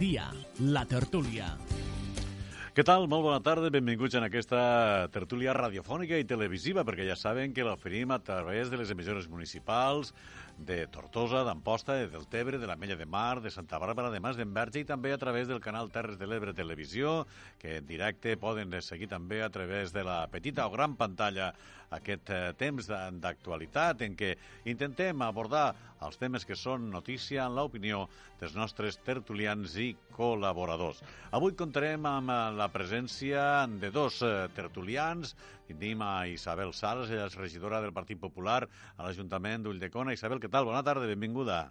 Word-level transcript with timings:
Dia, 0.00 0.30
la 0.64 0.86
tertúlia. 0.88 1.50
Què 2.72 2.80
tal? 2.88 3.02
Molt 3.12 3.26
bona 3.26 3.42
tarda, 3.44 3.68
benvinguts 3.68 4.14
en 4.16 4.24
aquesta 4.24 4.60
tertúlia 5.12 5.52
radiofònica 5.52 6.16
i 6.16 6.24
televisiva, 6.24 6.86
perquè 6.88 7.04
ja 7.04 7.18
saben 7.20 7.52
que 7.52 7.66
l'oferim 7.66 8.14
a 8.14 8.20
través 8.24 8.70
de 8.72 8.78
les 8.80 8.94
emissores 8.94 9.28
municipals 9.28 10.14
de 10.56 10.86
Tortosa, 10.88 11.42
d'Amposta, 11.44 11.98
de 12.00 12.08
Deltebre, 12.08 12.56
de 12.56 12.70
la 12.70 12.78
Mella 12.80 12.96
de 12.96 13.04
Mar, 13.04 13.42
de 13.44 13.52
Santa 13.52 13.76
Bàrbara, 13.82 14.08
de 14.08 14.22
Mas 14.24 14.40
d'Enverge 14.40 14.80
i 14.80 14.88
també 14.88 15.12
a 15.12 15.20
través 15.20 15.48
del 15.52 15.60
canal 15.60 15.92
Terres 15.92 16.16
de 16.16 16.30
l'Ebre 16.30 16.56
Televisió, 16.56 17.26
que 17.60 17.76
en 17.82 17.88
directe 17.88 18.38
poden 18.40 18.72
seguir 18.80 19.08
també 19.12 19.42
a 19.44 19.52
través 19.52 19.92
de 19.92 20.04
la 20.04 20.22
petita 20.32 20.64
o 20.64 20.72
gran 20.72 20.96
pantalla 20.96 21.52
aquest 21.90 22.30
eh, 22.30 22.42
temps 22.56 22.88
d'actualitat 22.88 24.04
en 24.06 24.16
què 24.16 24.36
intentem 24.70 25.24
abordar 25.26 25.74
els 26.06 26.18
temes 26.20 26.46
que 26.48 26.56
són 26.56 26.86
notícia 26.92 27.44
en 27.46 27.56
l'opinió 27.58 28.04
dels 28.40 28.54
nostres 28.56 28.98
tertulians 29.06 29.76
i 29.80 29.90
col·laboradors. 30.16 31.02
Avui 31.36 31.56
contarem 31.58 32.08
amb 32.08 32.32
eh, 32.32 32.38
la 32.60 32.70
presència 32.72 33.42
de 33.82 33.92
dos 33.94 34.22
eh, 34.26 34.32
tertulians. 34.56 35.34
Tenim 35.68 36.02
a 36.02 36.26
Isabel 36.26 36.72
Sales, 36.74 37.12
ella 37.12 37.28
és 37.28 37.38
regidora 37.38 37.82
del 37.84 37.94
Partit 37.94 38.18
Popular 38.22 38.62
a 38.64 39.04
l'Ajuntament 39.04 39.66
d'Ulldecona. 39.66 40.16
Isabel, 40.16 40.40
què 40.42 40.50
tal? 40.50 40.66
Bona 40.70 40.82
tarda, 40.86 41.10
benvinguda. 41.10 41.66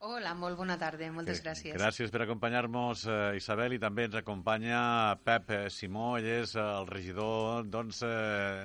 Hola, 0.00 0.30
molt 0.32 0.56
bona 0.56 0.78
tarda, 0.80 1.10
moltes 1.12 1.42
gràcies. 1.44 1.74
Gràcies 1.76 2.08
per 2.08 2.22
acompanyar-nos, 2.24 3.02
eh, 3.04 3.36
Isabel, 3.36 3.74
i 3.76 3.78
també 3.78 4.06
ens 4.08 4.14
acompanya 4.16 4.78
Pep 5.20 5.50
eh, 5.52 5.58
Simó, 5.68 6.14
ell 6.16 6.24
és 6.38 6.54
el 6.56 6.86
regidor 6.88 7.66
doncs, 7.68 7.98
eh, 8.08 8.64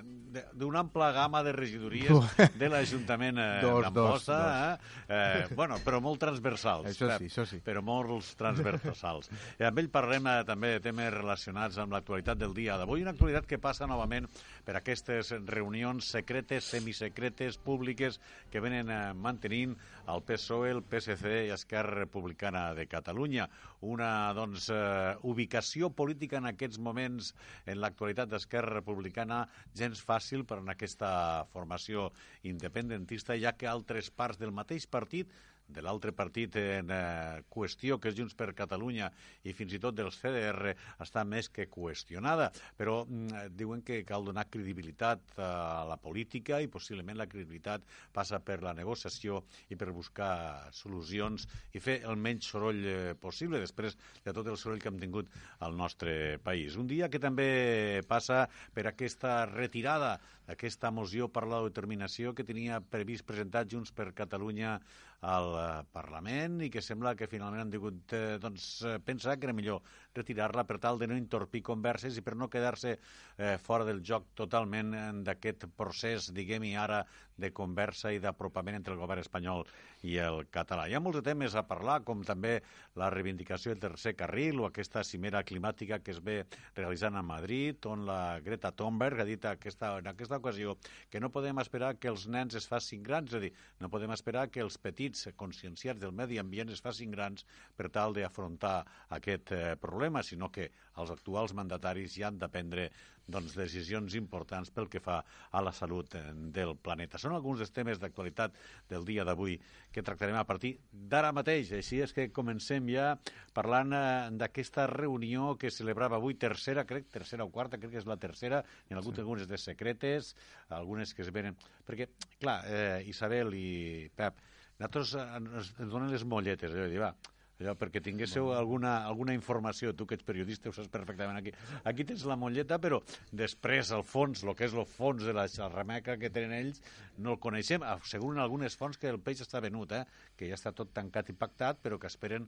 d'una 0.55 0.85
ampla 0.85 1.09
gamma 1.11 1.41
de 1.43 1.51
regidories 1.51 2.07
de 2.61 2.69
l'Ajuntament 2.71 3.41
eh, 3.43 3.49
d'Amposta, 3.67 4.37
eh? 4.69 4.93
eh? 5.09 5.49
bueno, 5.59 5.81
però 5.83 5.99
molt 5.99 6.23
transversals. 6.23 6.87
Això 6.93 7.11
Pep, 7.11 7.25
sí, 7.25 7.27
això 7.27 7.43
sí. 7.51 7.59
Però 7.67 7.83
molts 7.83 8.31
transversals. 8.39 9.27
I 9.59 9.67
amb 9.67 9.83
ell 9.83 9.91
parlem 9.91 10.31
eh, 10.31 10.37
també 10.47 10.71
de 10.77 10.85
temes 10.87 11.11
relacionats 11.17 11.81
amb 11.83 11.97
l'actualitat 11.97 12.39
del 12.39 12.55
dia 12.55 12.79
d'avui, 12.79 13.03
una 13.03 13.11
actualitat 13.11 13.51
que 13.51 13.59
passa 13.59 13.91
novament 13.91 14.31
per 14.63 14.77
aquestes 14.79 15.35
reunions 15.51 16.15
secretes, 16.15 16.71
semisecretes, 16.71 17.59
públiques, 17.59 18.21
que 18.47 18.63
venen 18.63 18.87
eh, 18.87 19.03
mantenint 19.19 19.75
el 20.07 20.23
PSOE, 20.23 20.71
el 20.71 20.83
PSC 20.87 21.24
i 21.29 21.51
Esquerra 21.55 21.99
Republicana 21.99 22.73
de 22.77 22.85
Catalunya. 22.87 23.47
Una 23.81 24.33
doncs, 24.37 24.69
eh, 24.69 25.15
ubicació 25.23 25.89
política 25.89 26.37
en 26.37 26.49
aquests 26.51 26.79
moments 26.79 27.33
en 27.65 27.81
l'actualitat 27.81 28.29
d'Esquerra 28.29 28.77
Republicana 28.77 29.45
gens 29.73 30.03
fàcil 30.05 30.45
per 30.45 30.59
en 30.61 30.69
aquesta 30.69 31.09
formació 31.53 32.11
independentista, 32.43 33.37
ja 33.37 33.53
que 33.57 33.67
altres 33.67 34.11
parts 34.11 34.39
del 34.41 34.53
mateix 34.55 34.87
partit 34.87 35.31
de 35.67 35.81
l'altre 35.81 36.13
partit 36.15 36.55
en 36.59 36.91
eh, 36.93 37.43
qüestió, 37.51 37.97
que 37.99 38.11
és 38.11 38.17
Junts 38.17 38.35
per 38.37 38.51
Catalunya, 38.57 39.09
i 39.43 39.53
fins 39.57 39.73
i 39.75 39.79
tot 39.81 39.97
del 39.97 40.11
CDR, 40.13 40.75
està 41.01 41.25
més 41.27 41.49
que 41.49 41.67
qüestionada. 41.71 42.51
Però 42.77 43.01
mm, 43.05 43.55
diuen 43.57 43.81
que 43.85 44.03
cal 44.07 44.25
donar 44.27 44.47
credibilitat 44.51 45.35
a 45.41 45.85
la 45.89 45.97
política 46.01 46.61
i 46.61 46.69
possiblement 46.71 47.17
la 47.19 47.27
credibilitat 47.29 47.85
passa 48.13 48.39
per 48.39 48.61
la 48.63 48.75
negociació 48.77 49.41
i 49.69 49.79
per 49.79 49.91
buscar 49.95 50.71
solucions 50.75 51.47
i 51.73 51.81
fer 51.81 52.01
el 52.05 52.19
menys 52.21 52.51
soroll 52.53 52.81
eh, 52.85 53.15
possible 53.19 53.61
després 53.61 53.97
de 54.25 54.33
tot 54.35 54.47
el 54.47 54.59
soroll 54.61 54.81
que 54.81 54.91
hem 54.91 55.01
tingut 55.01 55.31
al 55.65 55.75
nostre 55.77 56.37
país. 56.45 56.77
Un 56.77 56.87
dia 56.87 57.09
que 57.09 57.21
també 57.21 58.03
passa 58.07 58.45
per 58.73 58.87
aquesta 58.89 59.43
retirada 59.49 60.15
d'aquesta 60.45 60.91
moció 60.93 61.27
per 61.31 61.45
l'autodeterminació 61.45 62.33
que 62.37 62.45
tenia 62.47 62.81
previst 62.93 63.25
presentar 63.25 63.65
Junts 63.71 63.91
per 63.95 64.11
Catalunya 64.17 64.77
al 65.25 65.47
eh, 65.57 65.67
Parlament 65.95 66.59
i 66.65 66.69
que 66.73 66.83
sembla 66.85 67.15
que 67.17 67.29
finalment 67.31 67.65
han 67.65 67.73
tingut 67.73 68.13
eh, 68.13 68.37
doncs, 68.41 68.67
eh, 68.85 68.97
pensar 69.05 69.37
que 69.39 69.49
era 69.49 69.57
millor 69.57 69.81
retirar-la 70.15 70.65
per 70.65 70.79
tal 70.83 70.99
de 70.99 71.09
no 71.11 71.17
entorpir 71.19 71.63
converses 71.65 72.17
i 72.17 72.23
per 72.25 72.35
no 72.39 72.49
quedar-se 72.49 72.95
eh, 72.95 73.57
fora 73.61 73.87
del 73.87 74.01
joc 74.03 74.31
totalment 74.35 74.95
d'aquest 75.27 75.67
procés, 75.77 76.31
diguem-hi 76.33 76.75
ara, 76.79 77.03
de 77.37 77.51
conversa 77.51 78.11
i 78.15 78.19
d'apropament 78.23 78.77
entre 78.77 78.93
el 78.95 78.99
govern 78.99 79.19
espanyol 79.19 79.65
i 80.07 80.15
el 80.23 80.45
català. 80.53 80.85
Hi 80.87 80.95
ha 80.95 81.01
molts 81.03 81.23
temes 81.25 81.55
a 81.55 81.65
parlar, 81.67 82.01
com 82.07 82.23
també 82.23 82.61
la 82.99 83.09
reivindicació 83.11 83.73
del 83.73 83.81
tercer 83.83 84.15
carril 84.15 84.61
o 84.61 84.69
aquesta 84.69 85.03
cimera 85.03 85.43
climàtica 85.43 85.99
que 85.99 86.13
es 86.15 86.21
ve 86.23 86.37
realitzant 86.77 87.17
a 87.19 87.25
Madrid, 87.25 87.85
on 87.91 88.05
la 88.07 88.39
Greta 88.45 88.71
Thunberg 88.71 89.19
ha 89.19 89.27
dit 89.27 89.45
aquesta, 89.49 89.95
en 89.99 90.07
aquesta 90.11 90.39
ocasió 90.39 90.77
que 91.11 91.19
no 91.19 91.31
podem 91.33 91.59
esperar 91.63 91.95
que 91.99 92.11
els 92.11 92.27
nens 92.31 92.55
es 92.55 92.69
facin 92.71 93.03
grans, 93.03 93.33
és 93.33 93.39
a 93.39 93.43
dir, 93.43 93.51
no 93.81 93.91
podem 93.91 94.13
esperar 94.15 94.47
que 94.51 94.63
els 94.63 94.77
petits 94.79 95.27
conscienciats 95.35 95.99
del 96.01 96.15
medi 96.15 96.39
ambient 96.39 96.71
es 96.71 96.83
facin 96.83 97.11
grans 97.11 97.45
per 97.75 97.89
tal 97.91 98.15
d'afrontar 98.15 98.77
aquest 99.17 99.51
eh, 99.51 99.75
problema, 99.81 100.04
sinó 100.23 100.51
que 100.51 100.69
els 101.01 101.11
actuals 101.11 101.53
mandataris 101.53 102.15
ja 102.19 102.27
han 102.27 102.37
de 102.39 102.49
prendre 102.49 102.89
doncs, 103.27 103.55
decisions 103.57 104.15
importants 104.17 104.69
pel 104.73 104.87
que 104.91 105.01
fa 105.01 105.17
a 105.25 105.61
la 105.65 105.73
salut 105.73 106.13
eh, 106.17 106.21
del 106.53 106.75
planeta. 106.77 107.17
Són 107.21 107.33
alguns 107.33 107.61
dels 107.61 107.73
temes 107.73 107.99
d'actualitat 108.01 108.57
del 108.89 109.05
dia 109.07 109.25
d'avui 109.25 109.57
que 109.91 110.03
tractarem 110.05 110.37
a 110.37 110.45
partir 110.45 110.75
d'ara 110.91 111.33
mateix. 111.35 111.73
Així 111.77 112.01
és 112.05 112.13
que 112.13 112.29
comencem 112.35 112.89
ja 112.93 113.13
parlant 113.57 113.93
eh, 113.97 114.05
d'aquesta 114.37 114.87
reunió 114.91 115.55
que 115.57 115.73
celebrava 115.73 116.19
avui, 116.19 116.37
tercera, 116.37 116.85
crec, 116.85 117.09
tercera 117.13 117.47
o 117.47 117.53
quarta, 117.53 117.81
crec 117.81 117.95
que 117.95 118.03
és 118.03 118.09
la 118.09 118.19
tercera, 118.21 118.61
hi 118.85 118.93
ha 118.93 119.01
hagut 119.01 119.17
sí. 119.17 119.25
algunes 119.25 119.49
de 119.49 119.61
secretes, 119.61 120.35
algunes 120.69 121.13
que 121.13 121.25
es 121.25 121.33
venen... 121.33 121.57
Perquè, 121.85 122.09
clar, 122.41 122.59
eh, 122.69 123.01
Isabel 123.09 123.53
i 123.57 124.09
Pep, 124.15 124.41
nosaltres 124.77 125.15
eh, 125.17 125.29
ens, 125.39 125.73
ens 125.79 125.89
donen 125.89 126.13
les 126.13 126.25
molletes, 126.29 126.73
allò 126.73 126.85
de 126.85 126.93
dir, 126.93 127.01
va, 127.01 127.13
allò, 127.59 127.75
perquè 127.79 128.01
tinguéssiu 128.03 128.51
alguna, 128.55 128.97
alguna 129.07 129.35
informació, 129.37 129.93
tu 129.95 130.07
que 130.07 130.17
ets 130.17 130.27
periodista 130.27 130.69
ho 130.69 130.75
saps 130.75 130.91
perfectament 130.91 131.39
aquí. 131.39 131.53
Aquí 131.87 132.05
tens 132.07 132.25
la 132.27 132.37
molleta, 132.39 132.79
però 132.81 132.99
després 133.31 133.91
el 133.95 134.03
fons, 134.03 134.43
el 134.43 134.55
que 134.57 134.67
és 134.67 134.75
el 134.75 134.87
fons 134.89 135.23
de 135.23 135.35
la 135.35 135.47
xarrameca 135.51 136.17
que 136.21 136.31
tenen 136.33 136.55
ells, 136.59 136.81
no 137.17 137.35
el 137.35 137.39
coneixem. 137.39 137.83
Asseguren 137.87 138.41
algunes 138.43 138.75
fonts 138.75 138.99
que 138.99 139.11
el 139.11 139.21
peix 139.23 139.43
està 139.45 139.61
venut, 139.63 139.93
eh? 139.95 140.03
que 140.35 140.49
ja 140.49 140.57
està 140.59 140.73
tot 140.75 140.91
tancat 140.95 141.31
i 141.31 141.37
pactat, 141.37 141.79
però 141.83 141.99
que 142.01 142.11
esperen 142.11 142.47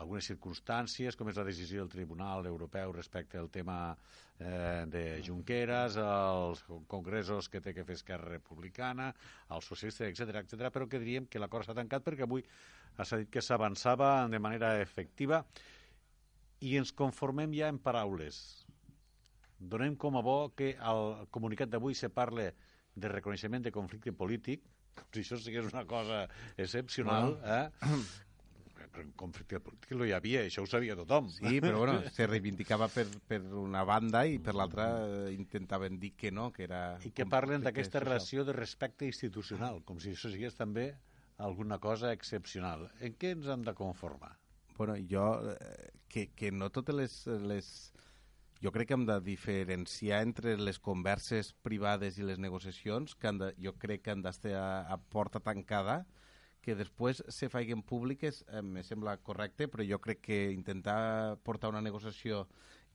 algunes 0.00 0.28
circumstàncies, 0.32 1.16
com 1.16 1.28
és 1.28 1.36
la 1.36 1.46
decisió 1.48 1.82
del 1.82 1.92
Tribunal 1.92 2.48
Europeu 2.48 2.94
respecte 2.96 3.38
al 3.38 3.50
tema 3.52 3.78
eh, 4.38 4.84
de 4.88 5.04
Junqueras, 5.26 5.98
els 6.00 6.64
congressos 6.88 7.50
que 7.52 7.60
té 7.60 7.74
que 7.76 7.84
fer 7.84 7.98
Esquerra 7.98 8.32
Republicana, 8.32 9.12
els 9.52 9.68
socialistes, 9.68 10.08
etc 10.08 10.42
etc. 10.42 10.72
però 10.72 10.88
que 10.88 11.02
diríem 11.02 11.28
que 11.28 11.42
l'acord 11.42 11.66
està 11.66 11.76
tancat 11.76 12.04
perquè 12.06 12.26
avui 12.26 12.44
s'ha 13.04 13.18
dit 13.20 13.30
que 13.30 13.42
s'avançava 13.44 14.28
de 14.32 14.38
manera 14.38 14.76
efectiva 14.80 15.42
i 16.64 16.76
ens 16.80 16.92
conformem 16.96 17.52
ja 17.52 17.68
en 17.68 17.78
paraules. 17.78 18.64
Donem 19.58 19.96
com 19.96 20.16
a 20.16 20.22
bo 20.24 20.38
que 20.56 20.74
al 20.80 21.26
comunicat 21.32 21.68
d'avui 21.72 21.94
se 21.94 22.08
parle 22.08 22.52
de 22.94 23.08
reconeixement 23.12 23.64
de 23.64 23.72
conflicte 23.72 24.12
polític, 24.12 24.62
com 24.96 25.08
si 25.14 25.24
això 25.24 25.40
sigués 25.40 25.68
una 25.72 25.84
cosa 25.88 26.24
excepcional, 26.56 27.36
eh? 27.44 27.66
però 28.96 29.04
en 29.04 29.12
conflicte 29.18 29.60
polític 29.60 29.92
no 29.98 30.06
hi 30.08 30.12
havia, 30.16 30.42
això 30.46 30.64
ho 30.64 30.68
sabia 30.70 30.96
tothom. 30.96 31.28
Sí, 31.32 31.58
però 31.60 31.82
bueno, 31.82 31.98
se 32.12 32.26
reivindicava 32.28 32.88
per, 32.88 33.04
per 33.28 33.42
una 33.60 33.84
banda 33.84 34.24
i 34.24 34.38
per 34.40 34.54
l'altra 34.56 34.86
eh, 35.04 35.34
intentaven 35.34 35.98
dir 36.00 36.14
que 36.16 36.32
no, 36.32 36.48
que 36.54 36.64
era... 36.64 36.80
I 37.04 37.12
que 37.12 37.26
parlen 37.28 37.64
d'aquesta 37.66 38.00
relació 38.00 38.46
de 38.48 38.56
respecte 38.56 39.08
institucional, 39.08 39.82
com 39.84 40.00
si 40.00 40.14
això 40.16 40.32
sigués 40.32 40.56
també 40.56 40.94
alguna 41.38 41.78
cosa 41.78 42.12
excepcional. 42.12 42.88
En 43.00 43.16
què 43.20 43.34
ens 43.36 43.48
hem 43.52 43.64
de 43.66 43.74
conformar? 43.76 44.36
Bueno, 44.76 44.96
jo, 45.10 45.26
eh, 45.52 45.90
que, 46.08 46.28
que 46.36 46.52
no 46.52 46.70
totes 46.70 46.94
les, 46.96 47.14
les... 47.44 47.70
Jo 48.62 48.72
crec 48.72 48.88
que 48.88 48.96
hem 48.96 49.04
de 49.08 49.18
diferenciar 49.20 50.22
entre 50.24 50.56
les 50.56 50.78
converses 50.80 51.52
privades 51.64 52.16
i 52.18 52.24
les 52.24 52.40
negociacions, 52.40 53.14
que 53.14 53.28
han 53.28 53.40
de, 53.40 53.50
jo 53.60 53.74
crec 53.76 54.04
que 54.04 54.14
han 54.14 54.24
d'estar 54.24 54.54
a, 54.56 54.68
a 54.92 54.96
porta 54.96 55.40
tancada, 55.44 56.04
que 56.64 56.74
després 56.74 57.20
se 57.30 57.46
faiguen 57.52 57.84
públiques 57.86 58.42
eh, 58.48 58.62
me 58.62 58.82
sembla 58.82 59.18
correcte, 59.22 59.68
però 59.70 59.84
jo 59.86 60.00
crec 60.02 60.24
que 60.24 60.40
intentar 60.50 61.36
portar 61.46 61.70
una 61.70 61.84
negociació 61.84 62.46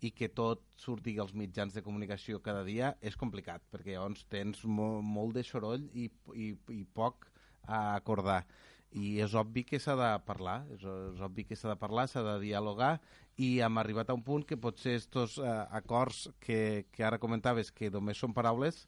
i 0.01 0.11
que 0.17 0.27
tot 0.33 0.65
surti 0.81 1.13
als 1.21 1.31
mitjans 1.37 1.77
de 1.77 1.83
comunicació 1.85 2.41
cada 2.43 2.65
dia 2.67 2.95
és 2.99 3.15
complicat, 3.15 3.63
perquè 3.71 3.95
llavors 3.95 4.25
tens 4.33 4.65
mo 4.65 4.97
molt 5.05 5.37
de 5.37 5.45
soroll 5.47 5.85
i, 5.93 6.09
i, 6.35 6.51
i 6.73 6.83
poc 6.83 7.30
a 7.67 7.95
acordar 7.95 8.43
i 8.91 9.17
és 9.23 9.33
obvi 9.39 9.63
que 9.63 9.79
s'ha 9.79 9.95
de 9.95 10.09
parlar, 10.27 10.61
és, 10.75 10.81
és 10.83 11.21
obvi 11.23 11.45
que 11.47 11.55
s'ha 11.55 11.69
de 11.71 11.79
parlar, 11.79 12.09
s'ha 12.11 12.23
de 12.25 12.39
dialogar 12.43 12.97
i 13.39 13.59
hem 13.63 13.77
arribat 13.79 14.11
a 14.11 14.17
un 14.17 14.23
punt 14.23 14.43
que 14.47 14.59
potser 14.59 14.97
estos 14.99 15.37
eh, 15.39 15.51
acords 15.71 16.27
que, 16.43 16.87
que 16.91 17.05
ara 17.07 17.21
comentaves 17.21 17.71
que 17.71 17.91
només 17.93 18.19
són 18.19 18.35
paraules 18.35 18.83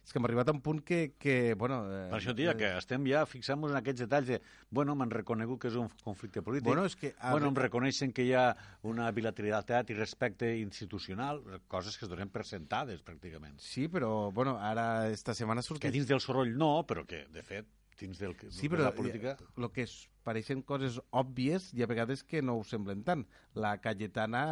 és 0.00 0.12
que 0.12 0.18
hem 0.18 0.26
arribat 0.26 0.48
a 0.48 0.54
un 0.56 0.60
punt 0.64 0.80
que... 0.84 1.14
que 1.20 1.54
bueno, 1.54 1.82
eh, 1.86 2.06
per 2.10 2.18
això, 2.18 2.32
tia, 2.36 2.54
que 2.58 2.70
estem 2.78 3.04
ja 3.08 3.24
fixant-nos 3.28 3.74
en 3.74 3.80
aquests 3.80 4.04
detalls 4.06 4.30
de, 4.32 4.38
bueno, 4.72 4.94
m'han 4.98 5.12
reconegut 5.12 5.60
que 5.62 5.68
és 5.70 5.76
un 5.78 5.90
conflicte 6.04 6.42
polític, 6.44 6.66
bueno, 6.66 6.86
és 6.88 6.96
que, 6.98 7.12
a... 7.18 7.34
bueno, 7.34 7.50
em 7.52 7.58
reconeixen 7.60 8.14
que 8.16 8.24
hi 8.26 8.32
ha 8.34 8.46
una 8.90 9.10
bilateralitat 9.14 9.92
i 9.92 9.98
respecte 9.98 10.50
institucional, 10.60 11.42
coses 11.68 11.98
que 12.00 12.08
es 12.08 12.12
donen 12.12 12.32
per 12.32 12.46
sentades, 12.48 13.04
pràcticament. 13.06 13.60
Sí, 13.62 13.86
però, 13.92 14.30
bueno, 14.34 14.56
ara 14.58 15.10
esta 15.12 15.36
setmana 15.36 15.62
ha 15.62 15.68
sortit... 15.68 15.88
Que 15.88 15.94
dins 15.94 16.08
del 16.08 16.24
soroll 16.24 16.56
no, 16.56 16.72
però 16.88 17.04
que, 17.06 17.26
de 17.30 17.44
fet, 17.46 17.68
dins 18.00 18.20
del, 18.20 18.36
Sí, 18.48 18.66
de 18.66 18.74
però 18.74 18.86
la 18.88 18.94
política... 18.96 19.36
el 19.56 19.68
que 19.74 19.84
es 19.86 19.96
pareixen 20.26 20.62
coses 20.66 21.00
òbvies 21.10 21.70
i 21.76 21.84
a 21.84 21.90
vegades 21.90 22.24
que 22.26 22.42
no 22.42 22.58
ho 22.58 22.64
semblen 22.66 23.04
tant. 23.06 23.26
La 23.54 23.76
Cayetana 23.82 24.42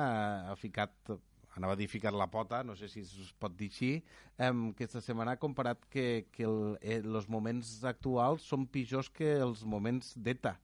ha 0.51 0.57
ficat 0.61 1.17
anava 1.59 1.75
a 1.75 1.79
dir 1.79 1.89
ficat 1.91 2.15
la 2.15 2.29
pota, 2.31 2.63
no 2.63 2.77
sé 2.79 2.89
si 2.91 3.03
es 3.03 3.33
pot 3.43 3.55
dir 3.59 3.69
així, 3.73 3.91
um, 4.47 4.69
aquesta 4.71 5.03
setmana 5.05 5.35
ha 5.35 5.43
comparat 5.43 5.83
que, 5.91 6.27
que 6.35 6.47
el, 6.47 6.77
eh, 6.81 7.01
els 7.03 7.29
moments 7.29 7.79
actuals 7.89 8.47
són 8.47 8.67
pitjors 8.71 9.11
que 9.11 9.35
els 9.43 9.65
moments 9.67 10.15
d'ETA. 10.15 10.55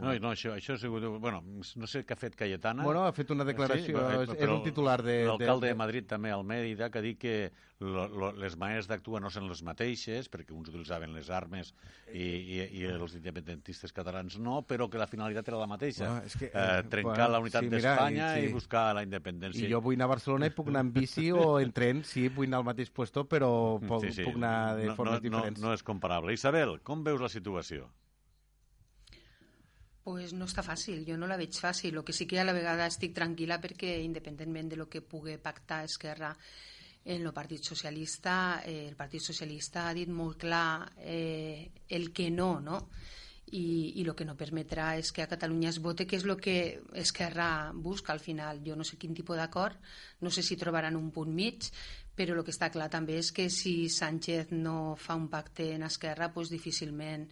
No, 0.00 0.14
no, 0.24 0.30
això, 0.32 0.54
això 0.56 0.72
ha 0.72 0.80
sigut... 0.80 1.04
Bueno, 1.20 1.42
no 1.44 1.86
sé 1.90 2.00
què 2.08 2.14
ha 2.14 2.16
fet 2.16 2.36
Cayetana. 2.38 2.80
Bueno, 2.86 3.02
ha 3.04 3.12
fet 3.12 3.28
una 3.34 3.44
declaració, 3.44 4.00
Sí, 4.00 4.22
és, 4.22 4.30
és 4.40 4.48
un 4.48 4.62
titular 4.64 5.02
de... 5.04 5.18
L'alcalde 5.28 5.66
de, 5.66 5.74
de 5.74 5.76
Madrid 5.76 6.06
també, 6.08 6.30
al 6.32 6.46
Mèrida, 6.48 6.88
que 6.88 7.02
ha 7.02 7.04
dit 7.04 7.18
que 7.20 7.34
lo, 7.82 8.06
lo, 8.08 8.30
les 8.40 8.56
maneres 8.56 8.88
d'actuar 8.88 9.20
no 9.20 9.28
són 9.28 9.50
les 9.50 9.60
mateixes, 9.66 10.30
perquè 10.32 10.54
uns 10.56 10.70
utilitzaven 10.70 11.12
les 11.12 11.28
armes 11.28 11.74
i, 12.08 12.24
i, 12.24 12.58
i 12.80 12.86
els 12.88 13.18
independentistes 13.18 13.92
catalans 13.92 14.38
no, 14.40 14.62
però 14.64 14.88
que 14.88 14.96
la 15.02 15.08
finalitat 15.10 15.52
era 15.52 15.60
la 15.60 15.68
mateixa. 15.68 16.08
Bueno, 16.08 16.24
és 16.24 16.38
que, 16.40 16.48
eh, 16.48 16.64
eh, 16.64 16.82
trencar 16.88 17.16
bueno, 17.18 17.30
la 17.36 17.40
unitat 17.44 17.66
sí, 17.68 17.72
d'Espanya 17.76 18.28
i- 18.38 18.44
i, 18.44 18.48
sí. 18.48 18.52
buscar 18.56 18.86
la 18.96 19.04
independència. 19.04 19.66
I 19.66 19.72
jo 19.74 19.82
vull 19.84 19.98
anar 20.00 20.08
a 20.08 20.14
Barcelona 20.14 20.48
i 20.48 20.54
puc 20.56 20.72
anar 20.72 20.86
en 20.86 20.94
bici 20.96 21.28
o 21.36 21.58
en 21.60 21.74
tren, 21.76 22.00
sí, 22.08 22.30
vull 22.32 22.48
anar 22.48 22.62
al 22.62 22.70
mateix 22.72 22.88
puesto, 22.88 23.26
però 23.28 23.52
puc, 23.76 24.08
puc 24.08 24.40
anar 24.40 24.78
de 24.80 24.88
no, 24.88 24.96
formes 24.96 25.20
no, 25.20 25.26
diferents. 25.28 25.60
No, 25.60 25.68
no 25.68 25.76
és 25.76 25.84
comparable. 25.84 26.32
Isabel, 26.32 26.78
com 26.80 27.04
veus 27.04 27.20
la 27.20 27.28
situació? 27.28 27.90
Pues 30.02 30.32
no 30.34 30.48
està 30.50 30.64
fàcil, 30.66 31.04
jo 31.06 31.14
no 31.14 31.28
la 31.30 31.38
veig 31.38 31.54
fàcil. 31.54 31.94
El 31.94 32.04
que 32.04 32.14
sí 32.16 32.26
que 32.26 32.40
a 32.42 32.44
la 32.44 32.56
vegada 32.56 32.88
estic 32.90 33.14
tranquil·la 33.14 33.60
perquè 33.62 34.00
independentment 34.02 34.72
de 34.72 34.78
lo 34.80 34.88
que 34.90 35.00
pugui 35.00 35.36
pactar 35.38 35.84
Esquerra 35.86 36.32
en 37.04 37.22
el 37.22 37.32
Partit 37.32 37.62
Socialista, 37.62 38.62
eh, 38.64 38.88
el 38.88 38.96
Partit 38.96 39.22
Socialista 39.22 39.88
ha 39.88 39.94
dit 39.94 40.10
molt 40.10 40.38
clar 40.42 40.90
eh, 40.98 41.70
el 41.88 42.12
que 42.12 42.30
no, 42.30 42.60
no? 42.60 42.88
I, 43.52 44.00
i 44.00 44.04
el 44.06 44.14
que 44.16 44.24
no 44.24 44.34
permetrà 44.38 44.94
és 44.96 45.10
que 45.12 45.22
a 45.22 45.28
Catalunya 45.28 45.68
es 45.68 45.78
vote, 45.84 46.06
que 46.08 46.16
és 46.16 46.24
el 46.24 46.38
que 46.40 46.80
Esquerra 46.96 47.70
busca 47.74 48.14
al 48.14 48.22
final. 48.22 48.62
Jo 48.64 48.78
no 48.78 48.86
sé 48.86 48.96
quin 48.96 49.12
tipus 49.14 49.36
d'acord, 49.36 49.76
no 50.24 50.30
sé 50.30 50.42
si 50.42 50.56
trobaran 50.56 50.96
un 50.96 51.10
punt 51.12 51.34
mig, 51.36 51.68
però 52.16 52.34
el 52.34 52.46
que 52.46 52.54
està 52.54 52.70
clar 52.72 52.88
també 52.90 53.18
és 53.20 53.30
que 53.34 53.50
si 53.50 53.90
Sánchez 53.92 54.54
no 54.56 54.94
fa 54.96 55.18
un 55.18 55.28
pacte 55.28 55.72
en 55.74 55.84
Esquerra, 55.84 56.32
pues 56.32 56.50
difícilment 56.50 57.28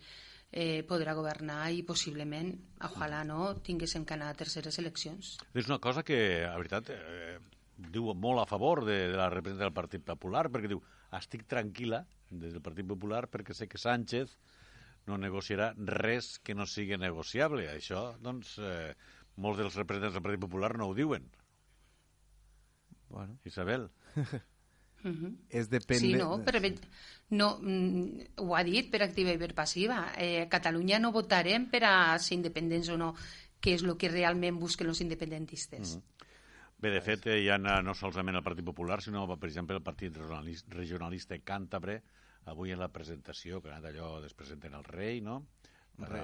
eh, 0.52 0.82
podrà 0.86 1.14
governar 1.14 1.70
i 1.72 1.84
possiblement, 1.86 2.52
ojalà 2.86 3.22
no, 3.26 3.54
tinguéssim 3.66 4.04
que 4.04 4.16
anar 4.16 4.32
a 4.32 4.38
terceres 4.38 4.78
eleccions. 4.82 5.36
És 5.54 5.70
una 5.70 5.80
cosa 5.82 6.02
que, 6.06 6.20
a 6.46 6.56
veritat, 6.58 6.90
eh, 6.94 7.38
diu 7.90 8.12
molt 8.14 8.42
a 8.42 8.48
favor 8.50 8.84
de, 8.84 8.98
de 9.12 9.18
la 9.18 9.30
representació 9.32 9.68
del 9.68 9.76
Partit 9.76 10.04
Popular, 10.06 10.48
perquè 10.52 10.72
diu, 10.72 10.82
estic 11.16 11.46
tranquil·la 11.50 12.04
des 12.30 12.54
del 12.54 12.62
Partit 12.62 12.86
Popular 12.86 13.24
perquè 13.30 13.54
sé 13.56 13.66
que 13.66 13.80
Sánchez 13.80 14.36
no 15.08 15.16
negociarà 15.18 15.72
res 15.96 16.36
que 16.44 16.54
no 16.54 16.66
sigui 16.68 16.98
negociable. 17.00 17.66
Això, 17.72 18.10
doncs, 18.22 18.58
eh, 18.62 18.94
molts 19.40 19.62
dels 19.62 19.78
representants 19.80 20.18
del 20.18 20.26
Partit 20.26 20.44
Popular 20.44 20.74
no 20.78 20.90
ho 20.90 20.94
diuen. 20.94 21.26
Bueno, 23.10 23.38
Isabel. 23.44 23.90
Mhm. 25.02 25.36
és 25.48 25.70
depèn 25.70 25.98
Sí, 25.98 26.12
no, 26.14 26.38
però 26.44 26.60
ve- 26.60 26.78
no, 27.30 27.58
mm, 27.60 28.20
ho 28.36 28.56
ha 28.56 28.62
dit 28.64 28.90
per 28.90 29.02
activa 29.02 29.32
i 29.32 29.38
per 29.38 29.54
passiva. 29.54 30.12
Eh, 30.16 30.42
a 30.42 30.48
Catalunya 30.48 30.98
no 30.98 31.12
votarem 31.12 31.70
per 31.70 31.84
a 31.84 32.18
ser 32.18 32.36
independents 32.36 32.88
o 32.90 32.96
no, 32.98 33.14
que 33.60 33.74
és 33.74 33.82
el 33.82 33.96
que 33.96 34.08
realment 34.08 34.58
busquen 34.58 34.88
els 34.88 35.00
independentistes. 35.00 35.98
Bé, 36.80 36.90
de 36.90 37.00
fet, 37.02 37.26
hi 37.26 37.48
ha 37.50 37.58
no 37.58 37.94
solament 37.94 38.36
el 38.36 38.42
Partit 38.42 38.64
Popular, 38.64 39.02
sinó, 39.02 39.26
per 39.38 39.48
exemple, 39.48 39.76
el 39.76 39.82
Partit 39.82 40.14
Regionalis- 40.16 40.64
Regionalista 40.68 41.36
Càntabre, 41.38 42.02
avui 42.46 42.72
en 42.72 42.78
la 42.78 42.88
presentació, 42.88 43.60
que 43.60 43.68
ha 43.68 43.76
anat 43.76 43.92
allò, 43.92 44.24
es 44.24 44.32
presenten 44.32 44.72
el 44.74 44.84
rei, 44.84 45.20
no?, 45.20 45.46
Re, 46.08 46.20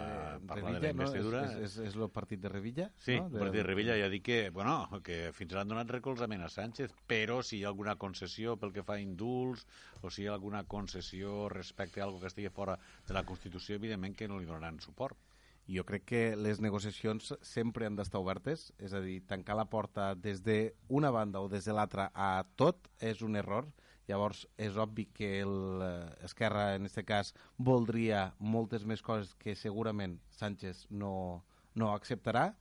parlar 0.48 0.72
Revilla, 0.72 0.80
de 0.80 0.86
la 0.86 0.92
investidura. 0.94 1.42
No? 1.42 1.52
És, 1.66 1.76
és, 1.78 1.90
és 1.90 1.98
el 1.98 2.08
partit 2.14 2.42
de 2.42 2.52
Revilla? 2.52 2.88
Sí, 3.02 3.18
no? 3.18 3.28
el 3.28 3.38
partit 3.44 3.60
de 3.60 3.66
Revilla 3.66 3.98
ja 4.00 4.08
dit 4.12 4.24
que, 4.26 4.38
bueno, 4.54 4.76
que 5.06 5.18
fins 5.36 5.54
ara 5.54 5.64
han 5.64 5.72
donat 5.72 5.92
recolzament 5.96 6.44
a 6.46 6.50
Sánchez, 6.52 6.94
però 7.10 7.40
si 7.42 7.60
hi 7.60 7.64
ha 7.64 7.72
alguna 7.72 7.96
concessió 8.00 8.56
pel 8.60 8.74
que 8.76 8.86
fa 8.86 8.96
a 8.96 9.04
indults 9.04 9.66
o 10.02 10.10
si 10.10 10.24
hi 10.24 10.30
ha 10.30 10.34
alguna 10.36 10.64
concessió 10.64 11.48
respecte 11.52 12.00
a 12.00 12.08
algo 12.08 12.20
que 12.22 12.30
estigui 12.32 12.52
fora 12.60 12.78
de 13.06 13.16
la 13.16 13.26
Constitució, 13.28 13.80
evidentment 13.80 14.16
que 14.16 14.28
no 14.30 14.40
li 14.40 14.48
donaran 14.48 14.80
suport. 14.84 15.25
Jo 15.66 15.82
crec 15.82 16.04
que 16.06 16.20
les 16.38 16.60
negociacions 16.62 17.32
sempre 17.42 17.88
han 17.88 17.96
d'estar 17.98 18.20
obertes, 18.22 18.68
és 18.78 18.92
a 18.94 19.00
dir, 19.02 19.18
tancar 19.26 19.56
la 19.58 19.66
porta 19.66 20.12
des 20.14 20.42
d'una 20.46 21.10
banda 21.10 21.42
o 21.42 21.48
des 21.50 21.66
de 21.66 21.74
l'altra 21.74 22.12
a 22.14 22.44
tot 22.54 22.86
és 23.00 23.22
un 23.22 23.34
error. 23.36 23.66
Llavors, 24.06 24.44
és 24.56 24.76
obvi 24.78 25.08
que 25.10 25.40
el, 25.42 25.82
eh, 25.82 26.46
en 26.46 26.86
aquest 26.86 27.06
cas, 27.08 27.34
voldria 27.58 28.34
moltes 28.38 28.84
més 28.84 29.02
coses 29.02 29.34
que 29.34 29.56
segurament 29.56 30.20
Sánchez 30.30 30.86
no, 30.90 31.42
no 31.74 31.90
acceptarà 31.92 32.52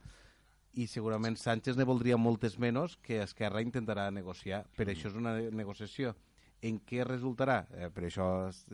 i 0.74 0.88
segurament 0.88 1.38
Sánchez 1.38 1.78
ne 1.78 1.86
voldria 1.86 2.18
moltes 2.18 2.58
menys 2.58 2.98
que 2.98 3.22
Esquerra 3.22 3.62
intentarà 3.62 4.10
negociar. 4.12 4.66
Per 4.76 4.90
això 4.90 5.12
és 5.12 5.16
una 5.16 5.38
negociació. 5.52 6.16
En 6.66 6.80
què 6.88 7.04
resultarà? 7.06 7.60
Eh, 7.76 7.90
per 7.94 8.08
això 8.08 8.28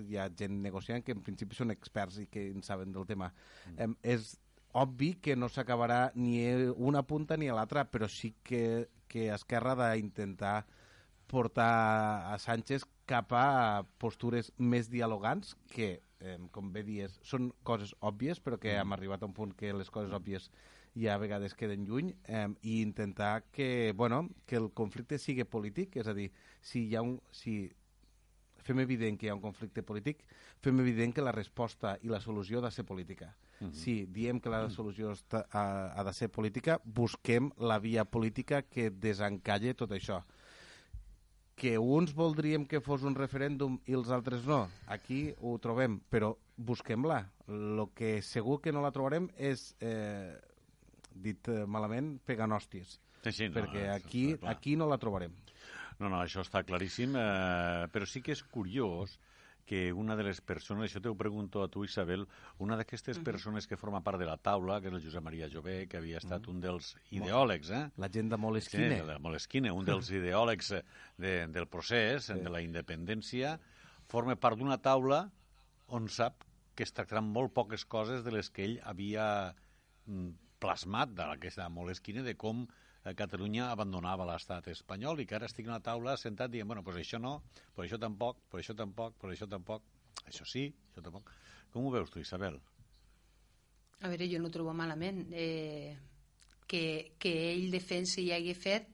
hi 0.06 0.18
ha 0.18 0.30
gent 0.38 0.62
negociant 0.64 1.04
que 1.04 1.16
en 1.16 1.24
principi 1.26 1.58
són 1.58 1.74
experts 1.74 2.22
i 2.22 2.28
que 2.32 2.48
en 2.52 2.64
saben 2.64 2.94
del 2.96 3.08
tema. 3.10 3.32
Eh, 3.76 3.90
és 4.16 4.36
obvi 4.74 5.16
que 5.20 5.36
no 5.36 5.50
s'acabarà 5.50 6.12
ni 6.16 6.46
una 6.76 7.04
punta 7.04 7.38
ni 7.38 7.50
l'altra, 7.52 7.86
però 7.92 8.08
sí 8.08 8.36
que, 8.44 8.88
que 9.12 9.28
Esquerra 9.34 9.76
ha 9.76 9.94
d'intentar 9.96 10.62
portar 11.32 12.32
a 12.32 12.38
Sánchez 12.40 12.86
cap 13.08 13.32
a 13.36 13.84
postures 14.00 14.52
més 14.58 14.90
dialogants 14.92 15.56
que, 15.72 16.02
eh, 16.20 16.38
com 16.52 16.72
bé 16.76 16.84
dies, 16.88 17.18
són 17.24 17.52
coses 17.68 17.96
òbvies, 18.00 18.40
però 18.44 18.60
que 18.60 18.76
hem 18.76 18.94
arribat 18.96 19.24
a 19.24 19.30
un 19.30 19.36
punt 19.36 19.56
que 19.56 19.74
les 19.74 19.90
coses 19.90 20.12
òbvies 20.16 20.50
ja 20.96 21.16
a 21.16 21.22
vegades 21.22 21.56
queden 21.56 21.86
lluny 21.88 22.12
eh, 22.28 22.48
i 22.62 22.82
intentar 22.82 23.46
que, 23.52 23.94
bueno, 23.96 24.30
que 24.46 24.58
el 24.60 24.72
conflicte 24.76 25.20
sigui 25.20 25.48
polític, 25.48 25.96
és 26.04 26.08
a 26.08 26.16
dir, 26.16 26.30
si 26.60 26.88
hi 26.90 26.96
ha 26.96 27.04
un, 27.06 27.20
si 27.32 27.72
fem 28.66 28.80
evident 28.84 29.18
que 29.20 29.28
hi 29.28 29.32
ha 29.32 29.38
un 29.38 29.44
conflicte 29.44 29.84
polític, 29.84 30.24
fem 30.62 30.80
evident 30.84 31.14
que 31.16 31.26
la 31.26 31.34
resposta 31.36 31.98
i 32.02 32.12
la 32.12 32.22
solució 32.22 32.60
ha 32.60 32.68
de 32.68 32.72
ser 32.76 32.86
política. 32.86 33.32
Si 33.78 34.08
diem 34.10 34.40
que 34.42 34.50
la 34.50 34.64
solució 34.74 35.12
està, 35.14 35.44
ha, 35.54 35.64
ha 35.94 36.04
de 36.08 36.14
ser 36.18 36.32
política, 36.34 36.80
busquem 36.84 37.52
la 37.62 37.78
via 37.80 38.06
política 38.06 38.64
que 38.66 38.90
desencalle 38.90 39.76
tot 39.78 39.94
això. 39.94 40.24
Que 41.62 41.76
uns 41.78 42.16
voldríem 42.18 42.66
que 42.66 42.82
fos 42.82 43.04
un 43.06 43.14
referèndum 43.14 43.78
i 43.86 43.94
els 43.94 44.10
altres 44.10 44.48
no. 44.50 44.64
Aquí 44.90 45.28
ho 45.38 45.54
trobem, 45.62 46.00
però 46.10 46.34
busquem-la. 46.58 47.20
El 47.46 47.86
que 47.94 48.16
segur 48.26 48.58
que 48.64 48.74
no 48.74 48.82
la 48.82 48.94
trobarem 48.96 49.30
és, 49.38 49.76
eh, 49.80 50.34
dit 51.14 51.48
eh, 51.54 51.62
malament, 51.68 52.16
pegant 52.26 52.58
hòsties. 52.58 52.98
Sí, 53.22 53.32
sí, 53.32 53.50
no, 53.50 53.60
perquè 53.60 53.92
aquí, 53.94 54.26
aquí 54.50 54.76
no 54.76 54.90
la 54.90 54.98
trobarem. 54.98 55.36
No, 56.02 56.10
no, 56.10 56.18
això 56.24 56.42
està 56.42 56.64
claríssim, 56.66 57.14
eh, 57.20 57.86
però 57.94 58.08
sí 58.10 58.24
que 58.26 58.34
és 58.34 58.42
curiós 58.50 59.20
que 59.70 59.92
una 59.94 60.16
de 60.18 60.24
les 60.26 60.40
persones, 60.42 60.90
això 60.90 61.00
t'ho 61.00 61.14
pregunto 61.16 61.62
a 61.64 61.68
tu, 61.72 61.84
Isabel, 61.86 62.26
una 62.60 62.76
d'aquestes 62.80 63.20
persones 63.24 63.68
que 63.70 63.78
forma 63.80 64.02
part 64.04 64.20
de 64.20 64.26
la 64.28 64.36
taula, 64.42 64.80
que 64.82 64.90
és 64.90 64.96
el 64.98 65.04
Josep 65.06 65.24
Maria 65.24 65.48
Jové, 65.54 65.86
que 65.88 66.00
havia 66.02 66.18
estat 66.20 66.50
un 66.52 66.60
dels 66.60 66.96
ideòlegs, 67.14 67.70
eh? 67.78 67.84
La 68.02 68.10
gent 68.12 68.28
de 68.34 68.36
Sí, 68.36 68.42
Moleskine. 68.42 68.98
de 69.08 69.20
Moleskine, 69.22 69.72
un 69.72 69.86
dels 69.86 70.10
ideòlegs 70.20 70.72
eh, 70.76 70.84
de, 71.22 71.34
del 71.54 71.70
procés, 71.72 72.28
de 72.34 72.50
la 72.50 72.64
independència, 72.66 73.60
forma 74.12 74.36
part 74.36 74.58
d'una 74.60 74.82
taula 74.82 75.22
on 75.88 76.10
sap 76.10 76.44
que 76.76 76.84
es 76.84 76.92
tractaran 76.92 77.30
molt 77.32 77.54
poques 77.54 77.86
coses 77.86 78.26
de 78.26 78.32
les 78.34 78.50
que 78.50 78.66
ell 78.66 78.80
havia 78.84 79.54
mm, 80.08 80.32
plasmat 80.60 81.14
d'aquesta 81.16 81.70
Moleskine 81.70 82.24
de 82.26 82.36
com 82.36 82.66
Catalunya 83.02 83.72
abandonava 83.72 84.28
l'estat 84.30 84.68
espanyol 84.70 85.24
i 85.24 85.26
que 85.26 85.36
ara 85.38 85.48
estic 85.50 85.66
a 85.68 85.74
una 85.74 85.82
taula 85.82 86.14
sentat 86.22 86.52
dient, 86.54 86.68
bueno, 86.70 86.84
pues 86.86 87.00
això 87.02 87.18
no, 87.18 87.40
pues 87.74 87.90
això 87.90 87.98
tampoc, 88.02 88.44
pues 88.50 88.66
això 88.66 88.78
tampoc, 88.78 89.16
pues 89.18 89.34
això 89.34 89.50
tampoc, 89.50 89.88
això 90.28 90.46
sí, 90.46 90.68
això 90.92 91.02
tampoc. 91.02 91.32
Com 91.74 91.88
ho 91.88 91.92
veus 91.94 92.14
tu, 92.14 92.22
Isabel? 92.22 92.60
A 94.02 94.10
veure, 94.10 94.30
jo 94.30 94.40
no 94.42 94.50
ho 94.50 94.54
trobo 94.54 94.74
malament. 94.78 95.26
Eh, 95.34 95.98
que, 96.72 97.18
que 97.20 97.32
ell 97.52 97.72
defensi 97.74 98.28
i 98.28 98.34
hagi 98.36 98.54
fet 98.56 98.88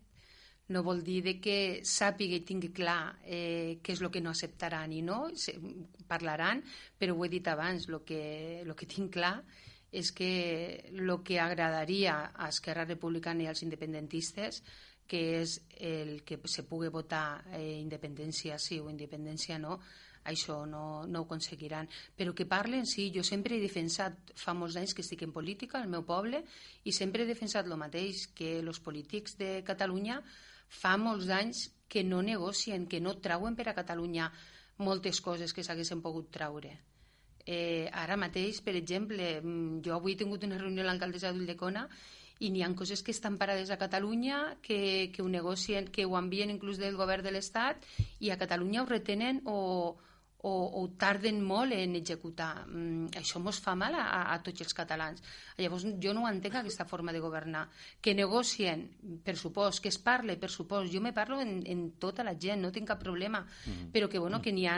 no 0.73 0.81
vol 0.83 1.03
dir 1.05 1.21
de 1.23 1.35
que 1.39 1.57
sàpiga 1.87 2.35
i 2.35 2.43
tingui 2.47 2.73
clar 2.75 3.19
eh, 3.23 3.77
què 3.83 3.93
és 3.93 4.01
el 4.03 4.11
que 4.11 4.21
no 4.23 4.33
acceptaran 4.33 4.91
i 4.91 5.03
no, 5.05 5.19
se, 5.39 5.53
parlaran, 6.09 6.63
però 6.99 7.15
ho 7.15 7.23
he 7.23 7.31
dit 7.31 7.47
abans, 7.47 7.87
el 7.87 8.01
que, 8.07 8.63
lo 8.67 8.75
que 8.75 8.89
tinc 8.89 9.13
clar 9.15 9.37
que 9.91 10.89
el 10.91 11.23
que 11.23 11.39
agradaria 11.39 12.33
a 12.35 12.49
Esquerra 12.49 12.85
Republicana 12.85 13.43
i 13.43 13.47
als 13.47 13.63
independentistes 13.63 14.61
que 15.07 15.39
és 15.39 15.61
el 15.79 16.21
que 16.27 16.37
se 16.45 16.65
pugui 16.67 16.91
votar 16.91 17.41
eh, 17.55 17.79
independència 17.79 18.59
sí 18.59 18.81
o 18.83 18.89
independència 18.91 19.57
no, 19.57 19.79
això 20.27 20.65
no, 20.67 21.07
no 21.07 21.21
ho 21.21 21.25
aconseguiran. 21.25 21.87
Però 22.19 22.35
que 22.35 22.45
parlen, 22.45 22.85
sí, 22.85 23.07
jo 23.15 23.23
sempre 23.23 23.55
he 23.55 23.63
defensat, 23.63 24.35
fa 24.35 24.53
molts 24.53 24.75
anys 24.75 24.93
que 24.93 25.05
estic 25.05 25.23
en 25.23 25.31
política 25.31 25.79
al 25.79 25.87
meu 25.87 26.03
poble, 26.03 26.43
i 26.83 26.91
sempre 26.91 27.23
he 27.23 27.29
defensat 27.29 27.65
el 27.65 27.79
mateix, 27.79 28.27
que 28.35 28.57
els 28.59 28.83
polítics 28.83 29.39
de 29.39 29.63
Catalunya 29.65 30.19
fa 30.67 30.97
molts 30.99 31.31
anys 31.31 31.69
que 31.87 32.03
no 32.03 32.19
negocien, 32.21 32.85
que 32.91 32.99
no 32.99 33.15
trauen 33.23 33.55
per 33.55 33.69
a 33.71 33.77
Catalunya 33.77 34.27
moltes 34.83 35.23
coses 35.23 35.55
que 35.55 35.63
s'haguessin 35.63 36.03
pogut 36.03 36.27
traure. 36.35 36.75
Eh, 37.47 37.87
ara 37.95 38.17
mateix, 38.19 38.59
per 38.61 38.75
exemple, 38.75 39.39
mm, 39.41 39.79
jo 39.85 39.95
avui 39.95 40.13
he 40.13 40.19
tingut 40.19 40.43
una 40.43 40.57
reunió 40.59 40.83
amb 40.83 40.91
l'alcaldessa 40.91 41.31
d'Ulldecona 41.31 41.87
i 42.43 42.49
n'hi 42.51 42.61
ha 42.61 42.69
coses 42.75 43.01
que 43.01 43.13
estan 43.15 43.37
parades 43.39 43.71
a 43.71 43.77
Catalunya, 43.81 44.57
que, 44.61 45.09
que 45.13 45.23
ho 45.23 45.29
negocien, 45.31 45.87
que 45.87 46.05
ho 46.05 46.17
envien 46.19 46.51
inclús 46.51 46.77
del 46.77 46.99
govern 46.99 47.23
de 47.23 47.31
l'Estat 47.31 47.87
i 48.19 48.29
a 48.29 48.37
Catalunya 48.37 48.83
ho 48.83 48.89
retenen 48.89 49.41
o, 49.45 49.95
o, 50.45 50.81
o 50.81 50.83
tarden 50.99 51.39
molt 51.41 51.73
en 51.73 51.95
executar. 51.97 52.67
Mm, 52.67 53.09
això 53.17 53.39
mos 53.41 53.57
fa 53.63 53.73
mal 53.79 53.95
a, 53.97 54.05
a 54.33 54.37
tots 54.45 54.61
els 54.61 54.75
catalans. 54.77 55.23
Llavors, 55.57 55.87
jo 56.03 56.13
no 56.13 56.27
entenc 56.29 56.59
aquesta 56.59 56.85
forma 56.85 57.13
de 57.15 57.21
governar. 57.23 57.65
Que 58.01 58.13
negocien, 58.13 58.85
per 59.25 59.37
supost, 59.39 59.81
que 59.81 59.89
es 59.89 59.97
parle, 59.97 60.37
per 60.37 60.51
supost. 60.53 60.93
Jo 60.93 61.01
me 61.01 61.13
parlo 61.13 61.41
en, 61.41 61.59
en 61.65 61.83
tota 61.97 62.25
la 62.27 62.35
gent, 62.37 62.61
no 62.61 62.71
tinc 62.71 62.87
cap 62.93 63.01
problema. 63.01 63.41
Mm 63.41 63.73
-hmm. 63.73 63.91
Però 63.91 64.09
que, 64.09 64.19
bueno, 64.19 64.41
que 64.41 64.51
n'hi 64.51 64.67
ha 64.67 64.77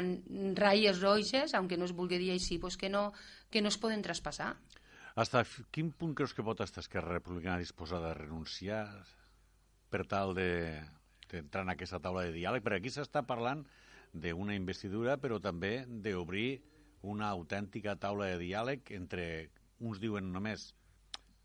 ratlles 0.55 1.01
roges, 1.01 1.53
aunque 1.53 1.77
no 1.77 1.85
es 1.85 1.93
vulgui 1.93 2.17
dir 2.17 2.31
així, 2.31 2.57
pues 2.57 2.77
que, 2.77 2.89
no, 2.89 3.11
que 3.49 3.61
no 3.61 3.67
es 3.67 3.77
poden 3.77 4.01
traspassar. 4.01 4.55
Hasta 5.15 5.43
quin 5.71 5.91
punt 5.91 6.15
creus 6.15 6.33
que 6.33 6.43
pot 6.43 6.61
estar 6.61 6.79
Esquerra 6.79 7.13
Republicana 7.13 7.57
disposada 7.57 8.11
a 8.11 8.13
renunciar 8.13 9.03
per 9.89 10.05
tal 10.07 10.33
d'entrar 10.35 11.63
de, 11.63 11.67
en 11.67 11.69
aquesta 11.69 11.99
taula 11.99 12.23
de 12.23 12.31
diàleg? 12.31 12.63
Perquè 12.63 12.77
aquí 12.77 12.89
s'està 12.89 13.25
parlant 13.25 13.65
d'una 14.13 14.55
investidura, 14.57 15.17
però 15.21 15.39
també 15.41 15.85
d'obrir 15.87 16.61
una 17.09 17.29
autèntica 17.29 17.95
taula 17.95 18.31
de 18.31 18.39
diàleg 18.41 18.91
entre, 18.97 19.25
uns 19.79 20.01
diuen 20.01 20.31
només 20.33 20.73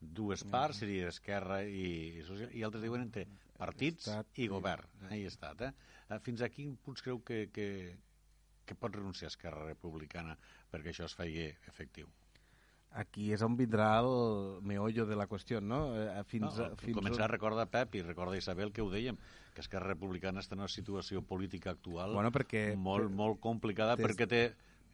dues 0.00 0.42
parts, 0.44 0.82
seria 0.82 1.08
Esquerra 1.08 1.62
i, 1.64 2.20
i 2.52 2.64
altres 2.66 2.82
diuen 2.82 3.06
entre 3.06 3.26
partits 3.56 4.08
estat, 4.08 4.32
i 4.36 4.48
govern. 4.50 4.88
Ahí 5.10 5.24
estat, 5.28 5.62
eh? 5.68 6.18
Fins 6.24 6.42
a 6.42 6.50
quin 6.52 6.74
punts 6.76 7.04
creu 7.04 7.22
que, 7.24 7.46
que, 7.54 7.68
que 8.66 8.76
pot 8.76 8.92
renunciar 8.92 9.30
Esquerra 9.32 9.64
Republicana 9.64 10.36
perquè 10.72 10.92
això 10.92 11.08
es 11.08 11.16
faci 11.16 11.48
efectiu? 11.70 12.10
aquí 12.94 13.32
és 13.34 13.42
on 13.42 13.56
vindrà 13.58 13.88
el 14.00 14.60
meollo 14.62 15.04
de 15.06 15.16
la 15.18 15.26
qüestió, 15.26 15.60
no? 15.60 15.80
Eh, 15.98 16.22
fins, 16.30 16.58
no, 16.60 16.68
fins 16.78 16.96
començar 16.96 17.26
a 17.26 17.32
recordar 17.32 17.66
Pep 17.72 17.96
i 17.98 18.04
recorda 18.04 18.38
Isabel 18.38 18.72
que 18.72 18.84
ho 18.84 18.90
dèiem, 18.92 19.18
que 19.54 19.62
Esquerra 19.64 19.92
Republicana 19.94 20.42
està 20.42 20.56
en 20.58 20.64
una 20.64 20.70
situació 20.72 21.22
política 21.22 21.72
actual 21.74 22.14
bueno, 22.16 22.32
perquè, 22.34 22.72
molt, 22.76 23.08
per, 23.08 23.18
molt 23.22 23.42
complicada 23.42 23.96
des, 23.96 24.06
perquè 24.06 24.28
té 24.30 24.44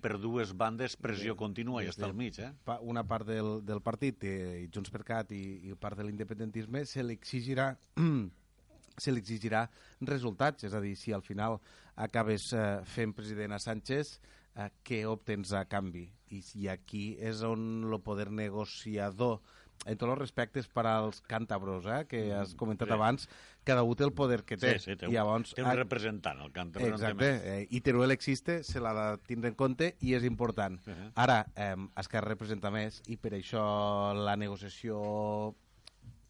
per 0.00 0.17
dues 0.21 0.55
bandes 0.57 0.97
pressió 0.97 1.35
contínua 1.37 1.83
i 1.85 1.90
està 1.90 2.07
al 2.09 2.17
mig. 2.17 2.38
Eh? 2.40 2.50
Una 2.88 3.05
part 3.05 3.29
del, 3.29 3.59
del 3.69 3.83
partit, 3.85 4.25
eh, 4.25 4.67
Junts 4.73 4.93
per 4.93 5.02
Cat 5.05 5.35
i, 5.37 5.43
i 5.69 5.76
part 5.76 6.00
de 6.00 6.07
l'independentisme, 6.07 6.87
se 6.88 7.05
li 7.05 7.19
exigirà 7.19 7.75
se 9.00 9.12
li 9.12 9.23
exigirà 9.23 9.64
resultats, 10.09 10.64
és 10.69 10.75
a 10.76 10.81
dir, 10.83 10.97
si 10.99 11.14
al 11.17 11.25
final 11.25 11.59
acabes 12.00 12.50
eh, 12.57 12.67
fent 12.88 13.14
president 13.17 13.57
a 13.57 13.61
Sánchez, 13.62 14.17
eh, 14.57 14.69
què 14.85 15.05
obtens 15.09 15.55
a 15.57 15.64
canvi? 15.69 16.07
I, 16.31 16.43
I 16.62 16.69
aquí 16.73 17.05
és 17.19 17.45
on 17.47 17.85
el 17.88 17.99
poder 18.05 18.31
negociador 18.33 19.40
en 19.87 19.97
tots 19.97 20.13
els 20.13 20.21
respectes 20.21 20.69
per 20.69 20.85
als 20.89 21.23
càntabros, 21.29 21.87
eh, 21.87 22.03
que 22.09 22.21
mm, 22.27 22.41
has 22.41 22.55
comentat 22.59 22.91
sí. 22.91 22.95
abans, 22.97 23.29
cada 23.65 23.85
un 23.87 23.97
té 23.97 24.05
el 24.05 24.13
poder 24.17 24.43
que 24.45 24.59
té. 24.61 24.75
Sí, 24.79 24.91
sí, 24.91 24.97
té 25.01 25.09
un, 25.09 25.15
Llavors, 25.15 25.55
té 25.57 25.65
un 25.65 25.73
representant, 25.79 26.43
el 26.45 26.53
càntabro. 26.53 26.93
Exacte, 26.93 27.31
no 27.33 27.55
eh, 27.55 27.67
i 27.71 27.81
Teruel 27.85 28.13
existe, 28.13 28.61
se 28.67 28.83
l'ha 28.83 28.93
de 28.99 29.07
tindre 29.29 29.53
en 29.53 29.57
compte 29.57 29.95
i 30.05 30.15
és 30.19 30.27
important. 30.29 30.81
Uh 30.87 30.93
-huh. 30.93 31.11
Ara, 31.15 31.47
eh, 31.55 31.77
Esquerra 31.97 32.29
representa 32.29 32.71
més 32.71 33.03
i 33.07 33.17
per 33.17 33.33
això 33.33 34.13
la 34.15 34.37
negociació 34.37 35.55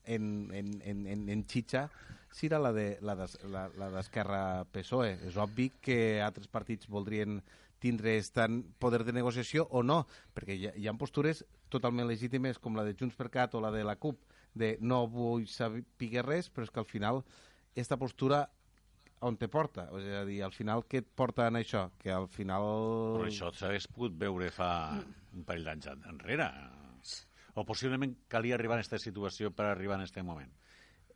en, 0.04 0.50
en, 0.54 0.80
en, 0.82 1.06
en, 1.06 1.28
en 1.28 1.44
xitxa 1.46 1.88
serà 2.30 2.60
la 2.60 2.72
d'Esquerra 2.72 4.42
de, 4.64 4.64
PSOE. 4.72 5.18
És 5.26 5.36
obvi 5.36 5.72
que 5.82 6.22
altres 6.22 6.46
partits 6.46 6.88
voldrien 6.88 7.42
tindre 7.80 8.14
tant 8.34 8.62
poder 8.78 9.04
de 9.04 9.12
negociació 9.12 9.66
o 9.70 9.82
no, 9.82 10.06
perquè 10.36 10.54
hi 10.54 10.66
ha, 10.68 10.74
hi 10.76 10.86
ha 10.86 10.94
postures 11.00 11.44
totalment 11.72 12.08
legítimes 12.08 12.58
com 12.58 12.76
la 12.76 12.84
de 12.86 12.94
Junts 12.98 13.16
per 13.18 13.30
Cat 13.32 13.54
o 13.54 13.62
la 13.62 13.72
de 13.74 13.84
la 13.86 13.96
CUP, 13.96 14.20
de 14.54 14.76
no 14.80 15.04
vull 15.10 15.46
saber 15.46 15.84
res, 16.26 16.50
però 16.50 16.66
és 16.66 16.72
que 16.74 16.82
al 16.82 16.88
final 16.88 17.22
aquesta 17.70 17.96
postura 17.96 18.48
on 19.20 19.36
te 19.36 19.48
porta? 19.52 19.86
És 19.98 20.08
a 20.16 20.24
dir, 20.24 20.40
al 20.42 20.52
final 20.52 20.84
què 20.88 21.02
et 21.02 21.08
porta 21.16 21.46
en 21.50 21.60
això? 21.60 21.90
Que 22.00 22.12
al 22.12 22.28
final... 22.32 22.64
Però 23.18 23.28
això 23.28 23.50
s'hagués 23.52 23.88
pogut 23.92 24.16
veure 24.18 24.50
fa 24.54 24.70
un 24.96 25.44
parell 25.44 25.68
d'anys 25.68 25.90
enrere. 26.08 26.48
O 27.58 27.64
possiblement 27.68 28.14
calia 28.30 28.56
arribar 28.56 28.78
a 28.78 28.80
aquesta 28.80 29.00
situació 29.02 29.50
per 29.52 29.68
arribar 29.68 29.98
en 29.98 30.06
aquest 30.06 30.24
moment. 30.24 30.50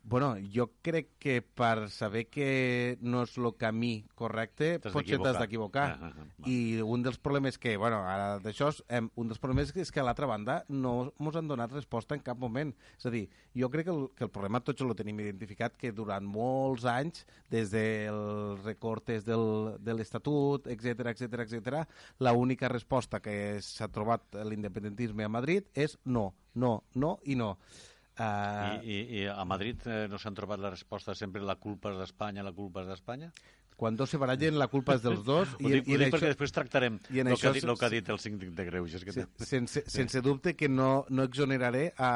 Bueno, 0.06 0.36
jo 0.52 0.66
crec 0.82 1.14
que 1.18 1.40
per 1.40 1.88
saber 1.88 2.26
que 2.28 2.98
no 3.00 3.22
és 3.24 3.38
el 3.40 3.46
camí 3.56 4.04
correcte, 4.12 4.74
potser 4.92 5.16
t'has 5.16 5.38
d'equivocar. 5.40 5.84
Ah, 5.96 6.10
ah, 6.10 6.26
ah, 6.26 6.48
I 6.50 6.82
un 6.84 7.00
dels 7.06 7.16
problemes 7.16 7.56
que, 7.56 7.72
bueno, 7.80 8.02
ara 8.04 8.34
d'això, 8.44 8.68
un 8.92 9.30
dels 9.30 9.40
problemes 9.40 9.72
és 9.72 9.88
que 9.90 10.02
a 10.02 10.04
l'altra 10.04 10.28
banda 10.28 10.58
no 10.68 10.92
ens 11.08 11.38
han 11.40 11.48
donat 11.48 11.72
resposta 11.72 12.18
en 12.18 12.20
cap 12.26 12.36
moment. 12.36 12.74
És 12.98 13.08
a 13.08 13.14
dir, 13.14 13.22
jo 13.56 13.70
crec 13.72 13.88
que 13.88 13.94
el, 13.94 14.04
que 14.12 14.28
el 14.28 14.32
problema 14.34 14.60
tots 14.60 14.84
el 14.84 14.92
tenim 14.98 15.24
identificat, 15.24 15.80
que 15.80 15.94
durant 15.96 16.28
molts 16.28 16.84
anys, 16.84 17.24
des 17.48 17.72
dels 17.72 18.60
recortes 18.60 19.24
del, 19.24 19.78
de 19.80 19.96
l'Estatut, 19.96 20.68
etc 20.68 21.14
etc 21.14 21.46
etc, 21.46 21.80
la 22.20 22.36
única 22.36 22.68
resposta 22.68 23.24
que 23.24 23.56
s'ha 23.64 23.88
trobat 23.88 24.36
l'independentisme 24.44 25.24
a 25.24 25.32
Madrid 25.32 25.72
és 25.72 25.96
no, 26.04 26.34
no, 26.52 26.76
no 26.92 27.16
i 27.24 27.40
no. 27.40 27.54
Uh... 28.14 28.78
I, 28.86 28.94
i, 28.94 29.20
I 29.20 29.26
a 29.32 29.42
Madrid 29.48 29.82
eh, 29.90 30.04
no 30.10 30.20
s'han 30.22 30.36
trobat 30.38 30.62
la 30.62 30.70
resposta 30.70 31.16
sempre 31.18 31.42
la 31.42 31.56
culpa 31.58 31.90
és 31.90 31.98
d'Espanya, 31.98 32.46
la 32.46 32.54
culpa 32.54 32.84
és 32.84 32.92
d'Espanya? 32.92 33.32
Quan 33.74 33.96
dos 33.98 34.12
se 34.14 34.20
barallen, 34.22 34.54
la 34.54 34.68
culpa 34.70 34.94
és 34.94 35.02
dels 35.02 35.24
dos. 35.30 35.56
I, 35.58 35.72
dic, 35.72 35.88
i, 35.88 35.96
i 35.96 35.98
això, 35.98 36.10
perquè 36.14 36.30
després 36.30 36.54
tractarem 36.54 37.00
el, 37.10 37.32
això, 37.34 37.50
que 37.50 37.58
dit, 37.58 37.66
el 37.66 37.78
que 37.80 37.88
ha 37.88 37.92
dit 37.96 38.10
el 38.14 38.20
síndic 38.22 38.52
de 38.54 38.66
Greuges. 38.68 39.02
Que 39.02 39.14
se, 39.16 39.26
sense, 39.42 39.82
sense 39.90 40.22
dubte 40.22 40.54
que 40.54 40.70
no, 40.70 41.06
no 41.10 41.26
exoneraré 41.26 41.88
a, 41.98 42.12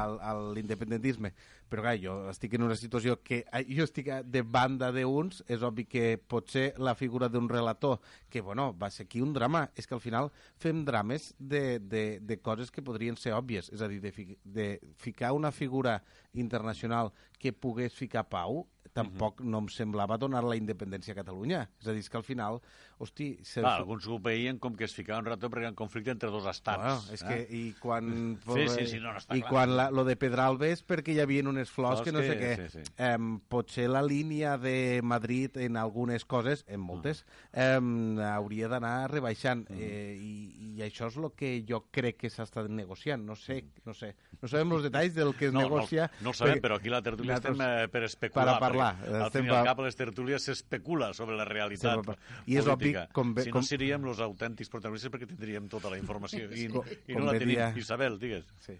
a, 0.00 0.04
a 0.30 0.36
l'independentisme 0.54 1.34
però 1.70 1.84
clar, 1.86 1.96
jo 2.02 2.16
estic 2.30 2.56
en 2.58 2.66
una 2.66 2.76
situació 2.76 3.16
que 3.22 3.44
jo 3.70 3.86
estic 3.86 4.10
de 4.26 4.42
banda 4.42 4.90
d'uns, 4.94 5.44
és 5.48 5.62
obvi 5.66 5.86
que 5.88 6.18
potser 6.18 6.72
la 6.82 6.96
figura 6.98 7.30
d'un 7.30 7.48
relator, 7.48 8.00
que 8.28 8.42
bueno, 8.42 8.70
va 8.76 8.90
ser 8.90 9.06
aquí 9.06 9.22
un 9.22 9.32
drama, 9.32 9.68
és 9.78 9.86
que 9.86 9.94
al 9.94 10.02
final 10.02 10.32
fem 10.58 10.84
drames 10.84 11.30
de, 11.38 11.78
de, 11.78 12.04
de 12.20 12.40
coses 12.42 12.74
que 12.74 12.82
podrien 12.82 13.16
ser 13.16 13.36
òbvies, 13.38 13.70
és 13.72 13.82
a 13.82 13.88
dir, 13.88 14.00
de, 14.02 14.12
fi, 14.12 14.26
de 14.44 14.68
ficar 14.98 15.32
una 15.32 15.52
figura 15.54 16.00
internacional 16.34 17.14
que 17.40 17.54
pogués 17.56 17.96
ficar 17.96 18.28
pau 18.28 18.66
tampoc 18.92 19.40
uh 19.40 19.44
-huh. 19.44 19.50
no 19.50 19.58
em 19.58 19.68
semblava 19.68 20.16
donar 20.18 20.42
la 20.44 20.56
independència 20.56 21.12
a 21.12 21.14
Catalunya. 21.14 21.68
És 21.80 21.86
a 21.86 21.92
dir, 21.92 22.08
que 22.08 22.16
al 22.16 22.24
final, 22.24 22.60
hosti... 22.98 23.38
Se... 23.42 23.60
Clar, 23.60 23.78
alguns 23.78 24.06
ho 24.06 24.18
veien 24.18 24.58
com 24.58 24.76
que 24.76 24.84
es 24.84 24.94
ficava 24.94 25.20
un 25.20 25.26
rato 25.26 25.48
perquè 25.48 25.66
ha 25.66 25.70
un 25.70 25.74
conflicte 25.74 26.10
entre 26.10 26.30
dos 26.30 26.46
estats. 26.46 26.82
Bueno, 26.82 27.12
és 27.12 27.22
eh? 27.22 27.26
que, 27.26 27.56
i 27.56 27.74
quan... 27.80 28.38
Sí, 28.44 28.68
sí, 28.78 28.86
sí, 28.86 29.00
no, 29.00 29.12
no 29.12 29.18
està 29.18 29.36
I 29.36 29.40
clar. 29.40 29.50
quan 29.50 29.76
la, 29.76 29.90
lo 29.90 30.04
de 30.04 30.16
Pedralbes, 30.16 30.84
perquè 30.84 31.14
hi 31.14 31.20
havia 31.20 31.48
unes 31.48 31.70
flors 31.70 32.02
que 32.02 32.12
no 32.12 32.20
que, 32.20 32.26
sé 32.26 32.38
què. 32.38 32.68
Sí, 32.68 32.78
sí. 32.78 32.92
Um, 32.98 33.40
potser 33.48 33.88
la 33.88 34.02
línia 34.02 34.58
de 34.58 35.00
Madrid 35.02 35.56
en 35.56 35.76
algunes 35.76 36.24
coses, 36.24 36.64
en 36.66 36.80
moltes, 36.80 37.24
uh 37.52 37.60
-huh. 37.60 37.78
um, 37.78 38.18
hauria 38.18 38.68
d'anar 38.68 39.10
rebaixant. 39.10 39.70
Uh 39.70 39.76
-huh. 39.76 39.80
eh, 39.80 40.16
i, 40.18 40.76
I 40.76 40.82
això 40.82 41.06
és 41.06 41.16
el 41.16 41.30
que 41.36 41.64
jo 41.66 41.86
crec 41.90 42.16
que 42.16 42.30
s'ha 42.30 42.42
estat 42.42 42.68
negociant. 42.68 43.24
No 43.24 43.36
sé, 43.36 43.64
no 43.84 43.94
sé. 43.94 44.16
No 44.40 44.48
sabem 44.48 44.72
els 44.72 44.82
detalls 44.82 45.14
del 45.14 45.34
que 45.34 45.46
es 45.46 45.52
no, 45.52 45.60
negocia. 45.60 46.10
No, 46.20 46.30
no 46.30 46.32
sabem, 46.32 46.54
perquè... 46.54 46.60
però 46.60 46.76
aquí 46.76 46.88
la 46.88 47.02
tertúlia 47.02 47.29
estem 47.36 47.62
eh, 47.64 47.88
per 47.92 48.04
especular. 48.06 48.46
Per 48.46 48.54
a 48.54 48.60
parlar 48.62 48.90
al 49.24 49.32
fin 49.34 49.48
i 49.48 49.54
al 49.54 49.68
cap 49.70 49.82
les 49.84 49.98
tertúlies 49.98 50.46
s'especula 50.48 51.12
sobre 51.16 51.38
la 51.38 51.46
realitat 51.48 52.04
sí, 52.06 52.16
I 52.52 52.60
és 52.60 52.70
obvi, 52.70 52.94
com 53.16 53.34
si 53.38 53.50
no 53.50 53.58
com... 53.58 53.66
seríem 53.66 54.06
els 54.12 54.22
autèntics 54.24 54.72
protagonistes 54.72 55.12
perquè 55.12 55.28
tindríem 55.30 55.68
tota 55.72 55.92
la 55.92 55.98
informació 56.00 56.50
i, 56.62 56.68
com, 56.72 56.94
i 57.06 57.18
no 57.18 57.28
la 57.28 57.36
tenim. 57.38 57.56
Dia... 57.56 57.72
Isabel, 57.80 58.18
digues. 58.20 58.48
Sí. 58.66 58.78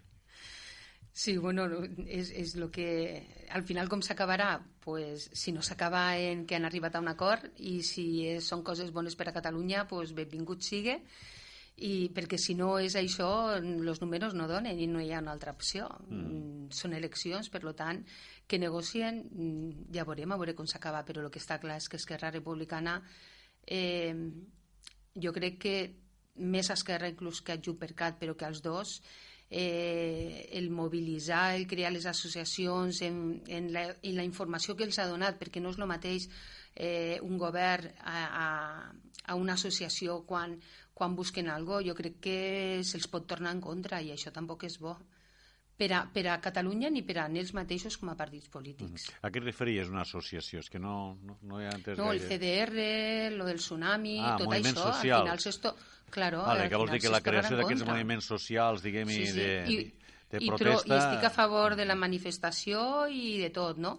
Sí, 1.13 1.37
bueno, 1.43 1.67
és, 2.07 2.31
és 2.31 2.55
lo 2.57 2.71
que... 2.71 2.87
Al 3.51 3.65
final, 3.67 3.91
com 3.91 4.01
s'acabarà? 4.01 4.61
Pues, 4.81 5.27
si 5.37 5.53
no 5.53 5.61
s'acaba 5.61 6.05
en 6.17 6.47
que 6.47 6.57
han 6.57 6.65
arribat 6.65 6.95
a 6.95 7.03
un 7.03 7.11
acord 7.11 7.51
i 7.59 7.81
si 7.85 8.07
és, 8.31 8.47
són 8.47 8.63
coses 8.65 8.93
bones 8.95 9.19
per 9.19 9.27
a 9.29 9.35
Catalunya, 9.35 9.89
pues, 9.91 10.15
benvingut 10.17 10.63
sigue 10.65 11.01
i 11.81 12.11
perquè 12.13 12.37
si 12.37 12.55
no 12.59 12.75
és 12.79 12.95
això, 12.99 13.31
els 13.57 14.01
números 14.03 14.35
no 14.37 14.49
donen 14.51 14.79
i 14.79 14.87
no 14.91 15.01
hi 15.01 15.13
ha 15.15 15.23
una 15.25 15.33
altra 15.33 15.55
opció. 15.57 15.89
Mm. 16.09 16.69
Són 16.77 16.93
eleccions, 16.97 17.49
per 17.49 17.63
tant, 17.79 18.03
que 18.47 18.59
negocien, 18.59 19.23
mm, 19.25 19.89
ja 19.95 20.05
veurem, 20.05 20.33
a 20.33 20.39
veure 20.41 20.55
com 20.59 20.69
s'acaba, 20.69 21.05
però 21.09 21.25
el 21.25 21.31
que 21.33 21.41
està 21.41 21.59
clar 21.63 21.79
és 21.81 21.89
que 21.89 21.97
Esquerra 21.97 22.31
Republicana 22.31 23.01
eh, 23.67 24.15
jo 25.17 25.33
crec 25.33 25.59
que 25.59 25.75
més 26.37 26.71
Esquerra 26.71 27.09
inclús 27.09 27.41
que 27.41 27.57
a 27.57 27.61
Jupercat, 27.61 28.19
però 28.21 28.37
que 28.37 28.47
als 28.47 28.63
dos, 28.63 29.01
eh, 29.51 30.49
el 30.53 30.71
mobilitzar, 30.71 31.57
el 31.57 31.67
crear 31.67 31.93
les 31.93 32.07
associacions 32.07 33.03
en, 33.03 33.43
en, 33.49 33.73
la, 33.73 33.89
en 34.03 34.17
la 34.17 34.25
informació 34.25 34.77
que 34.77 34.85
els 34.85 34.99
ha 34.99 35.09
donat, 35.11 35.41
perquè 35.41 35.61
no 35.61 35.73
és 35.75 35.81
el 35.81 35.91
mateix 35.91 36.29
eh, 36.77 37.19
un 37.23 37.37
govern 37.39 37.91
a, 37.99 38.21
a, 38.45 38.47
a 39.27 39.35
una 39.35 39.59
associació 39.59 40.23
quan, 40.27 40.55
quan 41.01 41.17
busquen 41.17 41.49
algo, 41.49 41.81
jo 41.81 41.97
crec 41.97 42.21
que 42.21 42.37
se'ls 42.85 43.09
pot 43.09 43.25
tornar 43.31 43.55
en 43.57 43.65
contra 43.65 44.03
i 44.05 44.13
això 44.13 44.33
tampoc 44.37 44.69
és 44.69 44.77
bo 44.83 44.99
per 45.81 45.89
a, 45.97 46.01
per 46.13 46.27
a 46.29 46.35
Catalunya 46.45 46.91
ni 46.93 47.01
per 47.09 47.17
a 47.23 47.27
ells 47.33 47.55
mateixos 47.57 47.97
com 47.97 48.11
a 48.13 48.17
partits 48.19 48.51
polítics. 48.53 49.07
Mm. 49.09 49.23
A 49.25 49.31
què 49.33 49.41
et 49.41 49.47
referies 49.47 49.89
una 49.89 50.03
associació? 50.05 50.61
És 50.61 50.69
que 50.69 50.79
no, 50.83 51.15
no, 51.25 51.39
no 51.41 51.61
he 51.63 51.71
entès 51.71 51.97
No, 51.97 52.11
gaire. 52.11 52.21
el 52.21 52.27
CDR, 52.29 52.85
lo 53.39 53.47
del 53.49 53.63
tsunami, 53.63 54.19
ah, 54.21 54.35
tot 54.43 54.53
això, 54.59 54.75
social. 54.77 55.23
al 55.23 55.25
final 55.31 55.41
s'esto... 55.47 55.73
Claro, 56.11 56.43
vale, 56.43 56.65
al 56.67 56.69
que 56.73 56.77
vols 56.83 56.91
dir 56.91 56.99
que 57.05 57.13
la 57.15 57.21
creació 57.23 57.57
d'aquests 57.57 57.85
moviments 57.87 58.27
socials, 58.27 58.83
diguem 58.83 59.09
Sí, 59.15 59.29
sí. 59.31 59.39
de, 59.39 59.51
I, 59.71 59.77
de 60.35 60.41
i, 60.43 60.49
tro, 60.51 60.59
protesta... 60.59 60.91
I 60.91 60.99
estic 60.99 61.27
a 61.29 61.31
favor 61.31 61.77
de 61.79 61.87
la 61.87 61.95
manifestació 61.95 63.07
i 63.09 63.39
de 63.41 63.49
tot, 63.55 63.79
no? 63.79 63.95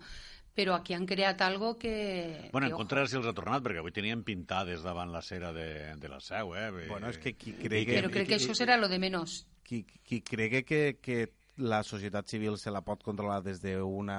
Però 0.61 0.77
aquí 0.77 0.93
han 0.93 1.07
creat 1.09 1.41
algo 1.41 1.73
que... 1.81 2.49
Bueno, 2.51 2.67
que, 2.67 2.73
en 2.75 2.77
contra 2.77 3.07
si 3.09 3.17
els 3.17 3.25
ha 3.25 3.33
tornat, 3.33 3.63
perquè 3.65 3.81
avui 3.81 3.93
tenien 3.95 4.21
pintades 4.27 4.85
davant 4.85 5.09
la 5.09 5.23
cera 5.25 5.49
de, 5.55 5.95
de 5.97 6.11
la 6.11 6.21
seu, 6.21 6.53
eh? 6.53 6.67
Bueno, 6.85 7.09
és 7.09 7.17
que 7.17 7.33
qui 7.33 7.55
cregui... 7.57 7.97
Però 7.97 8.11
crec 8.13 8.29
que 8.29 8.37
això 8.37 8.53
serà 8.57 8.77
lo 8.77 8.91
de 8.91 9.01
menos. 9.01 9.41
qui, 9.71 9.85
qui 10.03 10.21
cregui 10.21 10.63
que, 10.67 10.81
que 11.01 11.31
la 11.61 11.81
societat 11.87 12.27
civil 12.27 12.57
se 12.59 12.73
la 12.73 12.83
pot 12.83 13.03
controlar 13.05 13.41
des 13.45 13.61
d'un 13.63 14.11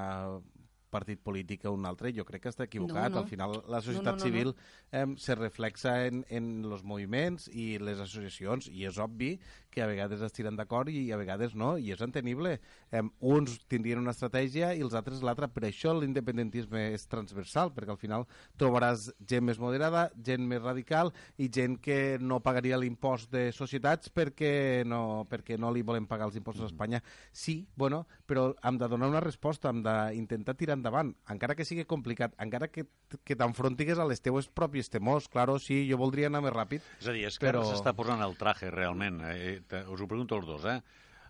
partit 0.92 1.20
polític 1.24 1.64
a 1.64 1.72
un 1.72 1.86
altre, 1.88 2.12
jo 2.12 2.24
crec 2.28 2.42
que 2.44 2.50
està 2.52 2.66
equivocat. 2.68 3.08
No, 3.10 3.16
no. 3.16 3.20
Al 3.22 3.28
final, 3.30 3.54
la 3.72 3.80
societat 3.80 4.18
no, 4.18 4.18
no, 4.18 4.24
civil 4.26 4.52
eh, 4.92 5.06
se 5.16 5.36
reflexa 5.38 5.94
en, 6.08 6.20
en 6.28 6.50
els 6.68 6.84
moviments 6.84 7.48
i 7.48 7.78
les 7.80 8.02
associacions, 8.04 8.68
i 8.68 8.84
és 8.88 9.00
obvi 9.00 9.32
que 9.72 9.82
a 9.82 9.88
vegades 9.88 10.20
es 10.22 10.34
tiren 10.36 10.54
d'acord 10.58 10.90
i 10.92 11.06
a 11.12 11.16
vegades 11.18 11.54
no, 11.56 11.74
i 11.80 11.90
és 11.94 12.00
entenible. 12.04 12.58
Eh, 12.92 13.02
uns 13.24 13.56
tindrien 13.72 13.98
una 14.02 14.12
estratègia 14.12 14.74
i 14.76 14.82
els 14.84 14.94
altres 14.98 15.22
l'altra. 15.24 15.48
Per 15.48 15.64
això 15.64 15.94
l'independentisme 15.96 16.90
és 16.92 17.06
transversal, 17.08 17.72
perquè 17.74 17.94
al 17.94 18.00
final 18.00 18.26
trobaràs 18.60 19.08
gent 19.18 19.46
més 19.48 19.58
moderada, 19.62 20.10
gent 20.22 20.44
més 20.48 20.60
radical 20.62 21.12
i 21.40 21.48
gent 21.52 21.78
que 21.82 22.18
no 22.20 22.40
pagaria 22.44 22.78
l'impost 22.78 23.32
de 23.32 23.48
societats 23.56 24.12
perquè 24.12 24.84
no, 24.86 25.24
perquè 25.30 25.56
no 25.58 25.72
li 25.72 25.82
volen 25.82 26.06
pagar 26.06 26.28
els 26.28 26.36
impostos 26.36 26.68
a 26.68 26.70
Espanya. 26.70 27.02
Sí, 27.32 27.66
bueno, 27.76 28.04
però 28.28 28.50
hem 28.62 28.78
de 28.78 28.88
donar 28.92 29.08
una 29.08 29.20
resposta, 29.24 29.70
hem 29.72 29.82
d'intentar 29.82 30.54
tirar 30.58 30.76
endavant, 30.76 31.14
encara 31.32 31.56
que 31.56 31.64
sigui 31.64 31.86
complicat, 31.88 32.36
encara 32.42 32.68
que, 32.68 32.84
que 33.24 33.36
t'enfrontigues 33.38 33.98
a 33.98 34.06
les 34.08 34.20
teues 34.20 34.48
pròpies 34.52 34.90
temors. 34.92 35.28
Claro, 35.32 35.58
sí, 35.62 35.86
jo 35.88 35.96
voldria 36.00 36.28
anar 36.28 36.42
més 36.44 36.52
ràpid, 36.52 36.82
És 37.00 37.08
a 37.08 37.12
dir, 37.16 37.24
Esquerra 37.28 37.62
Però- 37.62 37.70
s'està 37.72 37.94
posant 37.96 38.20
el 38.20 38.36
traje 38.36 38.70
realment. 38.70 39.20
Eh, 39.32 39.61
te- 39.68 39.84
us 39.88 40.00
ho 40.00 40.08
pregunto 40.10 40.36
els 40.36 40.46
dos, 40.46 40.64
eh? 40.68 40.80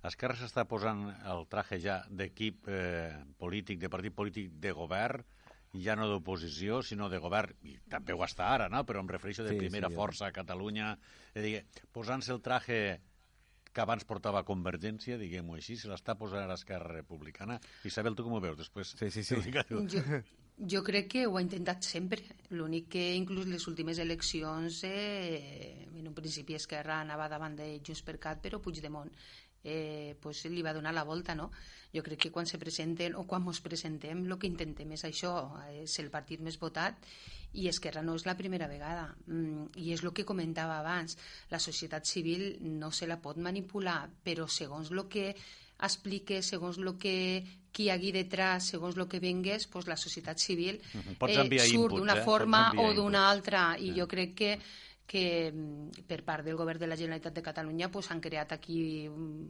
Esquerra 0.09 0.35
s'està 0.35 0.65
posant 0.67 1.05
el 1.31 1.45
traje 1.47 1.79
ja 1.81 2.01
d'equip 2.11 2.67
eh, 2.69 3.12
polític, 3.39 3.79
de 3.79 3.89
partit 3.93 4.15
polític 4.15 4.51
de 4.59 4.73
govern, 4.75 5.23
ja 5.79 5.95
no 5.97 6.09
d'oposició, 6.11 6.83
sinó 6.83 7.09
de 7.09 7.21
govern, 7.23 7.55
i 7.65 7.77
també 7.89 8.12
ho 8.12 8.25
està 8.27 8.51
ara, 8.53 8.67
no? 8.69 8.83
però 8.85 9.01
em 9.01 9.09
refereixo 9.09 9.45
de 9.47 9.55
Sí, 9.55 9.61
primera 9.62 9.89
sí, 9.89 9.95
força 9.97 10.27
a 10.27 10.33
Catalunya, 10.35 10.91
a 11.35 11.62
posant-se 11.95 12.33
el 12.35 12.43
traje 12.43 13.01
que 13.73 13.81
abans 13.81 14.05
portava 14.05 14.43
Convergència, 14.45 15.17
diguem-ho 15.17 15.55
així, 15.57 15.79
se 15.81 15.89
l'està 15.89 16.12
posant 16.19 16.43
ara 16.45 16.59
Esquerra 16.59 16.93
Republicana. 16.93 17.57
Isabel, 17.89 18.15
tu 18.19 18.27
com 18.27 18.35
ho 18.37 18.41
veus? 18.45 18.59
Després 18.59 18.91
Sí, 18.99 19.09
sí, 19.11 19.23
sí. 19.25 19.39
a. 19.47 19.81
Jo, 19.89 20.03
jo 20.59 20.82
crec 20.85 21.09
que 21.09 21.26
ho 21.26 21.37
ha 21.37 21.42
intentat 21.42 21.85
sempre. 21.85 22.23
L'únic 22.50 22.88
que 22.92 23.04
inclús 23.16 23.49
les 23.49 23.66
últimes 23.66 23.99
eleccions, 23.99 24.82
eh, 24.85 25.88
en 25.94 26.09
un 26.09 26.14
principi 26.14 26.54
Esquerra 26.54 27.00
anava 27.00 27.28
davant 27.28 27.56
de 27.56 27.80
Junts 27.80 28.02
per 28.02 28.18
Cat, 28.18 28.42
però 28.42 28.61
Puigdemont 28.61 29.11
eh, 29.64 30.16
pues 30.21 30.44
li 30.50 30.62
va 30.62 30.75
donar 30.75 30.92
la 30.94 31.04
volta, 31.04 31.35
no? 31.35 31.50
Jo 31.94 32.02
crec 32.02 32.18
que 32.26 32.32
quan 32.32 32.47
se 32.47 32.59
presenten 32.59 33.14
o 33.14 33.26
quan 33.26 33.47
ens 33.47 33.61
presentem 33.61 34.25
el 34.26 34.38
que 34.38 34.50
intentem 34.50 34.92
és 34.97 35.04
això, 35.04 35.32
és 35.71 35.99
el 36.00 36.11
partit 36.11 36.40
més 36.40 36.59
votat 36.59 36.99
i 37.52 37.68
Esquerra 37.68 38.02
no 38.02 38.16
és 38.16 38.26
la 38.26 38.36
primera 38.36 38.69
vegada. 38.69 39.15
Mm, 39.26 39.73
I 39.76 39.93
és 39.93 40.02
el 40.02 40.12
que 40.12 40.25
comentava 40.25 40.78
abans, 40.78 41.19
la 41.50 41.60
societat 41.60 42.08
civil 42.08 42.56
no 42.60 42.91
se 42.91 43.06
la 43.06 43.21
pot 43.21 43.36
manipular, 43.36 44.08
però 44.25 44.49
segons 44.49 44.91
el 44.91 45.04
que 45.08 45.34
explique, 45.88 46.42
segons 46.42 46.78
el 46.78 46.95
que 47.00 47.16
qui 47.73 47.86
hi 47.86 47.92
hagi 47.95 48.12
detrás, 48.12 48.68
segons 48.75 48.99
el 49.00 49.08
que 49.08 49.21
vengués, 49.21 49.66
pues 49.66 49.88
la 49.88 49.97
societat 49.97 50.38
civil. 50.38 50.78
Pots 51.18 51.38
enviar 51.40 51.66
surt 51.66 51.97
d'una 51.97 52.18
eh? 52.21 52.25
forma 52.26 52.66
o 52.76 52.92
d'una 52.97 53.25
altra 53.30 53.73
i 53.80 53.95
jo 53.97 54.06
crec 54.10 54.34
que 54.36 54.50
que 55.13 55.53
mm, 55.53 56.07
per 56.09 56.23
part 56.25 56.47
del 56.47 56.57
govern 56.57 56.81
de 56.81 56.89
la 56.89 56.97
Generalitat 56.97 57.35
de 57.37 57.45
Catalunya 57.45 57.91
pues, 57.93 58.09
han 58.11 58.21
creat 58.25 58.55
aquí 58.57 59.07
un, 59.09 59.45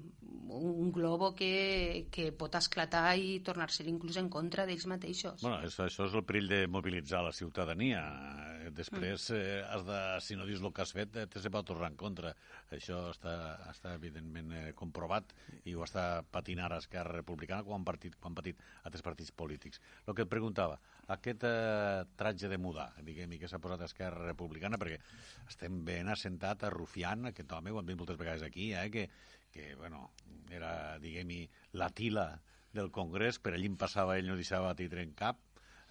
un 0.50 0.90
globo 0.90 1.30
que, 1.38 2.08
que 2.10 2.32
pot 2.34 2.56
esclatar 2.58 3.14
i 3.14 3.38
tornar-se 3.46 3.86
inclús 3.86 4.18
en 4.18 4.30
contra 4.32 4.66
d'ells 4.66 4.88
mateixos. 4.90 5.44
Bueno, 5.44 5.60
això, 5.62 5.86
això 5.86 6.08
és 6.08 6.16
el 6.18 6.26
perill 6.26 6.50
de 6.50 6.64
mobilitzar 6.66 7.22
la 7.22 7.34
ciutadania. 7.36 8.02
Eh, 8.02 8.70
Després, 8.74 9.28
eh, 9.34 9.62
has 9.68 9.82
de, 9.86 10.00
si 10.22 10.36
no 10.38 10.46
dius 10.46 10.62
el 10.62 10.72
que 10.74 10.82
has 10.82 10.92
fet, 10.94 11.16
eh, 11.16 11.26
te 11.30 11.40
se 11.42 11.50
pot 11.50 11.66
tornar 11.66 11.92
en 11.92 11.98
contra. 12.00 12.34
Això 12.74 13.04
està, 13.12 13.34
està 13.70 13.94
evidentment 13.98 14.52
eh, 14.58 14.64
comprovat 14.78 15.34
i 15.64 15.74
ho 15.74 15.82
està 15.86 16.24
patint 16.30 16.62
ara 16.62 16.78
Esquerra 16.82 17.20
Republicana 17.20 17.66
quan 17.66 17.86
partit, 17.86 18.18
quan 18.18 18.34
patit 18.34 18.58
altres 18.82 19.02
partits 19.02 19.30
polítics. 19.30 19.82
El 20.06 20.18
que 20.18 20.26
et 20.26 20.30
preguntava, 20.30 20.78
aquest 21.10 21.44
eh, 21.44 22.04
tratge 22.16 22.48
de 22.48 22.58
mudar, 22.58 22.92
diguem 23.02 23.34
que 23.40 23.48
s'ha 23.50 23.60
posat 23.62 23.82
Esquerra 23.88 24.26
Republicana, 24.28 24.78
perquè 24.78 25.00
estem 25.48 25.82
ben 25.84 26.08
assentat 26.12 26.62
a 26.64 26.70
Rufián, 26.70 27.26
aquest 27.26 27.52
home, 27.52 27.72
ho 27.72 27.80
hem 27.80 27.90
dit 27.90 27.98
moltes 27.98 28.18
vegades 28.20 28.42
aquí, 28.46 28.72
eh, 28.74 28.88
que, 28.90 29.08
que 29.50 29.74
bueno, 29.74 30.10
era, 30.50 30.98
diguem-hi, 31.02 31.42
la 31.72 31.90
tila 31.90 32.26
del 32.72 32.90
Congrés, 32.90 33.38
per 33.38 33.54
allí 33.54 33.68
em 33.68 33.76
passava 33.76 34.16
ell, 34.16 34.28
no 34.30 34.38
deixava 34.38 34.74
tindre 34.78 35.02
en 35.04 35.12
cap. 35.18 35.40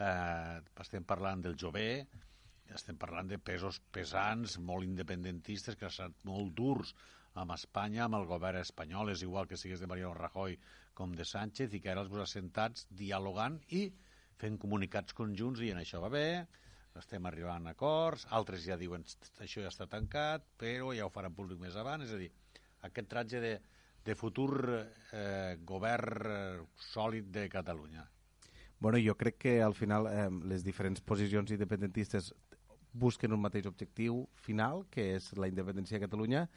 Eh, 0.02 0.60
estem 0.82 1.04
parlant 1.06 1.44
del 1.46 1.58
jove, 1.60 1.86
estem 2.74 2.98
parlant 2.98 3.28
de 3.30 3.38
pesos 3.38 3.82
pesants, 3.94 4.58
molt 4.58 4.88
independentistes, 4.88 5.76
que 5.76 5.86
han 5.86 5.94
estat 5.94 6.24
molt 6.26 6.56
durs 6.58 6.96
amb 7.42 7.54
Espanya, 7.56 8.06
amb 8.06 8.18
el 8.18 8.26
govern 8.28 8.60
espanyol, 8.60 9.12
és 9.12 9.22
igual 9.24 9.48
que 9.48 9.60
sigués 9.60 9.80
de 9.80 9.88
Mariano 9.88 10.16
Rajoy 10.18 10.58
com 10.98 11.14
de 11.16 11.28
Sánchez, 11.28 11.74
i 11.74 11.80
que 11.84 11.92
ara 11.92 12.04
els 12.04 12.12
vos 12.12 12.24
assentats 12.26 12.88
dialogant 12.90 13.60
i 13.70 13.86
fent 14.42 14.58
comunicats 14.62 15.16
conjunts 15.18 15.62
i 15.62 15.72
en 15.74 15.82
això 15.82 16.02
va 16.04 16.10
bé, 16.14 16.26
estem 17.00 17.26
arribant 17.30 17.70
a 17.70 17.76
acords, 17.76 18.26
altres 18.38 18.66
ja 18.66 18.78
diuen 18.80 19.06
això 19.44 19.64
ja 19.64 19.70
està 19.72 19.88
tancat, 19.88 20.44
però 20.60 20.92
ja 20.98 21.06
ho 21.06 21.14
faran 21.14 21.36
públic 21.36 21.62
més 21.62 21.78
avant, 21.80 22.04
és 22.04 22.12
a 22.12 22.20
dir, 22.20 22.32
aquest 22.88 23.10
tratge 23.12 23.42
de, 23.44 23.54
de 24.06 24.16
futur 24.18 24.52
eh, 24.68 25.58
govern 25.68 26.32
eh, 26.32 26.64
sòlid 26.92 27.30
de 27.32 27.48
Catalunya. 27.54 28.08
Bueno, 28.82 28.98
jo 28.98 29.14
crec 29.16 29.38
que 29.38 29.62
al 29.62 29.76
final 29.78 30.10
eh, 30.10 30.28
les 30.50 30.66
diferents 30.66 31.02
posicions 31.06 31.54
independentistes 31.54 32.32
busquen 32.92 33.32
un 33.32 33.40
mateix 33.40 33.68
objectiu 33.70 34.26
final, 34.36 34.86
que 34.92 35.14
és 35.16 35.32
la 35.38 35.48
independència 35.48 36.00
de 36.00 36.06
Catalunya, 36.08 36.48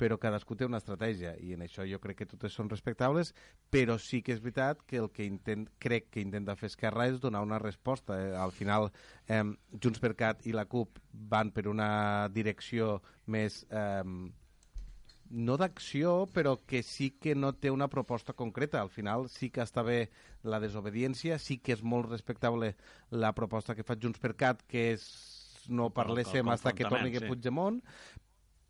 però 0.00 0.18
cadascú 0.18 0.56
té 0.58 0.66
una 0.66 0.80
estratègia 0.82 1.34
i 1.40 1.52
en 1.56 1.62
això 1.64 1.86
jo 1.88 2.00
crec 2.02 2.22
que 2.22 2.28
totes 2.30 2.54
són 2.56 2.70
respectables, 2.72 3.32
però 3.70 3.98
sí 4.00 4.22
que 4.22 4.34
és 4.34 4.42
veritat 4.42 4.82
que 4.88 4.98
el 5.02 5.10
que 5.14 5.26
intent, 5.28 5.68
crec 5.82 6.10
que 6.10 6.24
intenta 6.24 6.56
fer 6.58 6.72
Esquerra 6.72 7.08
és 7.10 7.20
donar 7.22 7.42
una 7.44 7.60
resposta. 7.62 8.18
Eh? 8.18 8.34
Al 8.36 8.52
final, 8.52 8.90
eh, 9.28 9.44
Junts 9.78 10.02
per 10.02 10.14
Cat 10.18 10.46
i 10.46 10.54
la 10.56 10.66
CUP 10.66 11.02
van 11.12 11.52
per 11.54 11.68
una 11.70 12.28
direcció 12.32 13.00
més... 13.26 13.64
Eh, 13.70 14.30
no 15.32 15.56
d'acció, 15.56 16.26
però 16.28 16.58
que 16.68 16.82
sí 16.84 17.08
que 17.16 17.32
no 17.34 17.54
té 17.56 17.70
una 17.72 17.88
proposta 17.88 18.34
concreta. 18.36 18.82
Al 18.82 18.90
final 18.92 19.30
sí 19.32 19.48
que 19.48 19.62
està 19.64 19.80
bé 19.82 20.10
la 20.44 20.60
desobediència, 20.60 21.38
sí 21.40 21.56
que 21.56 21.72
és 21.72 21.82
molt 21.82 22.10
respectable 22.10 22.74
la 23.10 23.32
proposta 23.32 23.74
que 23.74 23.86
fa 23.86 23.96
Junts 23.96 24.20
per 24.20 24.34
Cat, 24.36 24.60
que 24.68 24.90
és 24.92 25.06
no 25.68 25.88
parléssim 25.94 26.48
hasta 26.50 26.72
que 26.74 26.84
torni 26.84 27.14
sí. 27.14 27.24
Puigdemont, 27.24 27.80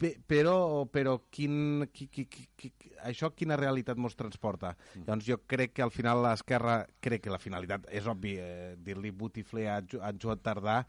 però, 0.01 0.85
però 0.91 1.17
quin, 1.31 1.87
qui, 1.93 2.09
qui, 2.09 2.27
qui, 2.27 2.47
qui, 2.57 2.73
això 3.07 3.31
quina 3.37 3.59
realitat 3.59 4.01
mos 4.01 4.17
transporta? 4.19 4.75
Mm. 4.97 5.07
Doncs 5.07 5.29
jo 5.29 5.39
crec 5.47 5.77
que 5.77 5.85
al 5.85 5.95
final 5.95 6.23
l'Esquerra, 6.25 6.83
crec 7.01 7.25
que 7.27 7.33
la 7.33 7.41
finalitat 7.43 7.87
és 7.91 8.09
obvi, 8.11 8.37
eh, 8.41 8.75
dir-li 8.79 9.13
botifler 9.15 9.69
a, 9.71 9.79
a 10.03 10.13
Joan 10.13 10.43
Tardà, 10.43 10.83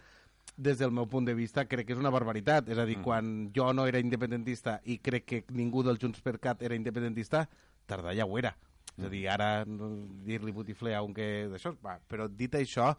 des 0.58 0.78
del 0.78 0.92
meu 0.92 1.08
punt 1.10 1.26
de 1.26 1.34
vista, 1.34 1.66
crec 1.66 1.88
que 1.88 1.96
és 1.96 2.02
una 2.02 2.12
barbaritat. 2.14 2.70
És 2.70 2.78
a 2.78 2.86
dir, 2.86 3.00
mm. 3.00 3.06
quan 3.06 3.34
jo 3.56 3.72
no 3.74 3.88
era 3.90 4.02
independentista 4.02 4.80
i 4.86 5.00
crec 5.02 5.26
que 5.26 5.44
ningú 5.54 5.84
del 5.86 6.00
Junts 6.02 6.22
per 6.22 6.38
Cat 6.40 6.62
era 6.64 6.78
independentista, 6.78 7.48
Tardà 7.90 8.14
ja 8.16 8.28
ho 8.28 8.38
era. 8.38 8.54
És 8.94 9.08
a 9.08 9.10
dir, 9.10 9.24
ara 9.32 9.66
dir-li 9.66 10.54
botifler 10.54 10.94
a 10.98 11.02
un 11.06 11.14
que... 11.18 11.48
D'això, 11.50 11.74
va, 11.82 11.98
però 12.08 12.28
dit 12.30 12.54
això, 12.56 12.92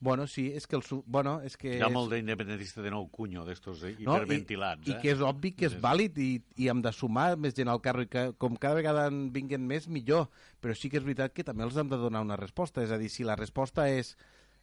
bueno, 0.00 0.26
sí, 0.26 0.46
és 0.56 0.66
que 0.66 0.76
el... 0.76 0.82
su- 0.82 1.02
Bueno, 1.06 1.40
és 1.44 1.56
que 1.60 1.74
Hi 1.76 1.82
ha 1.82 1.88
és... 1.90 1.92
molt 1.92 2.10
d'independentista 2.14 2.80
de 2.82 2.90
nou 2.90 3.06
cunyo, 3.12 3.44
d'estos 3.44 3.82
eh, 3.84 3.94
No, 4.00 4.14
hiperventilats. 4.16 4.86
I, 4.88 4.92
eh? 4.92 4.96
I 4.96 5.00
que 5.02 5.10
és 5.12 5.20
obvi 5.20 5.52
que 5.52 5.66
és 5.68 5.76
vàlid 5.80 6.16
i, 6.18 6.30
i 6.56 6.68
hem 6.72 6.80
de 6.82 6.92
sumar 6.96 7.36
més 7.36 7.54
gent 7.54 7.68
al 7.68 7.82
carro 7.84 8.02
i 8.06 8.08
que 8.08 8.30
com 8.40 8.56
cada 8.56 8.78
vegada 8.80 9.06
en 9.12 9.26
vinguen 9.34 9.66
més, 9.68 9.86
millor. 9.88 10.30
Però 10.60 10.72
sí 10.74 10.88
que 10.90 10.96
és 10.98 11.04
veritat 11.04 11.34
que 11.36 11.44
també 11.44 11.64
els 11.68 11.76
hem 11.76 11.88
de 11.92 11.98
donar 12.00 12.22
una 12.24 12.36
resposta. 12.40 12.82
És 12.82 12.90
a 12.90 12.98
dir, 12.98 13.10
si 13.12 13.24
la 13.28 13.36
resposta 13.36 13.88
és 13.92 14.16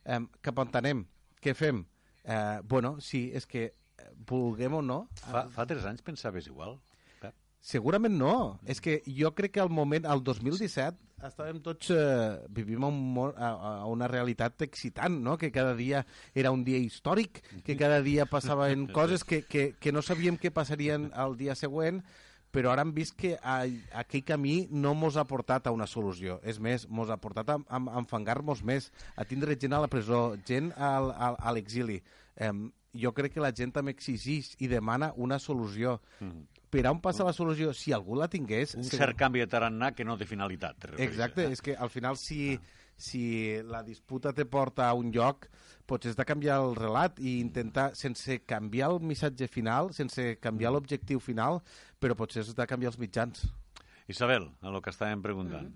eh, 0.06 0.20
cap 0.42 0.58
on 0.60 0.74
anem, 0.74 1.06
què 1.42 1.54
fem? 1.54 1.86
Eh, 2.26 2.60
bueno, 2.68 2.98
sí, 3.00 3.28
és 3.34 3.46
que 3.46 3.68
eh, 3.70 4.12
vulguem 4.28 4.74
o 4.74 4.82
no, 4.82 5.04
Fa, 5.22 5.46
fa 5.54 5.66
tres 5.70 5.86
anys 5.86 6.02
pensaves 6.02 6.48
igual? 6.50 6.80
Segurament 7.62 8.16
no. 8.16 8.60
És 8.66 8.82
que 8.84 9.02
jo 9.08 9.34
crec 9.36 9.58
que 9.58 9.64
al 9.64 9.72
moment, 9.74 10.06
al 10.06 10.24
2017, 10.24 11.08
estàvem 11.28 11.60
tots... 11.66 11.90
Eh, 11.92 12.46
vivim 12.54 12.86
a, 12.86 12.92
un, 12.92 13.34
a, 13.34 13.50
a 13.50 13.90
una 13.90 14.08
realitat 14.08 14.62
excitant, 14.68 15.18
no? 15.24 15.38
Que 15.38 15.52
cada 15.52 15.74
dia 15.76 16.06
era 16.36 16.52
un 16.54 16.64
dia 16.68 16.78
històric, 16.78 17.42
que 17.66 17.78
cada 17.80 18.02
dia 18.06 18.28
passaven 18.30 18.88
coses 18.98 19.26
que, 19.26 19.44
que, 19.44 19.74
que 19.80 19.92
no 19.92 20.06
sabíem 20.06 20.38
què 20.38 20.54
passarien 20.54 21.10
el 21.18 21.38
dia 21.40 21.58
següent, 21.58 22.04
però 22.54 22.72
ara 22.72 22.86
hem 22.86 22.94
vist 22.96 23.18
que 23.20 23.36
a, 23.42 23.60
aquell 24.00 24.24
camí 24.26 24.56
no 24.72 24.94
mos 24.98 25.18
ha 25.18 25.28
portat 25.28 25.68
a 25.68 25.74
una 25.76 25.90
solució. 25.90 26.40
És 26.48 26.62
més, 26.64 26.88
mos 26.88 27.12
ha 27.12 27.20
portat 27.22 27.50
a, 27.54 27.60
a, 27.68 27.82
a 27.82 28.00
enfangar-nos 28.02 28.64
més, 28.64 28.92
a 29.18 29.26
tindre 29.28 29.58
gent 29.60 29.76
a 29.76 29.84
la 29.84 29.92
presó, 29.92 30.38
gent 30.48 30.72
al, 30.78 31.12
al, 31.12 31.38
a 31.38 31.54
l'exili. 31.58 32.00
Eh, 32.38 32.54
jo 33.00 33.14
crec 33.16 33.36
que 33.36 33.44
la 33.44 33.54
gent 33.56 33.74
també 33.76 33.94
exigeix 33.96 34.54
i 34.64 34.70
demana 34.72 35.12
una 35.16 35.40
solució. 35.40 35.98
Mm. 36.20 36.46
Per 36.70 36.84
on 36.90 37.00
passa 37.00 37.24
la 37.24 37.34
solució? 37.36 37.72
Si 37.74 37.94
algú 37.96 38.18
la 38.20 38.28
tingués... 38.28 38.76
Un 38.76 38.84
cert 38.84 39.16
canvi 39.18 39.40
de 39.40 39.48
tarannà 39.48 39.94
que 39.96 40.04
no 40.04 40.18
té 40.20 40.28
finalitat. 40.28 40.90
Exacte, 41.00 41.46
eh? 41.48 41.56
és 41.56 41.64
que 41.64 41.76
al 41.76 41.90
final 41.94 42.20
si, 42.20 42.58
si 43.00 43.22
la 43.64 43.84
disputa 43.88 44.34
te 44.36 44.46
porta 44.46 44.90
a 44.90 44.98
un 44.98 45.14
lloc, 45.16 45.48
potser 45.88 46.12
has 46.12 46.20
de 46.20 46.26
canviar 46.28 46.60
el 46.66 46.76
relat 46.76 47.22
i 47.24 47.38
intentar, 47.40 47.94
sense 47.96 48.42
canviar 48.44 48.92
el 48.92 49.00
missatge 49.00 49.48
final, 49.48 49.94
sense 49.96 50.34
canviar 50.44 50.74
l'objectiu 50.76 51.24
final, 51.24 51.62
però 52.02 52.20
potser 52.20 52.44
has 52.44 52.52
de 52.58 52.68
canviar 52.68 52.92
els 52.92 53.00
mitjans. 53.00 53.48
Isabel, 54.12 54.52
a 54.62 54.72
lo 54.72 54.84
que 54.84 54.92
estàvem 54.92 55.24
preguntant. 55.24 55.72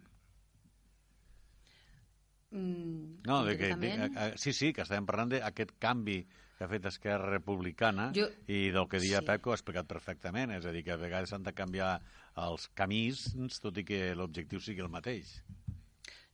Mm, 2.52 3.24
No, 3.24 3.46
de 3.46 3.58
que, 3.58 3.76
de, 3.76 3.92
a, 3.94 4.08
a, 4.12 4.38
sí, 4.38 4.52
sí, 4.52 4.74
que 4.76 4.84
estàvem 4.84 5.08
parlant 5.08 5.32
d'aquest 5.32 5.78
canvi 5.80 6.20
que 6.62 6.66
ha 6.66 6.70
fet 6.70 6.86
Esquerra 6.86 7.26
Republicana 7.32 8.12
Jo- 8.14 8.28
i 8.46 8.70
del 8.70 8.86
que 8.88 9.00
dia 9.02 9.18
Sí. 9.20 9.26
Peco 9.26 9.50
ha 9.50 9.56
explicat 9.56 9.88
perfectament, 9.90 10.52
és 10.54 10.66
a 10.66 10.72
dir, 10.72 10.84
que 10.86 10.92
a 10.94 10.96
vegades 10.96 11.30
s'han 11.32 11.42
de 11.42 11.54
canviar 11.58 12.00
els 12.38 12.68
camins, 12.78 13.34
tot 13.60 13.78
i 13.80 13.84
que 13.84 14.14
l'objectiu 14.14 14.60
sigui 14.62 14.82
el 14.86 14.90
mateix. 14.94 15.42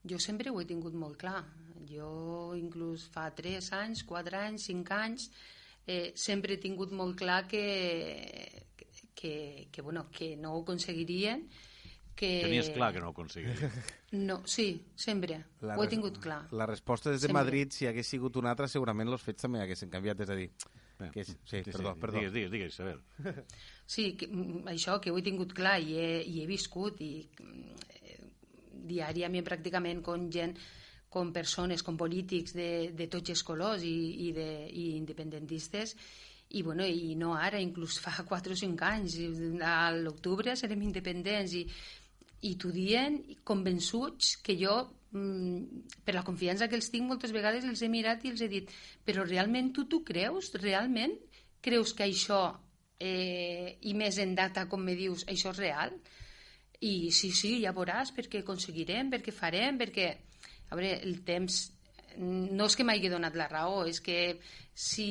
Jo 0.03 0.19
sempre 0.19 0.49
ho 0.51 0.59
he 0.59 0.65
tingut 0.65 0.93
molt 0.93 1.15
clar. 1.17 1.45
Jo, 1.87 2.53
inclús 2.59 3.07
fa 3.09 3.29
3 3.33 3.71
anys, 3.71 4.03
4 4.03 4.35
anys, 4.37 4.63
5 4.67 4.91
anys, 4.91 5.31
eh, 5.87 6.11
sempre 6.15 6.55
he 6.55 6.57
tingut 6.57 6.91
molt 6.91 7.15
clar 7.17 7.47
que, 7.47 8.65
que, 9.15 9.69
que, 9.71 9.81
bueno, 9.81 10.09
que 10.11 10.35
no 10.35 10.55
ho 10.57 10.61
aconseguirien. 10.63 11.47
Que... 12.17 12.29
Tenies 12.41 12.71
clar 12.73 12.89
que 12.95 13.03
no 13.03 13.11
ho 13.11 13.15
aconseguiria. 13.15 13.71
No, 14.17 14.39
sí, 14.47 14.69
sempre. 14.95 15.35
La 15.67 15.75
ho 15.75 15.83
he 15.83 15.89
tingut 15.91 16.15
clar. 16.23 16.45
La 16.55 16.65
resposta 16.65 17.11
des 17.11 17.19
de 17.19 17.27
Sempre. 17.27 17.41
Madrid, 17.41 17.73
si 17.75 17.89
hagués 17.89 18.07
sigut 18.07 18.37
una 18.39 18.53
altra, 18.53 18.69
segurament 18.71 19.11
els 19.11 19.25
fets 19.25 19.43
també 19.43 19.59
haguessin 19.59 19.91
canviat. 19.91 20.21
És 20.23 20.31
a 20.31 20.37
dir, 20.39 20.45
Bé, 20.97 21.09
que 21.13 21.25
és, 21.25 21.33
sí, 21.45 21.59
perdó, 21.67 21.91
perdó. 21.99 22.21
Digues, 22.21 22.33
digues, 22.33 22.53
digues, 22.55 22.73
Isabel. 22.73 23.03
Sí, 23.87 24.09
que, 24.19 24.27
mm, 24.27 24.65
això 24.71 24.97
que 25.03 25.11
ho 25.11 25.19
he 25.19 25.23
tingut 25.23 25.53
clar 25.55 25.77
i 25.79 25.93
he, 25.95 26.07
i 26.27 26.41
he 26.41 26.47
viscut 26.49 26.97
i 27.03 27.11
eh, 27.23 28.17
diàriament 28.89 29.45
pràcticament 29.47 30.01
com 30.03 30.25
gent 30.31 30.57
com 31.13 31.31
persones, 31.31 31.83
com 31.87 31.95
polítics 31.99 32.55
de, 32.57 32.71
de 32.95 33.07
tots 33.11 33.31
els 33.31 33.43
colors 33.47 33.85
i, 33.87 34.27
i, 34.27 34.31
de, 34.35 34.47
i 34.67 34.89
independentistes 34.97 35.95
i, 36.49 36.63
bueno, 36.63 36.85
i 36.85 37.15
no 37.19 37.33
ara, 37.35 37.61
inclús 37.63 37.99
fa 38.03 38.25
4 38.27 38.55
o 38.55 38.59
5 38.59 38.89
anys 38.89 39.17
a 39.63 39.91
l'octubre 39.95 40.55
serem 40.59 40.83
independents 40.87 41.55
i, 41.59 41.63
i 42.45 42.53
t'ho 42.59 42.69
dient 42.73 43.17
convençuts 43.47 44.35
que 44.45 44.57
jo 44.59 44.75
mm, 45.11 45.87
per 46.05 46.13
la 46.15 46.25
confiança 46.27 46.67
que 46.69 46.77
els 46.77 46.91
tinc 46.93 47.07
moltes 47.09 47.33
vegades 47.33 47.65
els 47.65 47.81
he 47.81 47.89
mirat 47.89 48.25
i 48.25 48.33
els 48.33 48.43
he 48.43 48.49
dit 48.51 48.71
però 49.05 49.25
realment 49.25 49.73
tu 49.73 49.87
t'ho 49.89 50.03
creus? 50.05 50.51
Realment 50.61 51.15
creus 51.65 51.95
que 51.97 52.05
això 52.05 52.41
eh, 52.99 53.77
i 53.81 53.93
més 53.97 54.19
en 54.21 54.35
data 54.37 54.67
com 54.69 54.83
me 54.83 54.95
dius, 54.97 55.25
això 55.29 55.53
és 55.55 55.61
real? 55.61 55.97
I 56.85 57.09
sí, 57.09 57.31
sí, 57.33 57.57
ja 57.63 57.73
veuràs 57.73 58.13
perquè 58.13 58.43
aconseguirem, 58.43 59.09
perquè 59.13 59.33
farem, 59.33 59.79
perquè 59.81 60.11
a 60.69 60.77
veure, 60.77 60.99
el 61.07 61.23
temps 61.25 61.63
no 62.17 62.65
és 62.65 62.75
que 62.77 62.85
m'hagi 62.85 63.09
donat 63.13 63.35
la 63.37 63.47
raó, 63.49 63.83
és 63.89 63.99
que 64.01 64.37
si 64.73 65.07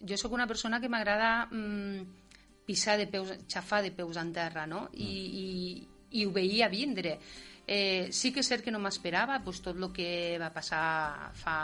jo 0.00 0.16
sóc 0.20 0.32
una 0.36 0.46
persona 0.48 0.80
que 0.80 0.88
m'agrada 0.92 1.48
mm, 1.50 2.24
pisar 2.68 2.96
de 3.00 3.06
peus, 3.12 3.32
xafar 3.48 3.82
de 3.84 3.92
peus 3.96 4.16
en 4.20 4.32
terra, 4.32 4.66
no? 4.66 4.86
I, 4.92 5.10
i, 5.42 5.46
i 6.12 6.26
ho 6.26 6.32
veia 6.32 6.68
vindre. 6.68 7.18
Eh, 7.66 8.08
sí 8.14 8.30
que 8.30 8.44
és 8.44 8.48
cert 8.48 8.62
que 8.62 8.70
no 8.70 8.78
m'esperava 8.78 9.40
pues, 9.42 9.58
tot 9.64 9.74
el 9.74 9.90
que 9.92 10.36
va 10.38 10.52
passar 10.54 11.32
fa 11.34 11.56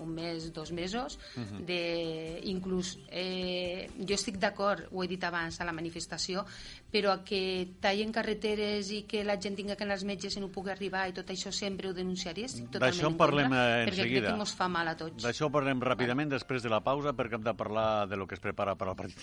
un 0.00 0.14
mes, 0.14 0.52
dos 0.52 0.72
mesos, 0.72 1.18
uh 1.36 1.40
-huh. 1.40 1.64
de, 1.64 2.40
inclús 2.44 2.98
eh, 3.10 3.90
jo 3.98 4.14
estic 4.14 4.38
d'acord, 4.38 4.88
ho 4.90 5.04
he 5.04 5.08
dit 5.08 5.22
abans 5.22 5.60
a 5.60 5.64
la 5.64 5.72
manifestació, 5.72 6.44
però 6.90 7.12
a 7.12 7.24
que 7.24 7.68
tallen 7.80 8.12
carreteres 8.12 8.90
i 8.90 9.02
que 9.02 9.22
la 9.24 9.38
gent 9.38 9.56
tinga 9.56 9.76
que 9.76 9.84
anar 9.84 9.94
als 9.94 10.04
metges 10.04 10.36
i 10.36 10.40
no 10.40 10.48
pugui 10.48 10.70
arribar 10.70 11.08
i 11.08 11.12
tot 11.12 11.28
això 11.28 11.52
sempre 11.52 11.88
ho 11.88 11.92
denunciaria, 11.92 12.46
estic 12.46 12.70
totalment 12.70 12.96
D'això 12.96 13.06
en 13.06 13.12
en 13.12 13.18
parlem 13.18 13.44
contra, 13.44 13.78
eh, 13.78 13.82
en 13.82 13.88
perquè 13.88 13.94
crec 13.94 14.06
seguida. 14.08 14.28
que 14.28 14.40
ens 14.40 14.54
fa 14.54 14.68
mal 14.68 14.88
a 14.88 14.96
tots. 14.96 15.22
D'això 15.22 15.50
parlem 15.50 15.80
ràpidament 15.80 16.30
després 16.30 16.62
de 16.62 16.70
la 16.70 16.80
pausa 16.80 17.12
perquè 17.12 17.34
hem 17.34 17.44
de 17.44 17.54
parlar 17.54 18.08
de 18.08 18.16
lo 18.16 18.26
que 18.26 18.34
es 18.34 18.40
prepara 18.40 18.74
per 18.76 18.88
al 18.88 18.96
partit 18.96 19.18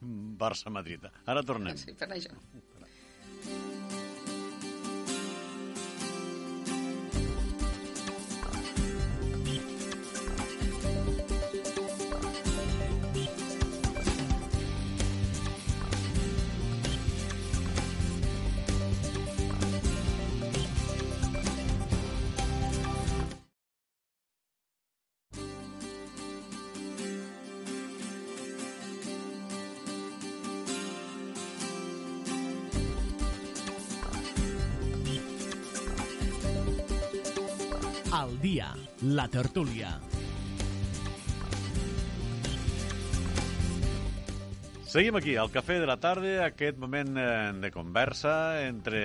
Barça-Madrid. 0.00 1.06
Ara 1.24 1.42
tornem. 1.42 1.76
Sí, 1.76 1.92
per 1.92 2.08
això. 2.08 2.32
Al 2.32 3.75
tertúlia. 39.28 39.96
Seguim 44.96 45.16
aquí, 45.18 45.34
al 45.36 45.50
Cafè 45.52 45.74
de 45.82 45.86
la 45.90 45.98
Tarda, 46.00 46.46
aquest 46.46 46.78
moment 46.80 47.18
eh, 47.20 47.26
de 47.60 47.68
conversa 47.74 48.62
entre 48.64 49.00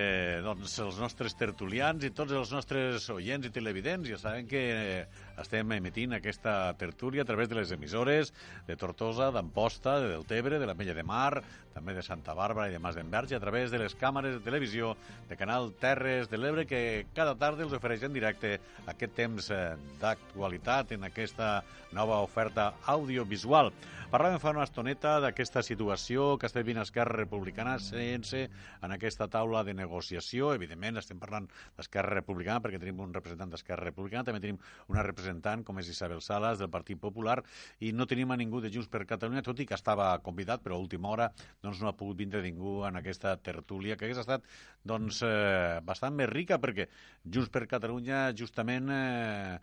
doncs, 0.46 0.78
els 0.80 1.00
nostres 1.02 1.34
tertulians 1.36 2.06
i 2.08 2.14
tots 2.16 2.32
els 2.38 2.54
nostres 2.56 3.10
oients 3.12 3.50
i 3.50 3.52
televidents. 3.52 4.08
Ja 4.14 4.20
saben 4.22 4.48
que 4.48 4.62
eh, 4.72 5.02
estem 5.40 5.72
emitint 5.78 6.18
aquesta 6.18 6.74
tertúlia 6.80 7.24
a 7.24 7.30
través 7.30 7.50
de 7.50 7.56
les 7.56 7.72
emissores 7.72 8.34
de 8.68 8.76
Tortosa, 8.76 9.32
d'Amposta, 9.32 10.00
de 10.02 10.10
Deltebre, 10.10 10.60
de 10.60 10.68
la 10.68 10.76
Mella 10.76 10.96
de 10.98 11.06
Mar, 11.08 11.44
també 11.74 11.96
de 11.96 12.04
Santa 12.04 12.36
Bàrbara 12.36 12.68
i 12.70 12.76
de 12.76 12.82
Mas 12.84 12.98
d'Enverge, 12.98 13.36
a 13.36 13.44
través 13.44 13.72
de 13.72 13.80
les 13.80 13.96
càmeres 13.96 14.36
de 14.38 14.44
televisió 14.44 14.96
de 15.30 15.38
Canal 15.40 15.72
Terres 15.80 16.30
de 16.30 16.38
l'Ebre, 16.38 16.68
que 16.68 17.08
cada 17.16 17.38
tarda 17.40 17.64
els 17.64 17.76
ofereix 17.78 18.04
en 18.04 18.14
directe 18.14 18.58
aquest 18.92 19.16
temps 19.16 19.50
eh, 19.56 19.62
d'actualitat 20.02 20.92
en 20.98 21.08
aquesta 21.08 21.62
nova 21.96 22.20
oferta 22.26 22.74
audiovisual. 22.92 23.72
Parlàvem 24.12 24.42
fa 24.44 24.52
una 24.52 24.66
estoneta 24.68 25.14
d'aquesta 25.24 25.62
situació 25.64 26.34
que 26.36 26.50
està 26.50 26.60
vivint 26.60 26.82
Esquerra 26.82 27.16
Republicana 27.16 27.78
sense 27.80 28.42
en 28.84 28.92
aquesta 28.92 29.30
taula 29.32 29.62
de 29.64 29.72
negociació. 29.78 30.50
Evidentment, 30.52 31.00
estem 31.00 31.20
parlant 31.22 31.48
d'Esquerra 31.78 32.18
Republicana 32.18 32.60
perquè 32.60 32.82
tenim 32.82 33.00
un 33.06 33.14
representant 33.16 33.54
d'Esquerra 33.54 33.88
Republicana, 33.88 34.26
també 34.28 34.44
tenim 34.44 34.60
una 34.92 35.06
representant 35.08 35.21
com 35.66 35.80
és 35.80 35.90
Isabel 35.90 36.22
Salas 36.22 36.60
del 36.60 36.70
Partit 36.70 37.00
Popular 37.00 37.40
i 37.80 37.92
no 37.92 38.08
tenim 38.08 38.32
a 38.32 38.38
ningú 38.40 38.62
de 38.62 38.72
Junts 38.74 38.90
per 38.92 39.06
Catalunya, 39.10 39.44
tot 39.46 39.60
i 39.60 39.66
que 39.66 39.78
estava 39.78 40.12
convidat, 40.24 40.64
però 40.64 40.76
a 40.76 40.84
última 40.84 41.10
hora 41.10 41.32
doncs, 41.62 41.82
no 41.82 41.90
ha 41.90 41.98
pogut 41.98 42.18
vindre 42.18 42.42
ningú 42.42 42.82
en 42.88 42.98
aquesta 43.00 43.36
tertúlia, 43.38 43.98
que 43.98 44.06
hagués 44.06 44.22
estat 44.24 44.48
doncs, 44.84 45.22
eh, 45.28 45.80
bastant 45.84 46.16
més 46.16 46.30
rica 46.30 46.60
perquè 46.62 46.88
Junts 47.26 47.52
per 47.52 47.68
Catalunya 47.70 48.30
justament 48.38 48.90
eh, 48.92 49.60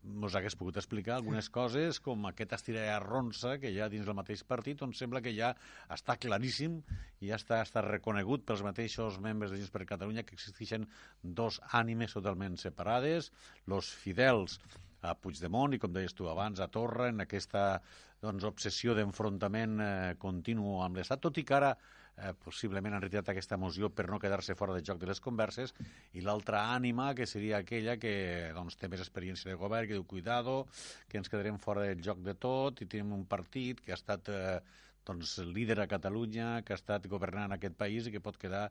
us 0.00 0.34
hagués 0.38 0.56
pogut 0.56 0.78
explicar 0.80 1.16
algunes 1.18 1.48
coses 1.52 1.98
com 2.04 2.24
aquest 2.28 2.54
estira 2.56 2.84
i 2.86 2.92
arronsa 2.92 3.56
que 3.60 3.72
hi 3.72 3.80
ha 3.80 3.88
dins 3.92 4.06
del 4.08 4.16
mateix 4.16 4.42
partit 4.52 4.80
on 4.86 4.94
sembla 4.96 5.20
que 5.24 5.34
ja 5.36 5.50
està 5.96 6.16
claríssim 6.22 6.78
i 7.20 7.28
ja 7.28 7.36
està, 7.40 7.60
està 7.66 7.84
reconegut 7.84 8.46
pels 8.48 8.64
mateixos 8.64 9.18
membres 9.20 9.52
de 9.52 9.60
Junts 9.60 9.74
per 9.74 9.88
Catalunya 9.92 10.24
que 10.24 10.36
existeixen 10.38 10.88
dos 11.22 11.60
ànimes 11.82 12.16
totalment 12.16 12.56
separades, 12.62 13.32
los 13.66 13.92
fidels 14.04 14.58
a 15.02 15.14
Puigdemont 15.16 15.74
i, 15.74 15.80
com 15.80 15.92
deies 15.94 16.14
tu 16.16 16.28
abans, 16.28 16.60
a 16.60 16.68
Torra, 16.72 17.08
en 17.12 17.24
aquesta 17.24 17.80
doncs, 18.20 18.44
obsessió 18.44 18.94
d'enfrontament 18.96 19.80
eh, 19.80 20.14
continu 20.20 20.80
amb 20.84 21.00
l'Estat, 21.00 21.22
tot 21.24 21.40
i 21.40 21.44
que 21.46 21.56
ara 21.56 21.70
eh, 21.72 22.32
possiblement 22.44 22.96
han 22.96 23.04
retirat 23.04 23.30
aquesta 23.32 23.56
moció 23.60 23.90
per 23.94 24.08
no 24.10 24.20
quedar-se 24.20 24.56
fora 24.58 24.76
de 24.76 24.84
joc 24.84 25.00
de 25.00 25.08
les 25.10 25.22
converses, 25.24 25.72
i 26.12 26.24
l'altra 26.26 26.66
ànima, 26.74 27.10
que 27.16 27.26
seria 27.30 27.62
aquella 27.62 27.96
que 28.02 28.12
doncs, 28.56 28.76
té 28.76 28.90
més 28.92 29.00
experiència 29.04 29.50
de 29.50 29.56
govern, 29.60 29.88
que 29.88 29.96
diu, 29.96 30.04
cuidado, 30.04 30.62
que 31.08 31.20
ens 31.20 31.32
quedarem 31.32 31.58
fora 31.58 31.88
del 31.88 32.04
joc 32.04 32.20
de 32.26 32.36
tot, 32.36 32.84
i 32.84 32.90
tenim 32.90 33.16
un 33.16 33.26
partit 33.30 33.80
que 33.80 33.94
ha 33.94 34.00
estat 34.00 34.28
eh, 34.28 34.60
doncs, 35.08 35.38
líder 35.48 35.80
a 35.80 35.88
Catalunya, 35.90 36.60
que 36.64 36.76
ha 36.76 36.80
estat 36.80 37.08
governant 37.08 37.56
aquest 37.56 37.78
país 37.80 38.06
i 38.06 38.14
que 38.14 38.22
pot 38.24 38.36
quedar 38.40 38.68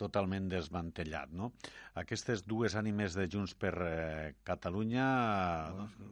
totalment 0.00 0.48
desmantellat. 0.52 1.32
No? 1.36 1.52
Aquestes 2.00 2.44
dues 2.48 2.76
ànimes 2.78 3.16
de 3.18 3.28
Junts 3.30 3.54
per 3.58 3.74
eh, 3.86 4.34
Catalunya 4.46 5.06
doncs, 5.76 6.02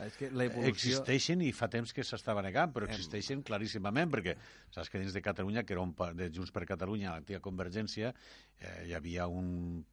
És 0.00 0.16
que 0.16 0.30
la 0.32 0.46
evolució... 0.48 0.72
existeixen 0.72 1.44
i 1.44 1.50
fa 1.52 1.68
temps 1.72 1.92
que 1.92 2.04
s'estava 2.06 2.40
negant, 2.44 2.72
però 2.72 2.88
existeixen 2.88 3.42
claríssimament, 3.44 4.08
perquè 4.12 4.36
saps 4.72 4.88
que 4.88 5.02
dins 5.02 5.12
de 5.16 5.20
Catalunya, 5.24 5.64
que 5.68 5.76
era 5.76 5.84
un 5.84 5.92
de 6.16 6.30
Junts 6.32 6.52
per 6.56 6.64
Catalunya, 6.68 7.12
l'antiga 7.12 7.42
Convergència, 7.44 8.14
eh, 8.58 8.76
hi 8.88 8.94
havia 8.96 9.28
un 9.28 9.84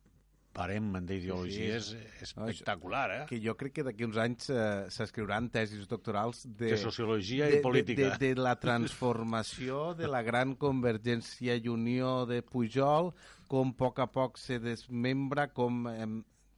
parem 0.57 0.89
d'ideologies 1.05 1.91
Sí, 1.91 1.99
espectacular, 2.25 3.05
eh? 3.13 3.23
Que 3.29 3.39
jo 3.43 3.53
crec 3.59 3.77
que 3.77 3.85
d'aquí 3.85 4.07
uns 4.07 4.17
anys 4.21 4.49
eh, 4.49 4.87
s'escriuran 4.93 5.51
tesis 5.53 5.85
doctorals 5.89 6.43
de... 6.49 6.71
De 6.73 6.79
sociologia 6.81 7.49
de, 7.51 7.59
i 7.59 7.65
política. 7.65 8.09
De, 8.15 8.17
de, 8.17 8.33
de 8.33 8.41
la 8.41 8.55
transformació 8.59 9.91
de 9.97 10.09
la 10.09 10.23
gran 10.25 10.55
convergència 10.59 11.57
i 11.57 11.69
unió 11.69 12.25
de 12.29 12.41
Pujol, 12.41 13.13
com 13.47 13.75
a 13.75 13.77
poc 13.83 14.01
a 14.03 14.09
poc 14.09 14.41
se 14.41 14.59
desmembra, 14.63 15.47
com... 15.53 15.85
Eh, 15.93 16.09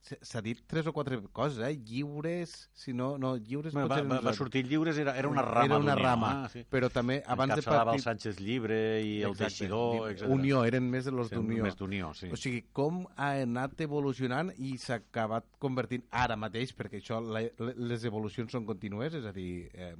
s'ha 0.01 0.41
dit 0.41 0.59
tres 0.65 0.88
o 0.88 0.93
quatre 0.95 1.17
coses, 1.35 1.59
eh? 1.59 1.73
Lliures, 1.85 2.69
si 2.73 2.93
no... 2.93 3.17
no 3.17 3.33
lliures 3.38 3.73
Va, 3.75 3.83
va, 3.85 3.97
va, 4.07 4.19
va 4.23 4.33
sortir 4.33 4.63
lliures, 4.65 4.97
era, 4.97 5.15
era 5.19 5.27
una 5.27 5.41
rama 5.43 5.65
Era 5.65 5.77
una 5.83 5.95
rama, 5.95 6.29
eh? 6.45 6.49
Sí. 6.53 6.63
però 6.71 6.89
també 6.89 7.19
abans 7.25 7.53
de 7.53 7.59
Encapçalava 7.59 7.93
el 7.93 7.99
partit... 7.99 8.05
Sánchez 8.07 8.39
Llibre 8.39 8.79
i 9.03 9.17
el 9.21 9.31
Exacte, 9.35 9.43
Teixidor, 9.59 10.09
etc. 10.13 10.29
Unió, 10.31 10.63
eren 10.65 10.88
més 10.89 11.05
de 11.05 11.12
los 11.12 11.29
d'Unió. 11.33 11.63
Més 11.67 11.75
d'Unió, 11.77 12.13
sí. 12.17 12.31
O 12.31 12.39
sigui, 12.39 12.63
com 12.73 13.03
ha 13.17 13.33
anat 13.43 13.81
evolucionant 13.85 14.53
i 14.57 14.77
s'ha 14.81 15.01
acabat 15.03 15.45
convertint 15.59 16.07
ara 16.12 16.39
mateix, 16.39 16.73
perquè 16.73 17.03
això, 17.03 17.19
la, 17.21 17.43
le- 17.59 17.75
les 17.91 18.07
evolucions 18.07 18.51
són 18.55 18.65
contínues, 18.65 19.13
és 19.19 19.27
a 19.29 19.35
dir, 19.35 19.69
eh, 19.73 19.93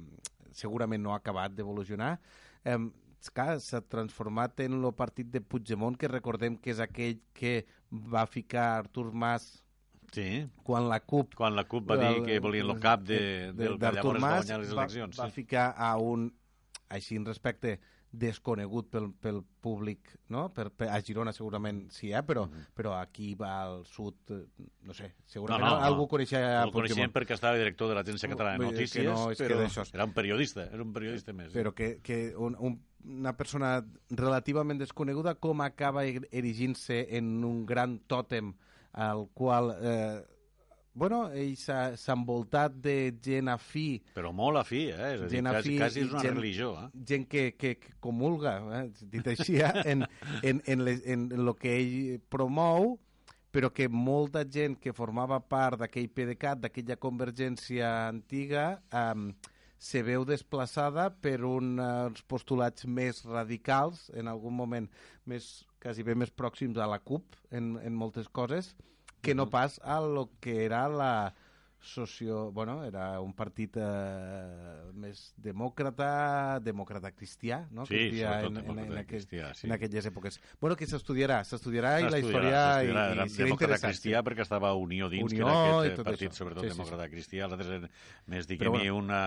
segurament 0.56 1.02
no 1.04 1.12
ha 1.14 1.20
acabat 1.20 1.52
d'evolucionar, 1.54 2.16
eh, 2.64 2.78
s'ha 3.20 3.82
transformat 3.84 4.60
en 4.64 4.78
el 4.80 4.92
partit 4.96 5.28
de 5.28 5.42
Puigdemont, 5.44 5.96
que 6.00 6.08
recordem 6.08 6.56
que 6.56 6.72
és 6.72 6.78
aquell 6.80 7.18
que 7.36 7.66
va 7.92 8.24
ficar 8.26 8.78
Artur 8.78 9.10
Mas 9.12 9.58
sí. 10.12 10.46
quan 10.62 10.88
la 10.88 11.00
CUP 11.00 11.34
Quan 11.34 11.54
la 11.56 11.64
CUP 11.64 11.88
va 11.90 11.96
dir 11.96 12.22
que 12.24 12.38
volien 12.40 12.68
el 12.70 12.80
cap 12.80 13.02
de, 13.02 13.52
del 13.52 13.78
que 13.78 13.92
llavors 13.92 14.16
va 14.22 14.26
Mas, 14.28 14.44
guanyar 14.46 14.60
les 14.60 14.74
va- 14.76 14.82
eleccions. 14.82 15.18
Va, 15.20 15.26
sí. 15.30 15.32
ficar 15.42 15.74
a 15.76 15.96
un, 15.96 16.32
així 16.88 17.16
en 17.16 17.24
respecte, 17.26 17.78
desconegut 18.12 18.88
pel, 18.90 19.04
pel 19.22 19.36
públic, 19.62 20.08
no? 20.34 20.48
Per, 20.52 20.64
per, 20.74 20.88
a 20.90 20.96
Girona 21.00 21.30
segurament 21.32 21.84
sí, 21.94 22.08
eh? 22.10 22.24
però, 22.26 22.42
però 22.74 22.96
aquí 22.98 23.36
va 23.38 23.52
al 23.62 23.84
sud, 23.86 24.16
eh, 24.34 24.40
no 24.82 24.92
sé, 24.98 25.12
segurament 25.30 25.62
No, 25.62 25.70
no, 25.76 25.78
no. 25.78 25.86
algú 25.86 26.08
coneixia 26.10 26.40
El 26.64 26.72
Puigdemont, 26.74 27.12
perquè 27.14 27.36
estava 27.36 27.54
director 27.60 27.86
de 27.92 27.94
l'Agència 28.00 28.28
Catalana 28.32 28.58
de 28.58 28.64
que 28.66 28.72
Notícies, 28.72 29.06
no, 29.06 29.28
és 29.30 29.38
que 29.38 29.46
però 29.46 29.60
d'això- 29.62 29.86
era 29.94 30.04
un 30.08 30.12
periodista, 30.16 30.64
era 30.66 30.82
un 30.82 30.92
periodista 30.92 31.32
més. 31.32 31.52
però 31.54 31.72
que, 31.72 32.00
que 32.02 32.34
un, 32.36 32.56
un, 32.58 32.80
una 33.04 33.36
persona 33.36 33.76
relativament 34.10 34.82
desconeguda 34.82 35.36
com 35.38 35.62
acaba 35.62 36.02
er- 36.04 36.26
erigint-se 36.32 37.04
en 37.16 37.44
un 37.44 37.62
gran 37.64 38.00
tòtem 38.10 38.56
al 38.92 39.28
qual 39.34 39.74
eh, 39.80 40.20
bueno, 40.92 41.30
ell 41.32 41.54
s'ha 41.56 41.94
envoltat 42.12 42.74
de 42.82 43.12
gent 43.22 43.48
afí 43.48 44.00
Però 44.14 44.32
molt 44.34 44.58
afí, 44.60 44.88
eh? 44.90 45.12
És 45.14 45.20
a 45.22 45.28
dir, 45.28 45.36
gent 45.36 45.46
quasi, 45.48 45.60
afí 45.60 45.76
quasi 45.78 46.00
és 46.02 46.10
una 46.10 46.22
gent- 46.24 46.36
religió, 46.36 46.72
eh? 46.80 46.88
gent 47.06 47.28
que, 47.30 47.44
que, 47.56 47.76
que 47.78 47.94
comulga, 48.02 48.56
eh, 48.80 48.88
dit 49.12 49.30
així, 49.30 49.60
eh, 49.62 49.70
en, 49.92 50.04
en, 50.42 50.62
en, 50.66 50.84
les, 50.84 51.04
en, 51.06 51.28
lo 51.46 51.54
que 51.54 51.76
ell 51.78 52.18
promou, 52.28 52.96
però 53.54 53.70
que 53.74 53.88
molta 53.88 54.44
gent 54.46 54.76
que 54.78 54.92
formava 54.94 55.40
part 55.40 55.80
d'aquell 55.80 56.10
PDeCAT, 56.10 56.60
d'aquella 56.66 56.98
convergència 56.98 57.94
antiga, 58.10 58.80
eh, 58.90 59.32
se 59.80 60.02
veu 60.04 60.26
desplaçada 60.28 61.08
per 61.24 61.40
uns 61.48 62.20
postulats 62.28 62.84
més 62.84 63.24
radicals, 63.24 64.10
en 64.12 64.28
algun 64.28 64.52
moment 64.52 64.86
més, 65.24 65.64
quasi 65.80 66.04
bé 66.04 66.14
més 66.14 66.30
pròxims 66.30 66.76
a 66.76 66.88
la 66.90 67.00
CUP 67.00 67.38
en, 67.50 67.72
en 67.80 67.96
moltes 67.96 68.28
coses, 68.28 68.74
que 69.24 69.34
no 69.34 69.48
pas 69.48 69.80
a 69.82 69.96
lo 70.04 70.28
que 70.44 70.60
era 70.66 70.84
la 70.92 71.12
socio... 71.80 72.52
Bueno, 72.52 72.84
era 72.84 73.20
un 73.20 73.32
partit 73.32 73.76
eh, 73.80 74.90
més 75.00 75.22
demòcrata, 75.40 76.60
demòcrata 76.62 77.10
cristià, 77.16 77.62
no? 77.72 77.86
Sí, 77.88 78.20
sobretot 78.20 78.50
en, 78.50 78.58
en, 78.60 78.70
en, 78.84 78.92
aquell, 79.00 79.06
cristià, 79.14 79.50
sí. 79.56 79.66
en 79.66 79.74
aquelles 79.76 80.08
èpoques. 80.10 80.38
Bueno, 80.60 80.76
que 80.76 80.88
s'estudiarà, 80.88 81.40
s'estudiarà 81.48 81.94
i 82.04 82.10
la 82.12 82.20
història 82.20 82.62
i, 82.84 82.90
i 82.90 82.92
Era 82.92 83.26
serà 83.26 83.48
demòcrata 83.48 83.80
cristià 83.86 84.22
perquè 84.26 84.44
estava 84.44 84.72
Unió 84.76 85.08
dins, 85.12 85.32
Unió 85.32 85.46
que 85.46 85.50
era 85.50 85.60
i 85.60 85.90
aquest 85.90 86.02
eh, 86.02 86.06
partit, 86.10 86.28
això. 86.28 86.42
sobretot 86.42 86.64
Sí, 86.64 86.68
sí, 86.68 86.74
sí. 86.74 86.78
demòcrata 86.78 87.08
cristià. 87.14 87.46
Els 87.46 87.56
altres 87.56 87.72
eren 87.72 87.88
més, 88.34 88.50
diguem 88.50 88.76
bueno. 88.76 88.98
una, 89.00 89.22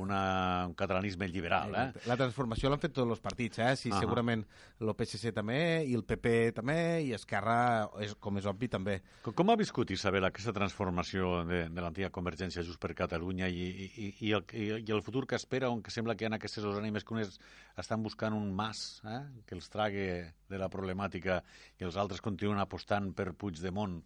una, 0.00 0.22
un 0.70 0.76
catalanisme 0.78 1.28
liberal, 1.28 1.76
eh? 1.76 2.06
La 2.08 2.18
transformació 2.20 2.72
l'han 2.72 2.82
fet 2.82 2.96
tots 2.96 3.18
els 3.18 3.22
partits, 3.24 3.60
eh? 3.60 3.74
Sí, 3.78 3.92
Ahà. 3.92 4.00
segurament 4.04 4.46
el 4.80 4.94
PSC 4.96 5.34
també, 5.36 5.60
i 5.84 5.94
el 5.98 6.06
PP 6.08 6.34
també, 6.56 6.78
i 7.04 7.12
Esquerra, 7.16 7.58
és, 8.04 8.16
com 8.18 8.40
és 8.40 8.48
obvi, 8.48 8.70
també. 8.72 8.98
Com, 9.26 9.36
com 9.36 9.52
ha 9.52 9.58
viscut, 9.60 9.92
Isabel, 9.94 10.28
aquesta 10.28 10.54
transformació 10.56 11.42
de, 11.48 11.66
de 11.68 11.84
l'antiga 11.98 12.14
Convergència 12.14 12.62
Just 12.62 12.78
per 12.78 12.94
Catalunya 12.94 13.48
i, 13.48 13.64
i, 13.66 14.08
i, 14.28 14.32
el, 14.32 14.44
i, 14.54 14.66
i 14.86 14.92
el 14.94 15.02
futur 15.02 15.26
que 15.26 15.36
espera, 15.36 15.70
on 15.70 15.82
que 15.82 15.90
sembla 15.90 16.14
que 16.14 16.24
hi 16.24 16.28
ha 16.28 16.34
aquestes 16.36 16.62
dos 16.62 16.78
ànimes 16.78 17.04
que 17.04 17.14
unes 17.14 17.38
estan 17.76 18.02
buscant 18.02 18.34
un 18.34 18.52
mas 18.54 19.00
eh, 19.04 19.24
que 19.46 19.56
els 19.56 19.68
trague 19.68 20.34
de 20.48 20.58
la 20.58 20.68
problemàtica 20.70 21.42
i 21.78 21.84
els 21.84 21.96
altres 21.96 22.22
continuen 22.22 22.60
apostant 22.62 23.12
per 23.12 23.32
Puigdemont 23.34 24.02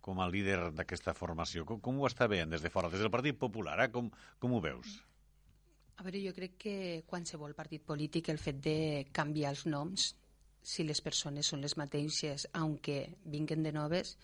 com 0.00 0.20
a 0.20 0.28
líder 0.28 0.72
d'aquesta 0.72 1.14
formació. 1.14 1.64
Com, 1.64 1.80
com 1.80 2.00
ho 2.00 2.08
està 2.08 2.28
veient 2.28 2.50
des 2.50 2.62
de 2.62 2.70
fora, 2.72 2.90
des 2.92 3.00
del 3.00 3.12
Partit 3.12 3.38
Popular? 3.38 3.78
Eh? 3.84 3.90
Com, 3.92 4.10
com 4.40 4.56
ho 4.56 4.60
veus? 4.60 5.00
A 5.96 6.04
veure, 6.04 6.20
jo 6.24 6.32
crec 6.36 6.56
que 6.60 6.76
qualsevol 7.08 7.56
partit 7.56 7.84
polític 7.84 8.30
el 8.32 8.40
fet 8.40 8.60
de 8.64 9.06
canviar 9.12 9.52
els 9.52 9.66
noms, 9.68 10.14
si 10.60 10.84
les 10.84 11.00
persones 11.00 11.48
són 11.48 11.60
les 11.64 11.76
mateixes, 11.80 12.46
aunque 12.52 13.16
vinguen 13.24 13.64
de 13.64 13.72
noves, 13.72 14.16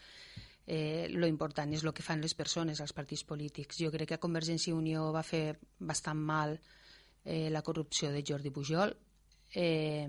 eh, 0.67 1.07
lo 1.11 1.27
important 1.31 1.73
és 1.73 1.85
el 1.85 1.95
que 1.95 2.05
fan 2.05 2.21
les 2.21 2.35
persones, 2.35 2.81
els 2.83 2.93
partits 2.93 3.25
polítics. 3.25 3.79
Jo 3.79 3.93
crec 3.95 4.11
que 4.11 4.19
a 4.19 4.23
Convergència 4.23 4.73
i 4.73 4.77
Unió 4.77 5.11
va 5.15 5.23
fer 5.23 5.59
bastant 5.79 6.19
mal 6.19 6.57
eh, 7.25 7.49
la 7.51 7.63
corrupció 7.63 8.11
de 8.11 8.25
Jordi 8.27 8.51
Pujol 8.51 8.97
eh, 9.55 10.09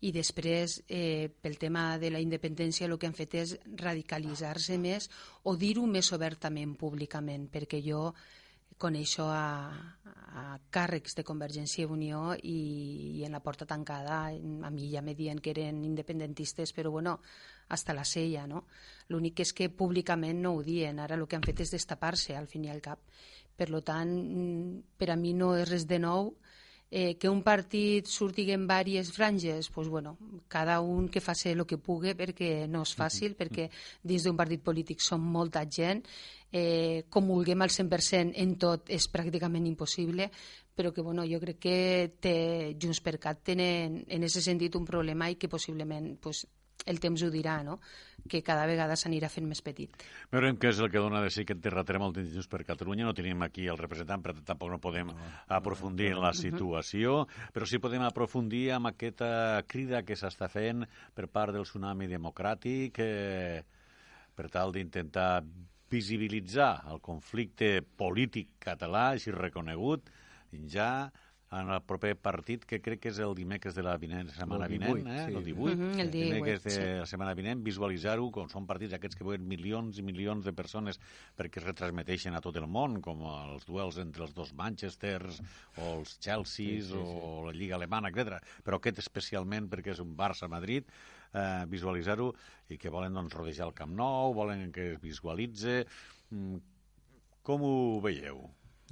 i 0.00 0.12
després, 0.14 0.82
eh, 0.86 1.30
pel 1.42 1.58
tema 1.58 1.98
de 1.98 2.10
la 2.10 2.20
independència, 2.22 2.86
el 2.86 2.98
que 2.98 3.08
han 3.08 3.16
fet 3.18 3.34
és 3.34 3.54
radicalitzar-se 3.80 4.78
més 4.78 5.08
o 5.42 5.56
dir-ho 5.58 5.86
més 5.90 6.12
obertament, 6.14 6.76
públicament, 6.78 7.48
perquè 7.50 7.80
jo 7.82 8.12
coneixo 8.78 9.26
a, 9.26 9.74
a 10.38 10.44
càrrecs 10.70 11.18
de 11.18 11.24
Convergència 11.26 11.82
i 11.82 11.90
Unió 11.90 12.36
i, 12.38 12.58
i 13.18 13.24
en 13.26 13.34
la 13.34 13.42
porta 13.42 13.66
tancada 13.66 14.20
a 14.30 14.70
mi 14.70 14.86
ja 14.92 15.02
me 15.02 15.16
diuen 15.18 15.42
que 15.42 15.50
eren 15.50 15.82
independentistes, 15.84 16.72
però 16.76 16.92
bueno, 16.94 17.18
hasta 17.68 17.94
la 17.94 18.04
sella, 18.04 18.46
no? 18.46 18.64
L'únic 19.08 19.40
és 19.44 19.52
que 19.52 19.70
públicament 19.70 20.40
no 20.42 20.54
ho 20.56 20.62
dien, 20.62 21.00
ara 21.00 21.16
el 21.16 21.26
que 21.26 21.36
han 21.36 21.46
fet 21.46 21.64
és 21.64 21.72
destapar-se, 21.72 22.36
al 22.36 22.48
fin 22.48 22.64
i 22.64 22.72
al 22.72 22.82
cap. 22.84 23.00
Per 23.56 23.70
lo 23.70 23.82
tant, 23.82 24.12
mm, 24.12 24.96
per 24.98 25.10
a 25.10 25.16
mi 25.16 25.32
no 25.34 25.54
és 25.56 25.68
res 25.68 25.86
de 25.86 25.98
nou, 25.98 26.34
eh, 26.90 27.16
que 27.18 27.28
un 27.28 27.42
partit 27.42 28.06
surti 28.06 28.50
en 28.52 28.66
diverses 28.66 29.12
franges, 29.12 29.68
pues 29.70 29.88
bueno, 29.88 30.16
cada 30.48 30.80
un 30.80 31.08
que 31.08 31.20
faci 31.20 31.50
el 31.50 31.66
que 31.66 31.76
pugui 31.78 32.14
perquè 32.16 32.66
no 32.68 32.82
és 32.82 32.94
fàcil, 32.96 33.36
perquè 33.36 33.68
dins 34.02 34.24
d'un 34.24 34.36
partit 34.36 34.62
polític 34.62 35.00
som 35.00 35.20
molta 35.20 35.64
gent, 35.68 36.04
eh, 36.50 37.04
comulguem 37.10 37.60
al 37.62 37.70
100% 37.70 38.32
en 38.36 38.56
tot 38.56 38.88
és 38.88 39.08
pràcticament 39.12 39.66
impossible, 39.66 40.30
però 40.74 40.92
que 40.94 41.02
bueno, 41.02 41.24
jo 41.26 41.40
crec 41.40 41.58
que 41.58 42.12
té, 42.20 42.76
Junts 42.80 43.00
per 43.02 43.18
Cat 43.18 43.42
tenen 43.44 44.04
en 44.08 44.22
aquest 44.22 44.46
sentit 44.46 44.74
un 44.76 44.86
problema 44.86 45.28
i 45.28 45.36
que 45.36 45.48
possiblement 45.48 46.16
pues, 46.22 46.46
el 46.86 47.00
temps 47.00 47.22
ho 47.22 47.30
dirà, 47.32 47.62
no? 47.64 47.78
que 48.28 48.42
cada 48.44 48.66
vegada 48.68 48.96
s'anirà 48.98 49.30
fent 49.32 49.46
més 49.48 49.62
petit. 49.64 49.94
Veurem 50.32 50.58
què 50.60 50.68
és 50.72 50.80
el 50.82 50.90
que 50.92 51.00
dona 51.00 51.22
de 51.24 51.30
sí 51.32 51.44
aquest 51.44 51.62
terratrèmol 51.64 52.12
Junts 52.18 52.48
per 52.50 52.60
Catalunya. 52.66 53.06
No 53.06 53.14
tenim 53.16 53.40
aquí 53.46 53.64
el 53.70 53.78
representant, 53.80 54.22
però 54.24 54.34
tampoc 54.44 54.72
no 54.74 54.80
podem 54.82 55.12
aprofundir 55.54 56.10
en 56.12 56.20
la 56.22 56.34
situació, 56.36 57.22
però 57.54 57.66
sí 57.66 57.80
podem 57.80 58.04
aprofundir 58.04 58.66
amb 58.76 58.90
aquesta 58.92 59.62
crida 59.70 60.02
que 60.04 60.18
s'està 60.18 60.50
fent 60.52 60.84
per 61.14 61.28
part 61.32 61.56
del 61.56 61.64
tsunami 61.64 62.10
democràtic 62.10 63.00
eh, 63.00 63.64
per 64.36 64.50
tal 64.52 64.74
d'intentar 64.76 65.30
visibilitzar 65.88 66.84
el 66.92 67.00
conflicte 67.00 67.78
polític 67.96 68.58
català, 68.60 69.14
així 69.14 69.32
reconegut, 69.32 70.10
ja 70.68 71.08
en 71.50 71.70
el 71.72 71.80
proper 71.88 72.10
partit, 72.20 72.64
que 72.68 72.76
crec 72.84 73.00
que 73.00 73.08
és 73.08 73.18
el 73.24 73.32
dimecres 73.34 73.72
de 73.74 73.80
la 73.82 73.94
vinent, 73.96 74.28
setmana 74.36 74.66
El 74.66 74.72
vinent, 74.74 74.98
18, 75.00 75.08
eh? 75.08 75.24
sí. 75.24 75.34
el 75.38 75.44
18, 75.46 75.76
Mhm, 75.76 76.00
el 76.02 76.10
18, 76.10 76.26
dimecres 76.34 76.62
de 76.66 76.70
sí. 76.74 76.80
la 77.00 77.06
setmana 77.08 77.32
vinent, 77.34 77.62
visualitzar-ho, 77.64 78.26
com 78.30 78.50
són 78.52 78.66
partits 78.68 78.92
aquests 78.98 79.16
que 79.16 79.24
veuen 79.24 79.46
milions 79.48 79.96
i 79.98 80.02
milions 80.04 80.44
de 80.44 80.52
persones 80.52 81.00
perquè 81.38 81.62
es 81.62 81.64
retransmeteixen 81.64 82.34
a 82.36 82.42
tot 82.44 82.56
el 82.60 82.66
món, 82.68 83.00
com 83.00 83.22
els 83.24 83.64
duels 83.64 83.96
entre 83.98 84.24
els 84.26 84.34
dos 84.36 84.52
Manchesters, 84.52 85.40
o 85.78 85.94
els 85.98 86.18
Chelseas, 86.18 86.48
Sí, 86.58 86.82
sí, 86.82 86.88
sí. 86.92 86.96
o 86.98 87.46
la 87.46 87.52
Lliga 87.56 87.76
Alemana, 87.76 88.08
etc. 88.12 88.42
Però 88.62 88.76
aquest 88.76 88.98
especialment 88.98 89.70
perquè 89.72 89.92
és 89.96 90.00
un 90.04 90.14
Barça-Madrid, 90.16 90.84
eh, 91.32 91.64
visualitzar-ho, 91.66 92.34
i 92.68 92.76
que 92.76 92.90
volen 92.90 93.14
doncs, 93.14 93.32
rodejar 93.32 93.66
el 93.68 93.74
Camp 93.74 93.96
Nou, 93.96 94.34
volen 94.34 94.70
que 94.70 94.92
es 94.92 95.00
visualitze... 95.00 95.86
Mm, 96.30 96.58
Com 97.48 97.62
ho 97.64 98.00
veieu? 98.04 98.42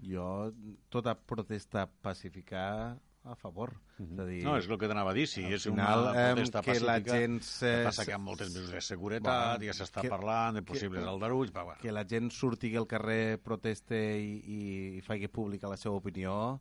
Jo, 0.02 0.52
tota 0.92 1.14
protesta 1.14 1.86
pacífica 1.86 2.96
a 3.26 3.34
favor. 3.34 3.72
És 3.98 4.18
a 4.20 4.24
dir, 4.28 4.42
No, 4.44 4.56
és 4.58 4.68
el 4.68 4.78
que 4.78 4.86
t'anava 4.86 5.10
a 5.10 5.14
dir, 5.16 5.24
si 5.26 5.42
al 5.44 5.54
és 5.56 5.64
final, 5.66 6.02
una 6.12 6.26
protesta 6.34 6.60
que 6.62 6.70
pacífica... 6.74 6.86
la 6.92 7.00
gent 7.00 7.38
que 7.40 7.44
se- 7.48 7.72
passa 7.84 8.04
que 8.04 8.10
hi 8.12 8.14
ha 8.14 8.18
moltes 8.18 8.52
mesures 8.54 8.70
de 8.76 8.80
seguretat, 8.86 9.56
Bueno, 9.58 9.72
ja 9.72 9.74
s'està 9.80 10.02
que- 10.04 10.10
parlant 10.12 10.54
de 10.54 10.60
que- 10.62 10.66
possibles 10.72 11.04
aldarulls... 11.06 11.50
Va, 11.56 11.64
bueno. 11.64 11.80
que 11.80 11.90
la 11.92 12.04
gent 12.04 12.30
surti 12.30 12.74
al 12.76 12.86
carrer, 12.86 13.38
proteste 13.42 13.98
i, 14.20 14.96
i 14.98 15.00
faci 15.02 15.26
pública 15.28 15.66
la 15.68 15.76
seva 15.80 15.96
opinió, 15.96 16.60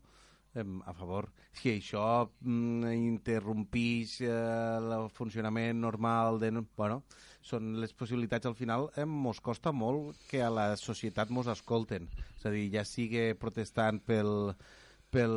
a 0.61 0.93
favor. 0.95 1.29
Si 1.55 1.71
això 1.73 2.05
mm, 2.41 2.91
interrompís 2.95 4.19
eh, 4.23 4.31
el 4.31 5.09
funcionament 5.13 5.79
normal 5.81 6.39
de... 6.39 6.51
Bueno, 6.77 7.03
són 7.45 7.75
les 7.81 7.93
possibilitats 7.93 8.49
al 8.49 8.55
final 8.57 8.87
eh, 8.97 9.05
mos 9.05 9.41
costa 9.43 9.73
molt 9.75 10.17
que 10.29 10.41
a 10.41 10.49
la 10.49 10.67
societat 10.79 11.29
mos 11.29 11.49
escolten. 11.51 12.07
És 12.37 12.47
a 12.47 12.53
dir, 12.53 12.69
ja 12.73 12.85
sigui 12.87 13.27
protestant 13.39 14.01
pel, 14.07 14.55
pel 15.15 15.35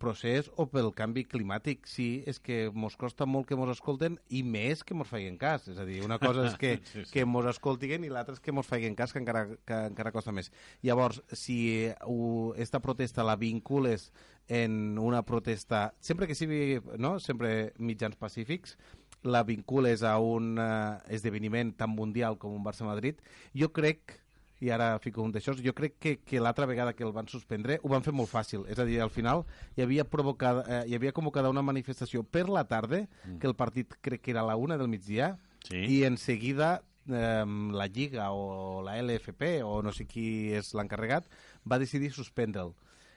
procés 0.00 0.48
o 0.56 0.66
pel 0.70 0.88
canvi 0.96 1.26
climàtic. 1.28 1.84
Sí, 1.90 2.22
és 2.28 2.40
que 2.42 2.66
mos 2.72 2.96
costa 2.96 3.26
molt 3.28 3.48
que 3.48 3.58
mos 3.58 3.72
escolten 3.74 4.16
i 4.32 4.42
més 4.46 4.82
que 4.86 4.96
mos 4.96 5.10
feien 5.10 5.36
cas. 5.40 5.68
És 5.72 5.80
a 5.80 5.86
dir, 5.88 6.00
una 6.06 6.18
cosa 6.22 6.46
és 6.48 6.56
que, 6.60 6.76
Sí, 6.92 7.04
sí. 7.04 7.12
que 7.12 7.26
mos 7.28 7.48
escoltin 7.50 8.06
i 8.06 8.12
l'altra 8.12 8.36
és 8.36 8.42
que 8.42 8.54
mos 8.56 8.68
feien 8.68 8.96
cas, 8.96 9.12
que 9.12 9.20
encara, 9.20 9.46
que 9.68 9.80
encara 9.90 10.14
costa 10.14 10.34
més. 10.34 10.50
Llavors, 10.86 11.20
si 11.36 11.58
uh, 11.90 12.52
esta 12.56 12.80
protesta 12.80 13.26
la 13.26 13.36
vincules 13.36 14.10
en 14.48 14.96
una 15.02 15.24
protesta, 15.26 15.90
sempre 16.00 16.28
que 16.30 16.36
sigui, 16.38 16.78
no?, 17.02 17.16
sempre 17.20 17.72
mitjans 17.82 18.16
pacífics, 18.16 18.76
la 19.26 19.42
vincules 19.42 20.04
a 20.06 20.16
un 20.22 20.54
uh, 20.62 21.02
esdeveniment 21.12 21.74
tan 21.76 21.90
mundial 21.90 22.38
com 22.38 22.54
un 22.54 22.64
Barça-Madrid, 22.64 23.18
jo 23.58 23.72
crec 23.74 24.20
i 24.60 24.70
ara 24.72 24.98
fico 25.04 25.22
un 25.22 25.32
d'això, 25.34 25.52
jo 25.60 25.74
crec 25.76 25.98
que, 26.00 26.14
que 26.24 26.40
l'altra 26.40 26.66
vegada 26.66 26.94
que 26.96 27.04
el 27.04 27.12
van 27.12 27.28
suspendre 27.28 27.80
ho 27.82 27.90
van 27.92 28.04
fer 28.06 28.14
molt 28.16 28.30
fàcil, 28.30 28.64
és 28.72 28.78
a 28.78 28.86
dir, 28.88 29.00
al 29.04 29.12
final 29.12 29.44
hi 29.76 29.84
havia, 29.84 30.06
provocada, 30.08 30.64
eh, 30.64 30.82
hi 30.88 30.96
havia 30.96 31.12
convocada 31.12 31.52
una 31.52 31.64
manifestació 31.66 32.24
per 32.24 32.48
la 32.48 32.64
tarda, 32.64 33.04
mm. 33.04 33.38
que 33.40 33.50
el 33.50 33.56
partit 33.56 33.98
crec 34.00 34.22
que 34.24 34.32
era 34.32 34.40
a 34.40 34.48
la 34.48 34.56
una 34.56 34.78
del 34.80 34.88
migdia, 34.88 35.36
Sí. 35.66 35.76
i 35.76 36.04
en 36.04 36.16
seguida 36.16 36.84
eh, 37.08 37.44
la 37.72 37.86
Lliga 37.86 38.30
o 38.32 38.82
la 38.82 39.00
LFP 39.02 39.62
o 39.64 39.82
no 39.82 39.92
sé 39.92 40.06
qui 40.06 40.52
és 40.54 40.72
l'encarregat 40.78 41.26
va 41.66 41.80
decidir 41.82 42.12
suspendre'l. 42.14 42.74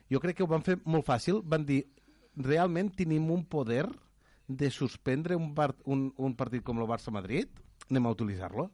Jo 0.10 0.22
crec 0.22 0.40
que 0.40 0.44
ho 0.46 0.50
van 0.50 0.66
fer 0.66 0.80
molt 0.86 1.06
fàcil, 1.06 1.44
van 1.46 1.66
dir 1.66 1.84
realment 2.36 2.90
tenim 2.96 3.30
un 3.32 3.44
poder 3.46 3.86
de 4.48 4.72
suspendre 4.74 5.38
un, 5.38 5.54
part, 5.54 5.78
un, 5.86 6.10
un 6.18 6.36
partit 6.36 6.64
com 6.66 6.80
el 6.82 6.90
Barça-Madrid, 6.90 7.52
anem 7.90 8.08
a 8.08 8.14
utilitzar-lo. 8.16 8.70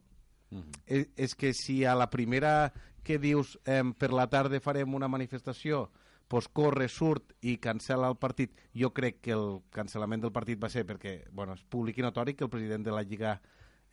És, 0.86 1.08
és 1.16 1.34
que 1.34 1.52
si 1.54 1.84
a 1.84 1.94
la 1.94 2.10
primera 2.10 2.72
que 3.02 3.18
dius 3.18 3.58
eh, 3.64 3.82
per 3.98 4.12
la 4.12 4.26
tarda 4.30 4.60
farem 4.62 4.94
una 4.94 5.08
manifestació 5.08 5.86
pues 6.28 6.48
corre, 6.48 6.88
surt 6.90 7.36
i 7.46 7.56
cancela 7.62 8.08
el 8.10 8.16
partit. 8.18 8.56
Jo 8.74 8.90
crec 8.94 9.20
que 9.22 9.34
el 9.36 9.60
cancel·lament 9.74 10.24
del 10.24 10.34
partit 10.34 10.58
va 10.62 10.70
ser 10.72 10.82
perquè, 10.86 11.20
bueno, 11.30 11.54
és 11.54 11.62
públic 11.62 12.00
i 12.00 12.02
notori 12.02 12.34
que 12.34 12.42
el 12.46 12.50
president 12.50 12.86
de 12.86 12.94
la 12.94 13.04
Lliga 13.06 13.36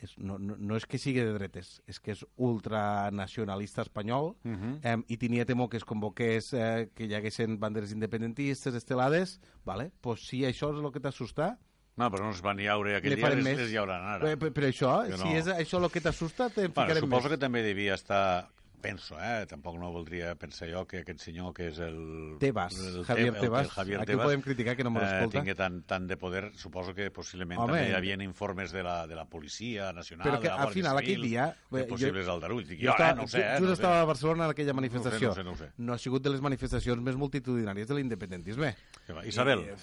és, 0.03 0.15
no, 0.17 0.37
no, 0.41 0.57
no 0.57 0.77
és 0.79 0.87
que 0.89 0.99
sigui 0.99 1.21
de 1.23 1.33
dretes, 1.35 1.75
és 1.87 1.99
que 2.03 2.15
és 2.15 2.23
ultranacionalista 2.35 3.85
espanyol 3.85 4.33
uh 4.33 4.55
-huh. 4.55 4.73
eh, 4.81 4.97
i 5.07 5.17
tenia 5.17 5.45
temor 5.45 5.69
que 5.69 5.77
es 5.77 5.85
convoqués 5.85 6.53
eh, 6.53 6.89
que 6.95 7.05
hi 7.05 7.13
haguessin 7.13 7.59
banderes 7.59 7.93
independentistes 7.93 8.75
estelades, 8.75 9.39
vale? 9.63 9.91
pues 10.01 10.27
si 10.27 10.43
això 10.43 10.73
és 10.73 10.83
el 10.83 10.91
que 10.91 10.99
t'assusta, 10.99 11.59
No, 11.95 12.10
però 12.10 12.23
no 12.25 12.32
es 12.32 12.41
van 12.41 12.58
llaure 12.58 12.95
aquell 12.97 13.15
dia, 13.15 13.29
les, 13.29 13.43
més. 13.45 13.58
les 13.60 13.71
llauran 13.71 14.01
ara. 14.15 14.34
Però, 14.36 14.49
però, 14.51 14.67
això, 14.71 14.95
Que 15.06 15.17
si 15.17 15.23
no. 15.29 15.36
és 15.38 15.47
això 15.47 15.77
el 15.84 15.91
que 15.91 16.01
t'assusta, 16.01 16.49
te 16.49 16.67
Bueno, 16.67 16.73
ficarem 16.89 17.03
suposo 17.06 17.27
més. 17.29 17.32
que 17.36 17.38
també 17.38 17.62
devia 17.62 17.93
estar 17.93 18.49
penso, 18.84 19.15
eh? 19.15 19.45
tampoc 19.47 19.77
no 19.79 19.93
voldria 19.93 20.34
pensar 20.36 20.67
jo 20.67 20.82
que 20.86 20.97
aquest 21.06 21.21
senyor 21.21 21.53
que 21.56 21.69
és 21.69 21.77
el... 21.79 22.36
Tebas, 22.38 22.73
el 22.82 23.06
Javier 23.06 23.29
el- 23.29 23.38
Tebas. 23.39 23.63
el 23.63 23.69
Javier 23.71 23.99
Aquí 24.01 24.08
Tebas, 24.12 24.25
podem 24.25 24.41
criticar 24.41 24.75
que 24.75 24.84
no 24.84 24.91
me 24.91 24.99
eh, 24.99 25.03
l'escolta. 25.06 25.38
tingui 25.39 25.56
tant, 25.56 25.77
tant 25.88 26.06
de 26.10 26.17
poder, 26.17 26.51
suposo 26.60 26.91
que 26.93 27.10
possiblement 27.10 27.62
Home. 27.62 27.71
també 27.77 27.91
hi 27.91 27.95
havia 27.95 28.17
informes 28.25 28.73
de 28.73 28.84
la, 28.84 29.08
de 29.08 29.15
la 29.15 29.23
policia 29.23 29.93
nacional, 29.93 30.27
Però 30.27 30.41
que 30.41 30.49
de 30.49 30.51
la 30.51 30.56
al 30.58 30.65
Guàrdia 30.67 30.73
final 30.73 30.97
Civil, 30.99 31.13
aquell 31.13 31.29
dia, 31.29 31.45
de 31.71 31.79
eh, 31.79 31.84
jo- 31.86 31.88
possibles 31.93 32.27
aldarulls. 32.27 32.67
Dic, 32.67 32.79
Jo, 32.82 32.88
jo, 32.88 32.91
estava, 32.91 33.12
eh, 33.12 33.15
no 33.21 33.27
sé, 33.27 33.39
eh, 33.39 33.49
just 33.51 33.62
no 33.62 33.65
ho 33.65 33.69
sé. 33.69 33.73
estava 33.79 34.01
a 34.01 34.06
Barcelona 34.12 34.43
en 34.43 34.51
aquella 34.51 34.73
manifestació. 34.73 35.27
No 35.29 35.34
sé, 35.36 35.43
no 35.45 35.51
ho 35.51 35.56
sé. 35.56 35.69
no 35.77 35.93
ha 35.93 35.97
sigut 35.97 36.21
de 36.23 36.29
les 36.32 36.41
manifestacions 36.41 36.99
més 37.01 37.15
multitudinàries 37.15 37.88
de 37.88 37.95
l'independentisme. 37.95 38.75
Isabel, 39.23 39.60
I, 39.63 39.79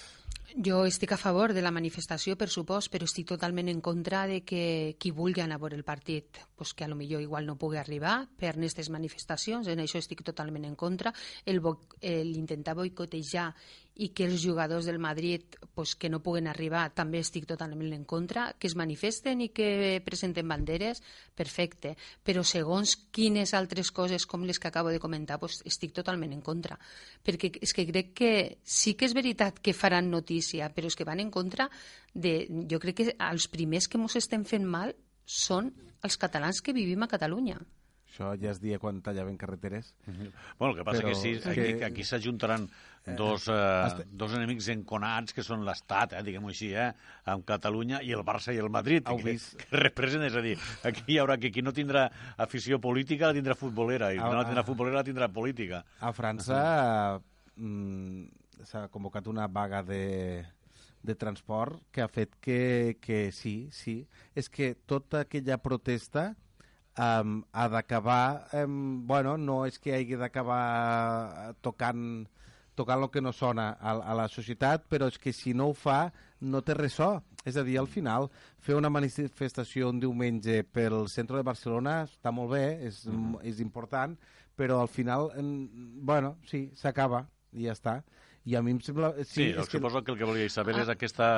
Jo 0.58 0.82
estic 0.82 1.12
a 1.14 1.16
favor 1.16 1.52
de 1.54 1.62
la 1.62 1.70
manifestació, 1.70 2.34
per 2.34 2.48
supost, 2.50 2.90
però 2.90 3.06
estic 3.06 3.28
totalment 3.28 3.68
en 3.70 3.78
contra 3.80 4.24
de 4.26 4.40
que 4.42 4.96
qui 4.98 5.12
vulgui 5.14 5.44
anar 5.44 5.60
a 5.60 5.62
veure 5.62 5.78
el 5.78 5.84
partit, 5.86 6.40
pues 6.58 6.72
que 6.74 6.82
a 6.84 6.88
lo 6.90 6.96
millor 6.98 7.22
igual 7.22 7.46
no 7.46 7.54
pugui 7.54 7.78
arribar 7.78 8.26
per 8.36 8.56
aquestes 8.56 8.90
manifestacions, 8.90 9.68
en 9.70 9.78
això 9.78 10.02
estic 10.02 10.24
totalment 10.26 10.66
en 10.66 10.74
contra. 10.74 11.14
L'intentar 11.46 12.74
boicotejar 12.74 13.52
i 14.00 14.08
que 14.16 14.24
els 14.24 14.40
jugadors 14.40 14.86
del 14.88 14.98
Madrid 14.98 15.42
pues, 15.74 15.92
que 15.94 16.08
no 16.08 16.22
puguen 16.24 16.46
arribar 16.48 16.86
també 16.96 17.20
estic 17.20 17.44
totalment 17.46 17.92
en 17.92 18.04
contra, 18.08 18.46
que 18.58 18.66
es 18.70 18.76
manifesten 18.78 19.42
i 19.44 19.50
que 19.52 20.00
presenten 20.04 20.48
banderes, 20.48 21.02
perfecte, 21.36 21.94
però 22.24 22.40
segons 22.44 22.94
quines 23.12 23.52
altres 23.54 23.90
coses 23.92 24.24
com 24.26 24.46
les 24.48 24.58
que 24.58 24.68
acabo 24.70 24.88
de 24.88 25.00
comentar, 25.02 25.38
pues, 25.38 25.60
estic 25.68 25.92
totalment 25.96 26.32
en 26.32 26.40
contra, 26.40 26.78
perquè 27.24 27.52
és 27.60 27.74
que 27.76 27.84
crec 27.90 28.14
que 28.16 28.32
sí 28.64 28.94
que 28.96 29.04
és 29.10 29.14
veritat 29.16 29.60
que 29.60 29.74
faran 29.76 30.08
notícia, 30.10 30.70
però 30.72 30.88
és 30.88 30.96
que 30.96 31.04
van 31.08 31.20
en 31.20 31.30
contra 31.30 31.68
de... 32.14 32.46
Jo 32.70 32.80
crec 32.80 32.96
que 33.02 33.12
els 33.18 33.48
primers 33.52 33.86
que 33.88 34.00
ens 34.00 34.16
estem 34.16 34.44
fent 34.48 34.64
mal 34.64 34.94
són 35.26 35.68
els 36.02 36.16
catalans 36.16 36.62
que 36.64 36.72
vivim 36.72 37.02
a 37.04 37.08
Catalunya. 37.12 37.58
això 38.10 38.32
ja 38.40 38.50
es 38.50 38.58
dia 38.60 38.78
quan 38.82 38.96
tallaven 39.00 39.36
carreteres. 39.38 39.92
Bueno, 40.58 40.72
el 40.72 40.76
que 40.80 40.84
passa 40.84 40.98
Però 41.04 41.12
que 41.12 41.14
sí, 41.14 41.36
aquí, 41.44 41.76
que- 41.78 41.84
aquí 41.86 42.02
s'ajuntaran 42.04 42.64
dos, 43.18 43.46
eh, 43.52 44.06
dos 44.10 44.34
enemics 44.36 44.68
enconats 44.74 45.34
que 45.36 45.44
són 45.46 45.64
l'Estat, 45.66 46.14
eh, 46.14 46.22
diguem-ho 46.26 46.52
així, 46.52 46.72
eh, 46.74 46.90
amb 47.32 47.46
Catalunya 47.48 48.02
i 48.06 48.12
el 48.16 48.24
Barça 48.26 48.54
i 48.54 48.60
el 48.62 48.70
Madrid, 48.72 49.06
Heu 49.08 49.20
que, 49.20 49.32
vist? 49.32 49.56
que 49.60 49.82
representen, 49.82 50.28
és 50.30 50.36
a 50.36 50.44
dir, 50.44 50.56
aquí 50.88 51.06
hi 51.14 51.20
haurà 51.22 51.38
que 51.40 51.52
qui 51.54 51.64
no 51.66 51.74
tindrà 51.76 52.08
afició 52.36 52.80
política 52.82 53.30
la 53.30 53.38
tindrà 53.38 53.56
futbolera, 53.58 54.12
i 54.12 54.20
qui 54.20 54.36
no 54.36 54.44
tindrà 54.44 54.64
ah. 54.64 54.68
futbolera 54.68 55.02
la 55.02 55.06
tindrà 55.06 55.30
política. 55.32 55.84
A 56.00 56.12
França 56.16 56.60
mm, 57.56 58.64
s'ha 58.68 58.86
convocat 58.92 59.28
una 59.30 59.46
vaga 59.48 59.82
de, 59.86 60.44
de 61.02 61.14
transport 61.14 61.80
que 61.90 62.02
ha 62.02 62.08
fet 62.08 62.36
que, 62.40 62.98
que 63.00 63.30
sí, 63.32 63.70
sí, 63.72 64.04
és 64.34 64.50
que 64.52 64.74
tota 64.86 65.24
aquella 65.24 65.58
protesta 65.62 66.30
um, 66.98 67.40
ha 67.52 67.68
d'acabar, 67.68 68.48
um, 68.64 69.06
bueno, 69.06 69.36
no 69.38 69.64
és 69.66 69.78
que 69.80 69.94
hagi 69.96 70.18
d'acabar 70.20 71.54
tocant 71.64 72.26
tocant 72.78 73.02
el 73.02 73.10
que 73.10 73.22
no 73.22 73.32
sona 73.32 73.70
a, 73.80 73.96
a 73.98 74.16
la 74.16 74.28
societat, 74.28 74.86
però 74.90 75.08
és 75.10 75.18
que 75.18 75.32
si 75.36 75.54
no 75.54 75.70
ho 75.70 75.74
fa 75.76 76.10
no 76.40 76.62
té 76.64 76.74
ressò. 76.74 77.18
És 77.44 77.56
a 77.56 77.64
dir, 77.64 77.78
al 77.80 77.88
final, 77.88 78.28
fer 78.60 78.76
una 78.76 78.90
manifestació 78.92 79.88
un 79.88 80.00
diumenge 80.00 80.60
pel 80.68 81.06
centre 81.08 81.40
de 81.40 81.46
Barcelona 81.46 82.02
està 82.04 82.32
molt 82.36 82.52
bé, 82.52 82.64
és, 82.88 83.06
mm. 83.08 83.40
és 83.48 83.60
important, 83.64 84.16
però 84.60 84.82
al 84.82 84.90
final, 84.92 85.30
en, 85.40 85.52
bueno, 86.04 86.36
sí, 86.48 86.66
s'acaba 86.76 87.24
i 87.56 87.64
ja 87.66 87.76
està. 87.76 88.00
I 88.50 88.56
a 88.58 88.62
mi 88.66 88.72
em 88.74 88.80
sembla... 88.82 89.12
Sí, 89.20 89.24
Sí, 89.24 89.42
sí 89.44 89.48
és 89.52 89.68
que, 89.68 89.78
suposo 89.78 90.02
que 90.02 90.10
el 90.14 90.18
que 90.18 90.26
volia 90.26 90.48
saber 90.50 90.74
ah. 90.78 90.82
és 90.82 90.88
aquesta 90.90 91.28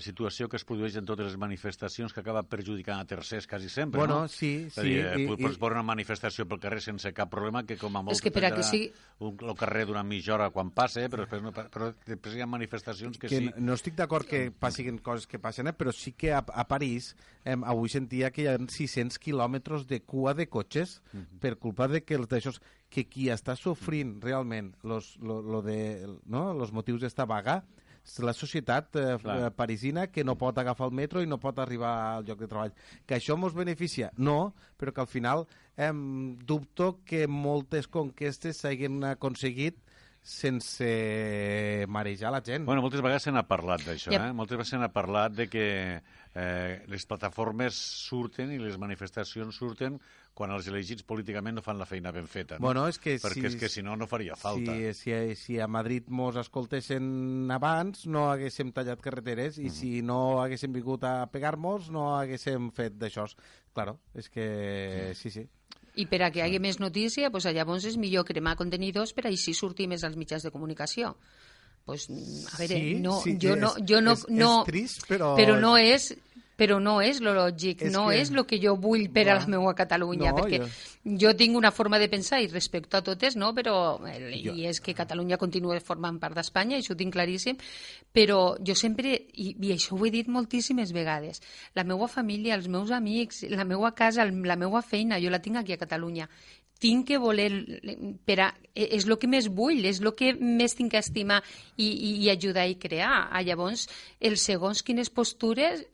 situació 0.00 0.48
que 0.48 0.56
es 0.56 0.64
produeix 0.64 0.96
en 0.96 1.04
totes 1.08 1.26
les 1.30 1.36
manifestacions 1.40 2.12
que 2.14 2.20
acaba 2.22 2.42
perjudicant 2.48 3.00
a 3.02 3.06
tercers 3.08 3.46
quasi 3.50 3.68
sempre, 3.72 3.98
Bueno, 4.00 4.22
no? 4.22 4.28
sí, 4.28 4.66
És 4.68 4.78
a 4.78 4.82
sí, 4.82 4.88
dir, 4.94 5.04
eh, 5.06 5.20
i- 5.22 5.26
pots 5.28 5.56
i- 5.56 5.60
veure 5.60 5.74
una 5.78 5.82
manifestació 5.86 6.46
pel 6.48 6.60
carrer 6.62 6.80
sense 6.84 7.12
cap 7.16 7.30
problema 7.32 7.64
que 7.66 7.76
com 7.80 7.96
a 7.96 8.02
molt 8.02 8.16
És 8.16 8.22
que 8.22 8.30
per 8.32 8.44
a 8.46 8.52
que 8.54 8.62
sigui- 8.62 8.92
un, 9.20 9.36
el 9.40 9.54
carrer 9.56 9.86
durant 9.86 10.06
mitja 10.08 10.34
hora 10.34 10.50
quan 10.50 10.70
passe, 10.70 11.06
però 11.10 11.24
després, 11.26 11.42
no, 11.42 11.52
però 11.52 11.92
després 12.06 12.36
hi 12.36 12.40
ha 12.44 12.46
manifestacions 12.46 13.18
que, 13.18 13.28
que 13.28 13.38
sí... 13.42 13.50
no 13.58 13.74
estic 13.74 13.94
d'acord 13.98 14.26
que 14.28 14.50
passin 14.50 14.98
coses 14.98 15.26
que 15.26 15.38
passen, 15.38 15.66
eh? 15.68 15.72
però 15.76 15.92
sí 15.92 16.12
que 16.12 16.32
a, 16.32 16.44
a 16.46 16.66
París 16.68 17.14
eh, 17.44 17.56
avui 17.64 17.88
sentia 17.92 18.30
que 18.30 18.42
hi 18.42 18.48
ha 18.48 18.56
600 18.58 19.18
quilòmetres 19.18 19.86
de 19.86 20.00
cua 20.02 20.34
de 20.34 20.46
cotxes 20.48 21.00
per 21.40 21.56
culpa 21.58 21.88
de 21.88 22.02
que 22.04 22.14
els 22.16 22.28
d'aixòs 22.28 22.60
que 22.96 23.04
qui 23.12 23.28
està 23.28 23.52
sofrint 23.60 24.14
realment 24.24 24.72
los, 24.88 25.12
lo, 25.20 25.42
lo 25.44 25.60
de, 25.60 26.06
no? 26.32 26.48
los 26.56 26.72
motius 26.72 27.02
d'esta 27.04 27.26
vaga 27.28 27.58
és 28.06 28.20
la 28.22 28.32
societat 28.32 28.94
eh, 28.96 29.04
Clar. 29.20 29.36
eh, 29.36 29.50
parisina 29.50 30.06
que 30.14 30.22
no 30.24 30.36
pot 30.38 30.56
agafar 30.62 30.86
el 30.88 30.94
metro 30.94 31.20
i 31.20 31.26
no 31.26 31.40
pot 31.42 31.58
arribar 31.58 31.90
al 32.14 32.24
lloc 32.28 32.38
de 32.38 32.46
treball. 32.46 32.70
Que 33.04 33.16
això 33.18 33.34
ens 33.34 33.56
beneficia? 33.56 34.12
No, 34.16 34.54
però 34.78 34.94
que 34.94 35.02
al 35.02 35.10
final 35.10 35.42
eh, 35.76 35.90
dubto 36.46 37.00
que 37.04 37.26
moltes 37.26 37.88
conquestes 37.90 38.62
s'hagin 38.62 39.02
aconseguit 39.10 39.82
sense 40.26 41.84
marejar 41.88 42.30
la 42.32 42.40
gent. 42.46 42.64
Bueno, 42.66 42.82
moltes 42.82 43.02
vegades 43.02 43.26
se 43.26 43.32
n'ha 43.34 43.44
parlat 43.46 43.82
d'això, 43.86 44.10
Yep. 44.14 44.22
eh? 44.22 44.32
Moltes 44.34 44.56
vegades 44.56 44.70
se 44.74 44.78
n'ha 44.80 44.92
parlat 44.92 45.34
de 45.38 45.48
que 45.50 45.66
eh, 46.34 46.82
les 46.86 47.06
plataformes 47.06 47.74
surten 47.74 48.52
i 48.52 48.58
les 48.58 48.78
manifestacions 48.78 49.54
surten 49.54 49.98
quan 50.36 50.52
els 50.52 50.66
elegits 50.68 51.02
políticament 51.08 51.56
no 51.56 51.62
fan 51.64 51.78
la 51.80 51.86
feina 51.88 52.10
ben 52.12 52.26
feta. 52.28 52.58
No? 52.58 52.66
Bueno, 52.66 52.82
és 52.90 52.98
que 53.00 53.14
Perquè 53.22 53.40
si, 53.40 53.46
és 53.48 53.56
que 53.56 53.70
si 53.72 53.82
no, 53.82 53.94
no 53.96 54.04
faria 54.06 54.36
falta. 54.36 54.74
Si, 54.76 54.92
si, 54.98 55.14
si 55.40 55.56
a 55.60 55.66
Madrid 55.66 56.10
mos 56.12 56.36
escoltessin 56.36 57.48
abans, 57.54 58.04
no 58.06 58.26
haguéssim 58.30 58.70
tallat 58.76 59.00
carreteres, 59.00 59.56
i 59.58 59.70
si 59.72 60.02
no 60.04 60.42
haguéssim 60.42 60.74
vingut 60.76 61.06
a 61.08 61.14
pegar-nos, 61.32 61.88
no 61.94 62.10
haguéssim 62.18 62.68
fet 62.76 62.98
d'això. 63.00 63.24
Claro, 63.72 63.96
és 64.14 64.28
que 64.28 65.12
sí, 65.16 65.30
sí. 65.32 65.46
I 65.96 66.04
per 66.04 66.20
a 66.26 66.30
que 66.30 66.42
hi 66.42 66.44
hagi 66.44 66.60
més 66.60 66.76
notícia, 66.78 67.30
pues, 67.32 67.46
llavors 67.48 67.86
és 67.88 67.96
millor 67.96 68.26
cremar 68.28 68.58
contenidors 68.60 69.14
per 69.16 69.26
així 69.30 69.54
sortir 69.56 69.88
més 69.88 70.04
als 70.04 70.16
mitjans 70.20 70.44
de 70.44 70.52
comunicació. 70.52 71.14
Pues, 71.86 72.08
a 72.10 72.58
veure, 72.58 72.74
Sí, 72.76 72.94
no, 73.00 73.20
sí, 73.22 73.38
jo, 73.40 73.54
és- 73.54 73.60
no, 73.62 73.72
jo 73.88 74.00
no, 74.02 74.12
és- 74.12 74.24
és 74.28 74.36
no, 74.36 74.64
trist, 74.66 75.06
però- 75.08 75.34
però 75.38 75.56
no 75.60 75.76
és 75.78 76.10
però 76.56 76.78
no 76.80 77.02
és 77.04 77.20
lo 77.20 77.34
lògic, 77.36 77.82
És 77.82 77.92
no 77.92 78.06
que- 78.08 78.20
és 78.20 78.30
el 78.32 78.46
que 78.46 78.58
jo 78.58 78.76
vull 78.80 79.10
per 79.12 79.26
a 79.28 79.34
la 79.34 79.40
Va. 79.44 79.46
meva 79.46 79.74
Catalunya, 79.74 80.32
No, 80.32 80.38
perquè 80.38 80.62
jo- 80.62 81.18
jo... 81.20 81.34
tinc 81.36 81.54
una 81.56 81.70
forma 81.70 81.98
de 81.98 82.08
pensar 82.08 82.40
i 82.40 82.46
respecto 82.48 82.96
a 82.96 83.02
totes, 83.04 83.36
no? 83.36 83.52
però 83.54 84.00
el, 84.08 84.30
Jo- 84.42 84.54
i 84.56 84.64
és 84.66 84.80
que 84.80 84.94
Catalunya 84.94 85.36
continua 85.36 85.78
formant 85.80 86.18
part 86.18 86.34
d'Espanya, 86.34 86.78
això 86.78 86.92
ho 86.94 86.96
tinc 86.96 87.12
claríssim, 87.12 87.56
però 88.12 88.56
jo 88.64 88.74
sempre, 88.74 89.12
i, 89.34 89.54
i 89.60 89.72
això 89.74 89.98
ho 89.98 90.06
he 90.06 90.10
dit 90.10 90.28
moltíssimes 90.28 90.92
vegades, 90.96 91.42
la 91.74 91.84
meva 91.84 92.08
família, 92.08 92.54
els 92.54 92.68
meus 92.68 92.90
amics, 92.90 93.42
la 93.50 93.64
meva 93.64 93.92
casa, 93.94 94.24
la 94.24 94.56
meva 94.56 94.80
feina, 94.82 95.20
jo 95.20 95.28
la 95.30 95.40
tinc 95.42 95.56
aquí 95.56 95.72
a 95.74 95.78
Catalunya. 95.78 96.28
Tinc 96.78 97.06
que 97.08 97.16
voler, 97.16 97.50
per 98.28 98.40
a, 98.40 98.54
e- 98.74 98.90
és 98.96 99.06
el 99.06 99.16
que 99.18 99.26
més 99.28 99.46
vull, 99.48 99.84
és 99.88 100.00
el 100.00 100.10
que 100.14 100.34
més 100.36 100.74
tinc 100.76 100.90
que 100.92 100.98
estimar 101.00 101.42
i, 101.76 101.86
i, 101.88 102.10
i 102.24 102.30
ajudar 102.30 102.66
i 102.68 102.74
crear. 102.76 103.28
Ah, 103.32 103.40
llavors, 103.42 103.86
els 104.20 104.40
segons 104.44 104.82
quines 104.84 105.08
postures 105.08 105.86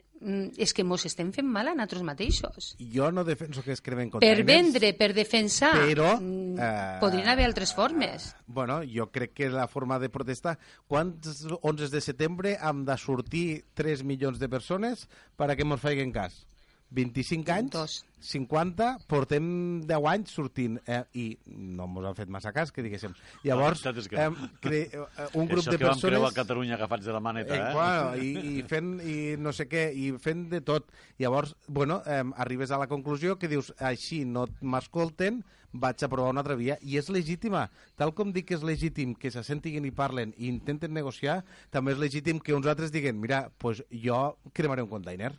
és 0.57 0.73
que 0.75 0.85
mos 0.85 1.05
estem 1.09 1.33
fent 1.35 1.49
mal 1.49 1.69
a 1.69 1.75
nosaltres 1.75 2.03
mateixos. 2.07 2.73
Jo 2.93 3.11
no 3.13 3.25
defenso 3.25 3.63
que 3.63 3.73
es 3.73 3.81
cremen 3.83 4.11
Per 4.11 4.21
containers. 4.21 4.47
vendre, 4.47 4.93
per 4.95 5.13
defensar, 5.15 5.73
Però, 5.75 6.19
mm, 6.21 6.59
eh, 6.59 6.99
podrien 7.01 7.29
haver 7.29 7.47
altres 7.47 7.75
formes. 7.75 8.35
Bueno, 8.47 8.83
jo 8.87 9.11
crec 9.11 9.33
que 9.35 9.51
la 9.51 9.69
forma 9.69 9.99
de 9.99 10.09
protestar... 10.09 10.59
Quants 10.87 11.47
11 11.63 11.89
de 11.91 12.01
setembre 12.01 12.57
hem 12.61 12.85
de 12.85 12.97
sortir 12.99 13.65
3 13.75 14.03
milions 14.05 14.39
de 14.39 14.49
persones 14.49 15.09
per 15.37 15.51
a 15.51 15.57
que 15.57 15.63
ens 15.67 15.81
facin 15.81 16.13
cas? 16.13 16.47
25 16.93 17.53
anys? 17.55 17.71
Dos. 17.73 18.01
50? 18.23 18.89
Portem 19.11 19.47
10 19.89 20.09
anys 20.13 20.35
sortint 20.37 20.77
eh, 20.87 21.01
i 21.19 21.25
no 21.47 21.89
ens 21.91 22.11
han 22.11 22.19
fet 22.19 22.31
massa 22.31 22.53
cas, 22.55 22.71
que 22.73 22.85
diguéssim. 22.85 23.15
Llavors, 23.43 23.83
és 23.91 24.09
que 24.11 24.21
eh, 24.21 24.29
no. 24.31 24.51
cre 24.63 24.83
un 25.35 25.49
grup 25.51 25.65
Això 25.65 25.75
de 25.75 25.81
que 25.81 25.89
vam 25.89 25.99
creuar 25.99 26.29
persones... 26.29 26.37
Catalunya 26.39 26.77
agafats 26.79 27.09
de 27.09 27.17
la 27.17 27.23
maneta, 27.25 27.57
Eh, 27.57 27.59
eh? 27.59 27.73
bueno, 27.75 28.15
i, 28.23 28.59
i 28.61 28.63
fent 28.69 28.93
i 29.03 29.17
no 29.43 29.53
sé 29.57 29.67
què, 29.71 29.89
i 29.95 30.13
fent 30.23 30.47
de 30.53 30.63
tot. 30.63 30.93
Llavors, 31.19 31.57
bueno, 31.67 32.01
eh, 32.07 32.23
arribes 32.45 32.71
a 32.71 32.79
la 32.79 32.89
conclusió 32.91 33.39
que 33.39 33.51
dius, 33.51 33.73
així 33.83 34.23
no 34.25 34.47
m'escolten, 34.61 35.43
vaig 35.73 36.03
a 36.05 36.09
provar 36.13 36.31
una 36.31 36.43
altra 36.45 36.55
via, 36.55 36.77
i 36.85 36.99
és 37.01 37.09
legítima. 37.11 37.67
Tal 37.99 38.13
com 38.15 38.33
dic 38.33 38.51
que 38.51 38.59
és 38.59 38.67
legítim 38.67 39.17
que 39.19 39.33
s'assentin 39.33 39.89
i 39.89 39.95
parlen 39.95 40.35
i 40.37 40.49
intenten 40.53 40.93
negociar, 40.95 41.41
també 41.73 41.97
és 41.97 42.03
legítim 42.03 42.39
que 42.39 42.55
uns 42.55 42.69
altres 42.69 42.93
diguen, 42.93 43.19
mira, 43.21 43.47
pues 43.59 43.83
jo 43.91 44.37
cremaré 44.53 44.85
un 44.85 44.93
container. 44.93 45.33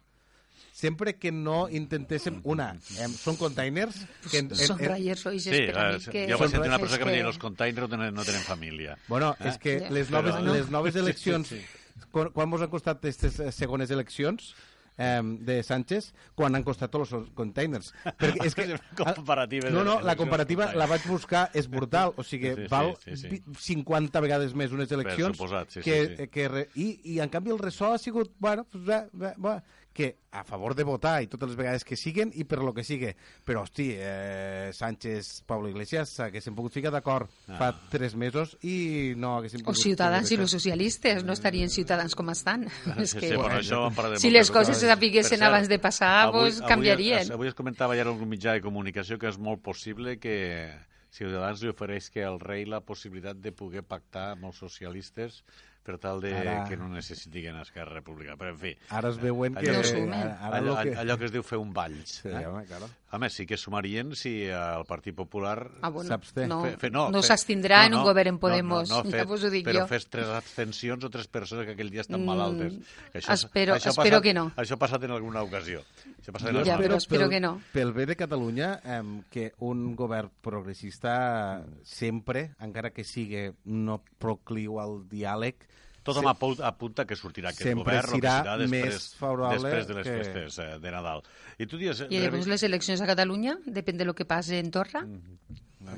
Sempre 0.74 1.14
que 1.22 1.30
no 1.32 1.68
intentéssim... 1.70 2.40
Una, 2.50 2.72
eh, 2.98 3.08
són 3.14 3.38
containers... 3.38 4.00
Que 4.32 4.40
en, 4.42 4.48
Són 4.58 4.80
raiers 4.82 5.22
roixes 5.28 5.54
Sí, 5.54 5.68
eh, 5.70 6.00
que... 6.10 6.24
jo 6.32 6.40
vaig 6.42 6.50
sentir 6.50 6.72
una 6.72 6.80
persona 6.82 6.98
que 7.04 7.06
em 7.12 7.14
deia 7.20 7.28
els 7.30 7.38
containers 7.38 7.86
no 7.86 7.90
tenen, 7.94 8.16
no 8.18 8.26
tenen 8.26 8.42
família. 8.42 8.96
Bueno, 9.08 9.36
és 9.46 9.60
que 9.62 9.76
Ja. 9.84 9.92
les 9.94 10.10
noves, 10.10 10.34
Però- 10.34 10.56
les 10.58 10.72
noves 10.74 10.96
Sí, 10.96 11.00
sí, 11.00 11.06
eleccions, 11.06 11.48
sí. 11.54 11.62
quan, 12.10 12.32
quan 12.34 12.50
mos 12.50 12.66
han 12.66 12.72
costat 12.74 12.98
aquestes 13.04 13.38
eh, 13.40 13.52
segones 13.54 13.92
eleccions 13.94 14.56
eh, 14.98 15.22
de 15.46 15.60
Sánchez, 15.62 16.08
quan 16.34 16.58
han 16.58 16.66
costat 16.66 16.90
tots 16.94 17.14
els 17.20 17.30
containers. 17.38 17.92
Perquè 18.18 18.50
és 18.50 18.58
que, 18.58 18.66
Comparatives 18.98 19.70
no, 19.74 19.84
no, 19.86 20.00
la 20.00 20.16
eleccions 20.16 20.24
comparativa 20.24 20.72
la 20.74 20.90
vaig 20.90 21.06
buscar, 21.06 21.52
és 21.54 21.70
brutal. 21.70 22.16
O 22.18 22.26
sigui, 22.26 22.50
Sí, 22.56 22.66
sí, 22.66 22.68
val 22.74 22.96
sí, 23.06 23.16
sí. 23.22 23.30
vi- 23.30 23.44
50 23.70 24.26
vegades 24.26 24.58
més 24.58 24.74
unes 24.74 24.90
eleccions 24.92 25.38
suposat, 25.38 25.70
sí, 25.70 25.86
que, 25.86 26.02
sí, 26.08 26.18
sí. 26.24 26.28
que 26.34 26.66
i, 26.82 26.90
i 27.14 27.20
en 27.22 27.30
canvi 27.30 27.54
el 27.54 27.62
ressò 27.62 27.94
ha 27.94 28.02
sigut, 28.02 28.34
bueno, 28.40 28.66
pues, 28.74 28.84
va, 28.90 29.04
va, 29.14 29.36
va, 29.38 29.56
que 29.94 30.18
a 30.34 30.44
favor 30.44 30.74
de 30.74 30.84
votar 30.84 31.22
i 31.22 31.28
totes 31.30 31.52
les 31.52 31.58
vegades 31.58 31.84
que 31.86 31.96
siguen 31.96 32.32
i 32.34 32.44
per 32.50 32.58
lo 32.66 32.74
que 32.74 32.84
sigue. 32.84 33.12
Però, 33.46 33.62
hosti, 33.62 33.92
eh, 33.94 34.72
Sánchez, 34.74 35.44
Pablo 35.46 35.70
Iglesias 35.70 36.10
s'haguessin 36.18 36.56
pogut 36.58 36.74
ficar 36.74 36.92
d'acord 36.92 37.30
Ah. 37.48 37.58
fa 37.60 37.68
tres 37.92 38.16
mesos 38.16 38.58
i 38.64 39.14
no 39.16 39.36
haguessin 39.38 39.62
O 39.62 39.66
pogut... 39.70 39.82
Ciutadans 39.84 40.32
i 40.32 40.36
els 40.40 40.52
socialistes 40.52 41.24
no 41.24 41.34
estarien 41.34 41.70
ciutadans 41.70 42.16
com 42.16 42.30
estan. 42.34 42.66
És 42.98 43.12
Sí, 43.14 43.20
que... 43.20 43.30
sí, 43.30 43.36
bueno, 43.36 43.60
això 43.62 44.18
Si 44.18 44.32
les 44.32 44.50
coses 44.52 44.78
se 44.78 44.88
sapiguessin 44.90 45.38
cert, 45.38 45.48
abans 45.50 45.70
de 45.70 45.78
passar, 45.80 46.32
pues, 46.32 46.62
canviarien. 46.62 47.32
Avui, 47.32 47.48
es 47.48 47.54
comentava 47.54 47.96
ja 47.96 48.02
en 48.02 48.08
algun 48.16 48.30
mitjà 48.30 48.54
de 48.58 48.62
comunicació 48.66 49.20
que 49.20 49.30
és 49.30 49.38
molt 49.38 49.62
possible 49.62 50.18
que 50.20 50.74
Ciutadans 51.14 51.62
li 51.62 51.70
ofereix 51.70 52.10
que 52.10 52.24
al 52.26 52.40
rei 52.42 52.66
la 52.66 52.80
possibilitat 52.82 53.38
de 53.38 53.52
poder 53.54 53.84
pactar 53.86 54.32
amb 54.34 54.48
els 54.50 54.58
socialistes 54.58 55.44
per 55.84 55.98
tal 56.00 56.22
de 56.24 56.32
Ara- 56.34 56.64
que 56.70 56.78
no 56.80 56.88
necessitin 56.90 57.58
Esquerra 57.60 57.94
Republicana. 58.00 58.38
Però, 58.40 58.52
en 58.54 58.58
fi, 58.58 58.72
Ara 58.90 59.10
es 59.12 59.18
veuen 59.20 59.54
que... 59.56 59.68
Allò 59.68 59.78
No 59.78 59.84
sumen. 59.84 60.14
ara, 60.14 60.38
allò, 60.48 60.62
lo 60.66 60.76
que... 60.82 60.96
allò 60.96 61.18
que 61.20 61.26
es 61.26 61.32
diu 61.36 61.44
fer 61.44 61.60
un 61.60 61.74
balls. 61.76 62.22
Sí, 62.24 62.30
eh? 62.30 62.46
home, 62.48 62.64
claro. 62.66 62.88
Home, 63.14 63.30
sí 63.30 63.46
que 63.46 63.58
sumarien 63.58 64.16
si 64.16 64.46
el 64.48 64.86
Partit 64.90 65.14
Popular 65.14 65.70
Ah, 65.82 65.90
bueno, 65.90 66.10
no, 66.48 66.62
Fe- 66.64 66.78
fe- 66.78 66.90
no, 66.90 67.12
no 67.12 67.22
fe- 67.22 67.28
s'abstindrà 67.28 67.82
no, 67.82 67.86
en 67.86 67.94
un 67.94 68.00
no, 68.00 68.06
govern 68.08 68.28
en 68.30 68.36
no, 68.36 68.40
Podemos, 68.40 68.90
no, 68.90 69.04
no, 69.04 69.12
ja 69.12 69.18
fet- 69.20 69.28
vos 69.28 69.44
ho 69.44 69.50
dic 69.54 69.68
però 69.68 69.84
jo. 69.84 69.88
fes 69.92 70.08
tres 70.10 70.28
abstencions 70.34 71.04
o 71.04 71.10
tres 71.14 71.28
persones 71.28 71.66
que 71.68 71.74
aquell 71.76 71.92
dia 71.92 72.02
estan 72.02 72.22
Mm, 72.24 72.26
malaltes. 72.26 72.74
Que 73.12 73.20
espero- 73.20 73.74
ha 73.76 73.78
espero 73.78 74.18
passat, 74.18 74.24
que 74.24 74.34
no. 74.34 74.52
Això 74.56 74.74
ha 74.74 74.80
passat 74.82 75.04
en 75.04 75.12
alguna 75.12 75.44
ocasió. 75.44 75.84
Això 76.32 76.52
Jo 76.52 76.60
alguna 76.60 76.78
però 76.80 76.98
espero 76.98 77.28
que 77.30 77.40
no. 77.44 77.60
Pel 77.74 77.92
bé 77.94 78.06
de 78.06 78.16
Catalunya, 78.16 78.80
eh, 78.84 79.02
que 79.30 79.52
un 79.60 79.96
govern 79.96 80.32
progressista 80.42 81.66
sempre, 81.84 82.52
encara 82.64 82.92
que 82.94 83.04
sigui 83.04 83.50
no 83.66 84.02
procliu 84.18 84.80
al 84.80 85.02
diàleg, 85.10 85.56
Tothom 86.04 86.26
se- 86.28 86.64
apunta, 86.68 87.06
que 87.08 87.16
sortirà 87.16 87.50
aquest 87.54 87.64
sempre 87.64 87.84
govern, 87.96 88.20
que 88.20 88.28
serà 88.28 88.42
serà 88.44 88.58
després, 88.60 88.86
més 88.94 89.16
favorable 89.16 89.70
després 89.70 89.88
de 89.88 89.94
les 89.94 90.08
que- 90.08 90.18
festes 90.18 90.58
eh, 90.60 90.80
de 90.84 90.92
Nadal. 90.92 91.24
I 91.58 91.66
tu 91.66 91.78
dius... 91.80 92.02
I 92.10 92.20
llavors 92.20 92.48
les 92.52 92.64
eleccions 92.68 93.00
a 93.00 93.08
Catalunya, 93.08 93.58
depèn 93.66 93.96
de 93.98 94.04
lo 94.04 94.14
que 94.14 94.26
passi 94.28 94.58
en 94.60 94.70
Torra, 94.72 95.06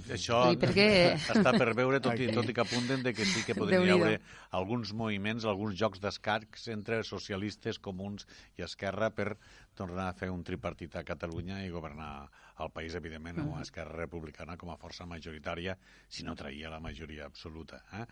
Això 0.09 0.39
I 0.49 0.57
per 0.57 0.71
què? 0.73 0.85
està 1.13 1.51
per 1.53 1.75
veure, 1.77 1.99
tot 2.01 2.17
i, 2.17 2.25
tot 2.33 2.47
i 2.49 2.53
que 2.57 2.61
apunten 2.63 3.03
de 3.05 3.11
que 3.13 3.25
sí 3.25 3.43
que 3.45 3.53
podria 3.53 3.83
hi 3.85 3.91
haver 3.93 4.15
alguns 4.57 4.93
moviments, 4.97 5.45
alguns 5.45 5.75
jocs 5.77 6.01
d'escacs 6.01 6.67
entre 6.73 7.03
socialistes, 7.05 7.77
comuns 7.77 8.25
i 8.57 8.63
Esquerra 8.65 9.11
per 9.13 9.35
tornar 9.75 10.09
a 10.09 10.15
fer 10.17 10.31
un 10.33 10.43
tripartit 10.47 10.95
a 10.95 11.03
Catalunya 11.07 11.61
i 11.65 11.69
governar 11.73 12.27
el 12.63 12.69
país, 12.71 12.93
evidentment, 12.95 13.41
amb 13.43 13.57
Esquerra 13.59 13.97
Republicana 13.97 14.55
com 14.55 14.69
a 14.71 14.77
força 14.79 15.03
majoritària, 15.09 15.75
si 16.07 16.23
no 16.23 16.35
traia 16.39 16.69
la 16.71 16.79
majoria 16.79 17.25
absoluta. 17.27 17.81
Eh? 17.91 18.05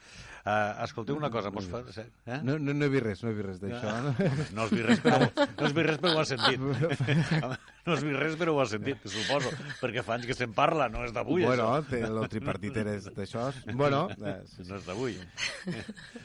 Uh, 0.43 0.83
escolteu 0.83 1.15
una 1.15 1.29
cosa, 1.31 1.51
mos 1.55 1.69
fa... 1.71 1.79
Eh? 1.95 2.41
no, 2.43 2.57
no, 2.59 2.75
no 2.75 2.89
he 2.89 2.91
vist 2.91 3.05
res, 3.07 3.23
no 3.23 3.31
he 3.31 3.37
vist 3.37 3.47
res 3.47 3.61
d'això. 3.63 3.93
No? 4.03 4.11
No 4.57 4.65
has 4.65 4.73
vist 4.75 4.87
res, 4.89 4.99
però, 5.05 5.19
no 5.23 5.69
has 5.69 5.77
vist 5.77 5.87
res, 5.87 6.01
però 6.03 6.13
ho 6.13 6.23
has 6.23 6.33
sentit. 6.35 6.59
No 7.83 7.97
has 7.97 8.03
vist 8.05 8.15
res, 8.15 8.35
però 8.39 8.53
ho 8.55 8.59
has 8.63 8.69
sentit, 8.71 9.01
suposo, 9.11 9.49
perquè 9.81 10.03
fa 10.07 10.13
anys 10.15 10.29
que 10.29 10.35
se'n 10.37 10.53
parla, 10.55 10.85
no 10.91 11.01
és 11.03 11.11
d'avui, 11.11 11.43
bueno, 11.43 11.65
això. 11.67 11.89
té, 11.89 11.99
el 12.07 12.21
tripartit 12.31 12.77
és 12.83 13.09
d'això. 13.11 13.49
Bueno, 13.75 14.05
eh, 14.15 14.37
No 14.69 14.77
és 14.77 14.85
d'avui. 14.87 15.17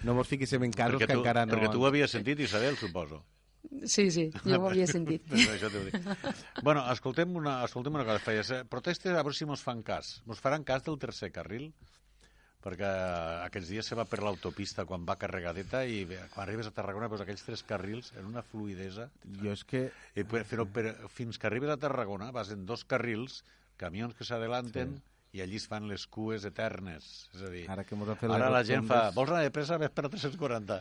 no 0.07 0.15
mos 0.15 0.31
fiquéssim 0.31 0.63
en 0.69 0.75
casos 0.75 1.01
Perquè 1.01 1.09
que 1.11 1.17
tu, 1.19 1.25
encara 1.25 1.43
no... 1.47 1.55
perquè 1.57 1.73
tu 1.75 1.83
ho 1.83 1.89
havies 1.91 2.15
sentit, 2.15 2.39
Isabel, 2.47 2.79
suposo. 2.79 3.25
Sí, 3.85 4.09
sí, 4.15 4.29
jo 4.45 4.59
ho 4.61 4.71
havia 4.71 4.87
sentit. 4.91 5.27
Doncs 5.31 5.53
això 5.55 5.71
t'ho 5.73 5.85
dic. 5.87 6.01
Bueno, 6.63 6.83
escoltem 6.93 7.37
una, 7.41 7.61
escoltem 7.67 7.95
una 7.99 8.07
cosa. 8.09 8.23
Feies, 8.25 8.51
eh? 8.57 8.65
Protestes, 8.69 9.15
a 9.15 9.23
veure 9.23 9.37
si 9.37 9.49
mos 9.49 9.65
fan 9.65 9.85
cas. 9.87 10.19
Mos 10.29 10.43
faran 10.45 10.67
cas 10.69 10.85
del 10.87 10.99
tercer 11.03 11.31
carril? 11.35 11.71
Perquè 12.59 12.89
aquests 13.45 13.71
dies 13.71 13.87
se 13.87 13.95
va 13.95 14.05
per 14.09 14.19
l'autopista 14.25 14.83
quan 14.85 15.05
va 15.07 15.15
carregadeta 15.21 15.85
i 15.87 16.01
bé, 16.11 16.19
quan 16.33 16.43
arribes 16.43 16.67
a 16.67 16.73
Tarragona 16.75 17.07
veus 17.13 17.23
aquells 17.23 17.45
tres 17.47 17.63
carrils 17.63 18.11
en 18.19 18.27
una 18.27 18.43
fluidesa 18.43 19.07
Jo 19.45 19.53
és 19.55 19.63
que... 19.63 19.85
I 20.19 20.25
per, 20.27 20.43
però 20.51 20.67
per, 20.67 20.89
fins 21.15 21.39
que 21.39 21.47
arribes 21.47 21.71
a 21.71 21.79
Tarragona 21.79 22.33
vas 22.35 22.51
en 22.51 22.67
dos 22.67 22.83
carrils, 22.83 23.45
camions 23.79 24.19
que 24.19 24.27
s'adelanten, 24.27 24.99
i 25.39 25.43
allí 25.45 25.57
es 25.61 25.69
fan 25.71 25.87
les 25.89 26.05
cues 26.11 26.45
eternes. 26.49 27.29
És 27.35 27.43
a 27.47 27.51
dir, 27.53 27.65
Ara 27.71 27.85
que 27.87 27.95
mos 27.97 28.09
han 28.11 28.19
fet 28.19 28.31
ara 28.35 28.49
les 28.51 28.57
la 28.59 28.63
gent 28.67 28.87
fa... 28.89 28.99
rotondes- 29.07 29.15
Vols 29.21 29.31
anar 29.31 29.43
de 29.47 29.53
pressa? 29.55 29.79
Ves 29.79 29.91
per 29.95 30.05
a 30.09 30.11
340. 30.11 30.81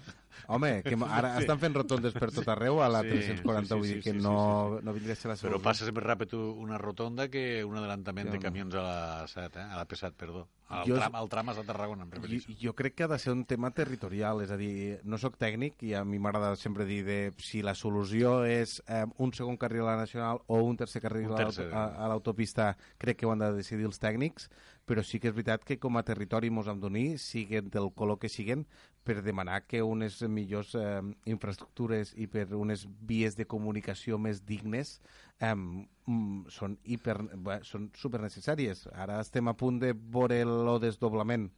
Home, 0.58 0.72
que 0.84 0.97
ara 1.10 1.32
estan 1.41 1.60
fent 1.62 1.76
rotondes 1.78 2.14
per 2.18 2.32
tot 2.34 2.47
arreu 2.53 2.82
a 2.82 2.89
la 2.89 3.01
Sí, 3.05 3.10
340, 3.14 3.64
sí, 3.64 3.68
sí, 3.68 3.78
vull 3.78 3.88
dir 3.88 3.97
sí, 4.01 4.03
que 4.10 4.14
sí, 4.18 4.24
no, 4.26 4.80
no 4.82 4.93
vindria 4.97 5.14
a 5.14 5.22
ser 5.22 5.30
la 5.32 5.36
Però 5.38 5.53
solució. 5.58 5.64
passes 5.70 5.93
més 5.93 6.03
ràpid 6.05 6.34
una 6.38 6.78
rotonda 6.82 7.30
que 7.30 7.64
un 7.66 7.78
adelantament 7.78 8.28
Sí, 8.32 8.38
de 8.38 8.43
camions 8.43 8.76
a 8.76 8.84
la 8.86 9.28
7, 9.28 9.60
eh? 9.60 9.64
a 9.64 9.76
la 9.78 9.88
P7, 9.88 10.14
perdó. 10.18 10.47
Al, 10.70 10.84
Jo- 10.86 10.97
tram, 10.99 11.15
al 11.15 11.30
tram 11.32 11.49
a 11.49 11.53
Tarragona, 11.63 12.03
em 12.03 12.09
Jo, 12.11 12.53
jo 12.59 12.74
crec 12.76 12.93
que 12.95 13.03
ha 13.03 13.07
de 13.07 13.18
ser 13.20 13.32
un 13.32 13.45
tema 13.45 13.72
territorial, 13.72 14.41
és 14.43 14.51
a 14.51 14.57
dir, 14.59 14.99
no 15.07 15.18
sóc 15.18 15.38
tècnic 15.39 15.82
i 15.88 15.93
a 15.95 16.03
mi 16.03 16.20
m'agrada 16.20 16.55
sempre 16.59 16.84
dir 16.86 17.05
de 17.07 17.32
si 17.39 17.61
la 17.63 17.74
solució 17.74 18.43
és 18.43 18.82
eh, 18.88 19.05
un 19.18 19.32
segon 19.32 19.55
carril 19.55 19.84
a 19.88 19.93
la 19.95 20.01
Nacional 20.01 20.41
o 20.47 20.59
un 20.68 20.76
tercer 20.76 21.01
carril 21.01 21.30
Un 21.32 21.38
tercer. 21.38 21.70
a 21.74 22.07
l'autopista, 22.11 22.76
crec 22.97 23.18
que 23.18 23.26
ho 23.26 23.32
han 23.32 23.39
de 23.39 23.53
decidir 23.53 23.86
els 23.86 23.99
tècnics, 23.99 24.49
però 24.88 25.04
sí 25.04 25.20
que 25.20 25.28
és 25.28 25.36
veritat 25.36 25.66
que 25.68 25.76
com 25.84 26.00
a 26.00 26.04
territori 26.08 26.50
mos 26.54 26.70
hem 26.72 26.80
d'unir, 26.80 27.18
siguen 27.20 27.68
del 27.74 27.90
color 27.92 28.18
que 28.22 28.32
siguen, 28.32 28.64
per 29.04 29.20
demanar 29.24 29.62
que 29.68 29.82
unes 29.84 30.22
millors 30.32 30.74
eh, 30.80 31.02
infraestructures 31.28 32.14
i 32.16 32.28
per 32.32 32.48
unes 32.56 32.86
vies 33.08 33.36
de 33.36 33.46
comunicació 33.48 34.18
més 34.20 34.42
dignes 34.48 34.98
eh, 35.40 35.54
mm, 35.54 36.48
són, 36.52 36.80
hiper, 36.84 37.18
bé, 37.36 37.60
són 37.68 37.92
super 38.00 38.24
necessàries. 38.24 38.88
Ara 38.96 39.20
estem 39.24 39.52
a 39.52 39.56
punt 39.60 39.82
de 39.84 39.94
veure 39.94 40.40
el 40.44 40.74
desdoblament 40.84 41.50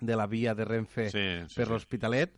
de 0.00 0.16
la 0.16 0.26
via 0.26 0.54
de 0.54 0.64
Renfe 0.64 1.08
Sí, 1.10 1.26
sí, 1.44 1.56
per 1.56 1.66
sí. 1.66 1.72
l'Hospitalet 1.72 2.36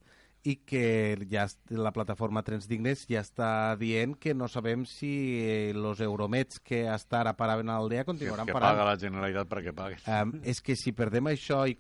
i 0.49 0.57
que 0.65 1.19
ja 1.31 1.47
la 1.69 1.93
plataforma 1.93 2.43
Trens 2.47 2.69
Dignes 2.71 3.05
ja 3.11 3.21
està 3.21 3.77
dient 3.81 4.15
que 4.21 4.33
no 4.35 4.49
sabem 4.49 4.87
si 4.89 5.11
els 5.75 6.01
euromets 6.01 6.61
que 6.65 6.87
hasta 6.89 7.21
ara 7.21 7.35
paraven 7.37 7.69
a 7.69 7.79
l'aldea 7.79 8.05
Que, 8.05 8.13
continuaran 8.13 8.47
que 8.49 8.55
parant. 8.57 8.73
paga 8.77 8.87
la 8.89 8.97
Generalitat 9.01 9.51
perquè 9.51 9.75
pagui. 9.77 10.01
Um, 10.09 10.39
és 10.45 10.63
que 10.65 10.77
si 10.77 10.93
perdem 10.97 11.29
això 11.33 11.67
i... 11.69 11.77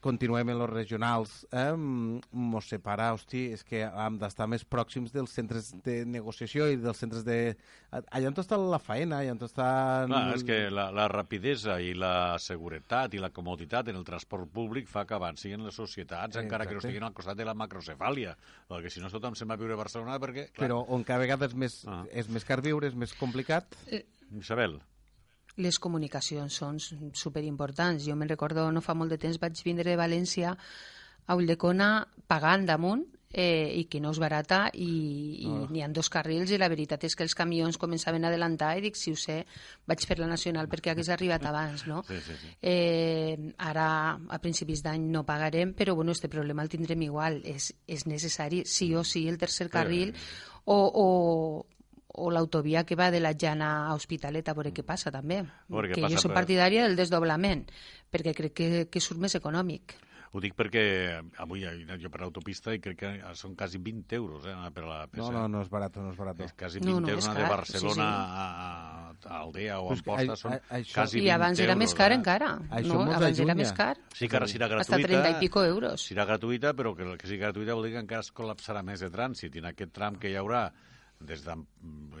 co- 0.00 0.08
continuem 0.08 0.48
en 0.50 0.58
los 0.58 0.70
regionals, 0.70 1.46
eh, 1.52 1.72
mos 1.76 2.68
separa, 2.68 3.12
hosti, 3.14 3.52
és 3.52 3.62
que 3.64 3.82
hem 3.84 4.18
d'estar 4.18 4.46
més 4.48 4.64
pròxims 4.64 5.12
dels 5.12 5.30
centres 5.30 5.72
de 5.84 6.04
negociació 6.06 6.68
i 6.72 6.76
dels 6.76 6.96
centres 6.98 7.24
de... 7.24 7.56
Allà 7.90 8.28
on 8.28 8.34
està 8.40 8.56
la 8.58 8.78
faena, 8.78 9.18
allà 9.20 9.32
on 9.32 9.38
està... 9.44 9.68
Clar, 10.08 10.34
és 10.34 10.44
que 10.44 10.58
la, 10.70 10.88
la 10.92 11.08
rapidesa 11.08 11.78
i 11.80 11.94
la 11.94 12.36
seguretat 12.38 13.14
i 13.14 13.18
la 13.22 13.30
comoditat 13.30 13.88
en 13.88 13.96
el 13.96 14.04
transport 14.04 14.48
públic 14.52 14.88
fa 14.88 15.04
que 15.06 15.14
avancin 15.14 15.64
les 15.64 15.74
societats, 15.74 16.36
Eh, 16.36 16.42
encara 16.44 16.64
que 16.66 16.72
no 16.74 16.78
exacte. 16.78 16.88
estiguin 16.94 17.04
al 17.08 17.14
costat 17.14 17.36
de 17.36 17.44
la 17.48 17.54
macrocefàlia, 17.54 18.36
perquè 18.68 18.90
si 18.90 19.00
no 19.00 19.10
tothom 19.10 19.34
se'n 19.34 19.48
va 19.48 19.54
a 19.54 19.60
viure 19.60 19.74
a 19.74 19.82
Barcelona 19.82 20.18
perquè... 20.18 20.48
Clar, 20.52 20.66
Però 20.68 20.82
on 20.88 21.04
cada 21.04 21.20
vegada 21.20 21.46
és 21.46 21.54
més, 21.54 21.82
Ah. 21.86 22.04
és 22.12 22.28
més 22.28 22.44
car 22.44 22.60
viure, 22.62 22.86
és 22.88 22.94
més 22.94 23.12
complicat. 23.14 23.74
Isabel, 24.38 24.80
Les 25.58 25.78
comunicacions 25.82 26.54
són 26.54 26.78
superimportants. 26.78 28.04
Jo 28.06 28.14
me'n 28.16 28.30
recordo, 28.30 28.70
no 28.72 28.80
fa 28.84 28.94
molt 28.94 29.10
de 29.10 29.18
temps 29.18 29.38
vaig 29.42 29.58
vindre 29.66 29.90
de 29.90 29.98
València 29.98 30.56
a 31.28 31.34
Ulldecona 31.36 32.06
pagant 32.30 32.64
damunt 32.68 33.02
eh, 33.30 33.74
i 33.76 33.82
que 33.90 33.98
no 34.00 34.14
és 34.14 34.18
barata 34.22 34.70
i, 34.72 34.86
i 35.44 35.48
Ah. 35.50 35.66
n'hi 35.68 35.82
ha 35.84 35.88
dos 35.92 36.08
carrils 36.08 36.50
i 36.50 36.56
la 36.56 36.68
veritat 36.72 37.04
és 37.04 37.14
que 37.14 37.22
els 37.26 37.34
camions 37.36 37.76
començaven 37.76 38.24
a 38.24 38.28
adelantar 38.30 38.70
i 38.78 38.80
dic, 38.86 38.96
si 38.96 39.12
ho 39.12 39.16
sé, 39.20 39.42
vaig 39.86 40.06
per 40.08 40.16
la 40.22 40.26
Nacional 40.30 40.68
perquè 40.72 40.94
hagués 40.94 41.10
arribat 41.12 41.44
abans, 41.44 41.84
no? 41.86 42.02
Sí, 42.08 42.16
sí, 42.24 42.38
sí. 42.40 42.54
Eh, 42.62 43.36
ara, 43.58 44.16
a 44.16 44.38
principis 44.40 44.80
d'any, 44.82 45.04
no 45.12 45.26
pagarem, 45.28 45.74
però 45.74 45.94
bueno, 45.94 46.12
este 46.12 46.28
problema 46.32 46.62
el 46.62 46.70
tindrem 46.72 47.02
igual. 47.02 47.42
És, 47.44 47.74
és 47.86 48.06
necessari, 48.06 48.62
sí 48.64 48.94
o 48.94 49.04
sí, 49.04 49.26
el 49.28 49.36
tercer 49.36 49.68
carril 49.68 50.14
o, 50.64 50.78
o, 50.94 51.66
o 52.18 52.30
l'autovia 52.34 52.84
que 52.84 52.96
va 52.98 53.10
de 53.14 53.20
la 53.22 53.32
Jana 53.38 53.86
a 53.88 53.94
Hospitalet 53.94 54.48
a 54.48 54.54
veure 54.58 54.72
què 54.74 54.82
passa 54.84 55.10
també. 55.14 55.44
veure 55.68 55.88
què 55.88 55.94
que 55.94 56.02
passa 56.02 56.14
jo 56.18 56.26
soc 56.26 56.34
partidària 56.34 56.84
del 56.88 56.96
desdoblament, 56.98 57.64
perquè 58.10 58.34
crec 58.34 58.52
que, 58.54 58.68
que 58.90 59.00
surt 59.00 59.20
més 59.20 59.34
econòmic. 59.38 59.94
ho 60.36 60.40
dic 60.44 60.52
perquè 60.52 60.82
avui 61.40 61.62
he 61.64 61.68
anat 61.86 62.02
jo 62.02 62.10
per 62.12 62.20
l'autopista 62.20 62.74
i 62.76 62.80
crec 62.84 62.98
que 63.00 63.10
són 63.34 63.54
quasi 63.56 63.78
20 63.80 64.12
euros 64.18 64.44
eh, 64.44 64.52
per 64.76 64.82
la 64.84 65.06
P7. 65.08 65.22
No, 65.22 65.30
no, 65.32 65.46
no 65.48 65.62
és 65.64 65.70
barat, 65.72 65.96
no 65.96 66.10
és 66.12 66.18
barat. 66.20 66.42
És 66.44 66.52
quasi 66.52 66.80
No, 66.84 66.98
20 66.98 67.00
no, 67.00 67.08
euros 67.14 67.24
és 67.24 67.30
anar 67.30 67.42
de 67.42 67.48
Barcelona 67.48 67.94
sí, 67.94 68.02
sí. 68.02 68.34
a, 68.42 68.48
a, 68.68 69.14
a 69.24 69.38
Aldea 69.40 69.78
o 69.80 69.88
que 69.88 69.94
Amposta, 69.96 70.32
a- 70.32 70.36
són 70.36 70.52
a- 70.52 70.60
això- 70.82 70.94
quasi 70.98 71.16
20 71.22 71.24
I 71.24 71.30
abans 71.32 71.58
era 71.64 71.74
més 71.80 71.88
euros, 71.94 71.98
car 72.02 72.10
eh? 72.12 72.18
encara. 72.20 72.50
Això 72.68 72.92
no? 73.06 73.12
Abans 73.16 73.40
era 73.40 73.54
més 73.54 73.72
car. 73.72 73.96
Sí 74.14 74.28
que 74.28 74.36
ara 74.36 74.46
serà 74.52 74.68
gratuïta. 74.68 74.96
Hasta 75.00 75.08
30 75.08 75.30
i 75.30 75.40
pico 75.40 75.64
euros. 75.64 76.04
Serà 76.12 76.26
gratuïta, 76.28 76.74
però 76.76 76.92
que, 76.94 77.08
que 77.16 77.26
sigui 77.26 77.40
gratuïta 77.40 77.72
vol 77.74 77.88
dir 77.88 77.94
que 77.96 78.04
encara 78.04 78.20
es 78.20 78.30
col·lapsarà 78.36 78.84
més 78.84 79.00
de 79.00 79.08
trànsit. 79.08 79.56
I 79.56 79.64
en 79.64 79.70
aquest 79.72 79.92
tram 79.96 80.20
que 80.20 80.28
hi 80.28 80.36
haurà, 80.36 80.66
des 81.20 81.42
de, 81.44 81.54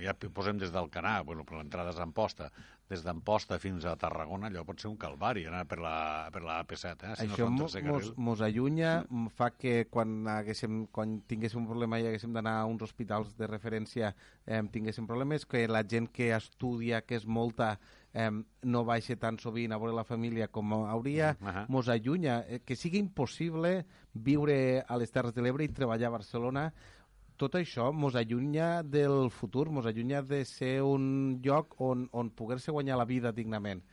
ja 0.02 0.14
posem 0.34 0.58
des 0.58 0.72
d'Alcanar, 0.74 1.22
bueno, 1.24 1.44
per 1.46 1.56
l'entrada 1.58 1.90
és 1.94 1.98
Amposta, 2.02 2.50
des 2.88 3.02
d'Amposta 3.04 3.58
fins 3.60 3.84
a 3.84 3.92
Tarragona, 4.00 4.48
allò 4.48 4.64
pot 4.64 4.80
ser 4.80 4.88
un 4.88 4.96
calvari, 4.96 5.44
anar 5.46 5.66
per 5.68 5.76
la, 5.78 6.28
per 6.32 6.40
la 6.42 6.56
AP7, 6.64 7.04
eh? 7.12 7.16
Si 7.20 7.26
Això 7.28 7.44
no 7.44 7.50
mos, 7.60 7.76
mos, 8.16 8.40
allunya, 8.42 9.04
m- 9.10 9.28
fa 9.28 9.50
que 9.52 9.86
quan, 9.92 10.22
haguéssim, 10.26 10.86
quan 10.90 11.18
tinguéssim 11.28 11.60
un 11.60 11.68
problema 11.68 12.00
i 12.00 12.06
haguéssim 12.08 12.32
d'anar 12.32 12.56
a 12.62 12.66
uns 12.66 12.82
hospitals 12.82 13.36
de 13.36 13.46
referència 13.46 14.14
eh, 14.46 14.62
tinguéssim 14.72 15.06
problemes, 15.06 15.44
que 15.46 15.66
la 15.68 15.84
gent 15.84 16.08
que 16.10 16.32
estudia, 16.34 17.02
que 17.04 17.20
és 17.20 17.26
molta, 17.26 17.74
eh, 18.14 18.30
no 18.64 18.84
baixa 18.88 19.14
tan 19.20 19.38
sovint 19.38 19.70
a 19.72 19.78
veure 19.78 19.94
la 19.94 20.04
família 20.08 20.48
com 20.48 20.72
hauria, 20.80 21.36
Mm, 21.38 21.46
ahà. 21.46 21.66
mos 21.68 21.88
allunya. 21.92 22.40
Eh, 22.48 22.62
que 22.64 22.74
sigui 22.74 22.98
impossible 22.98 23.84
viure 24.14 24.82
a 24.88 24.96
les 24.96 25.12
Terres 25.12 25.34
de 25.34 25.42
l'Ebre 25.42 25.62
i 25.64 25.68
treballar 25.68 26.08
a 26.08 26.16
Barcelona 26.16 26.72
tot 27.38 27.54
això 27.58 27.92
mos 27.94 28.18
allunya 28.18 28.82
del 28.82 29.30
futur, 29.30 29.68
mos 29.70 29.86
allunya 29.86 30.22
de 30.26 30.42
ser 30.48 30.82
un 30.82 31.38
lloc 31.44 31.78
on, 31.80 32.08
on 32.12 32.30
poder-se 32.30 32.74
guanyar 32.74 32.98
la 32.98 33.08
vida 33.08 33.32
dignament. 33.32 33.84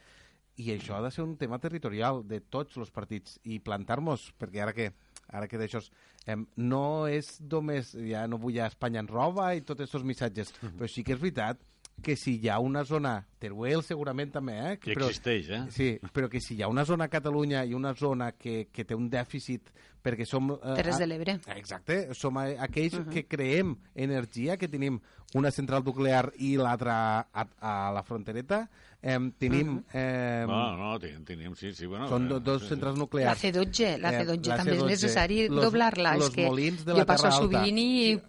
I 0.58 0.72
això 0.74 0.96
ha 0.98 1.04
de 1.04 1.12
ser 1.12 1.24
un 1.26 1.36
tema 1.38 1.60
territorial 1.60 2.24
de 2.28 2.40
tots 2.42 2.78
els 2.80 2.92
partits 2.96 3.40
i 3.44 3.60
plantar-nos, 3.60 4.32
perquè 4.40 4.64
ara 4.64 4.74
que 4.76 4.92
ara 5.28 5.48
que 5.50 5.58
d'això 5.60 5.82
eh, 6.28 6.38
no 6.58 7.08
és 7.10 7.36
només, 7.52 7.94
ja 8.08 8.26
no 8.30 8.40
vull 8.42 8.60
a 8.62 8.70
Espanya 8.72 9.02
en 9.04 9.10
roba 9.10 9.52
i 9.56 9.64
tots 9.66 9.86
aquests 9.86 10.06
missatges, 10.06 10.54
però 10.78 10.90
sí 10.90 11.04
que 11.04 11.16
és 11.16 11.22
veritat 11.22 11.62
que 12.02 12.16
si 12.16 12.36
hi 12.40 12.50
ha 12.50 12.60
una 12.60 12.84
zona, 12.86 13.26
Teruel 13.40 13.82
segurament 13.84 14.32
també, 14.34 14.54
eh? 14.60 14.78
Que 14.78 14.94
però, 14.94 15.08
existeix, 15.10 15.50
eh? 15.50 15.62
Sí, 15.72 15.88
però 16.14 16.28
que 16.30 16.42
si 16.42 16.56
hi 16.56 16.62
ha 16.62 16.68
una 16.70 16.84
zona 16.86 17.06
a 17.06 17.10
Catalunya 17.10 17.64
i 17.66 17.74
una 17.74 17.94
zona 17.96 18.32
que, 18.34 18.68
que 18.72 18.84
té 18.86 18.94
un 18.96 19.10
dèficit 19.10 19.72
perquè 20.06 20.26
som... 20.30 20.52
Eh, 20.62 20.76
Terres 20.78 21.00
de 21.02 21.08
l'Ebre. 21.08 21.40
Exacte, 21.56 22.14
som 22.14 22.38
a- 22.38 22.52
aquells 22.62 22.94
uh 22.94 23.00
-huh. 23.06 23.10
que 23.10 23.26
creem 23.26 23.76
energia, 23.96 24.58
que 24.58 24.68
tenim 24.68 25.00
una 25.34 25.50
central 25.52 25.84
nuclear 25.84 26.32
i 26.38 26.56
l'altra 26.58 27.28
a, 27.34 27.48
a 27.60 27.92
la 27.92 28.04
frontereta, 28.04 28.70
eh, 29.02 29.18
tenim... 29.40 29.82
Eh, 29.92 30.46
No, 30.48 30.78
no, 30.78 31.00
ten- 31.00 31.26
tenim, 31.26 31.56
sí, 31.56 31.74
sí, 31.74 31.88
bueno... 31.88 32.08
són 32.08 32.26
eh, 32.26 32.30
do, 32.30 32.40
dos 32.40 32.62
sí, 32.62 32.68
sí. 32.68 32.70
centrals 32.76 32.98
La 32.98 33.02
nuclears. 33.02 33.42
C12, 33.44 33.98
la 33.98 34.12
Eh, 34.14 34.26
C12 34.26 34.48
la 34.48 34.58
també 34.58 34.72
és 34.76 34.82
C12, 34.84 34.86
necessari 34.88 35.48
los- 35.50 35.64
doblar-la. 35.64 36.16
los 36.18 36.28
És 36.30 36.36
que 36.36 36.46
molins 36.46 36.86
de 36.86 36.94
la 36.94 37.00
jo 37.00 37.06
passo 37.06 37.28
a 37.28 37.30
Terra 37.32 37.42
Alta. 37.42 37.58
Subirint 37.58 37.78
i... 37.80 38.20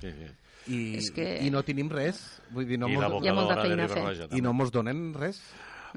Sí, 0.00 0.10
sí. 0.12 0.26
I, 0.66 0.96
és 0.96 1.10
que- 1.12 1.38
I 1.44 1.50
no 1.50 1.62
tenim 1.62 1.90
res. 1.92 2.40
Vull 2.50 2.66
dir, 2.66 2.78
no 2.78 2.88
I 2.88 2.96
mos, 2.96 3.22
Hi 3.24 3.28
ha 3.28 3.34
molta 3.34 3.60
feina 3.62 3.84
a 3.84 3.88
fer. 3.88 4.00
Riba-roja, 4.02 4.28
I 4.36 4.40
no 4.40 4.52
mos 4.52 4.70
donen 4.72 5.12
res. 5.14 5.42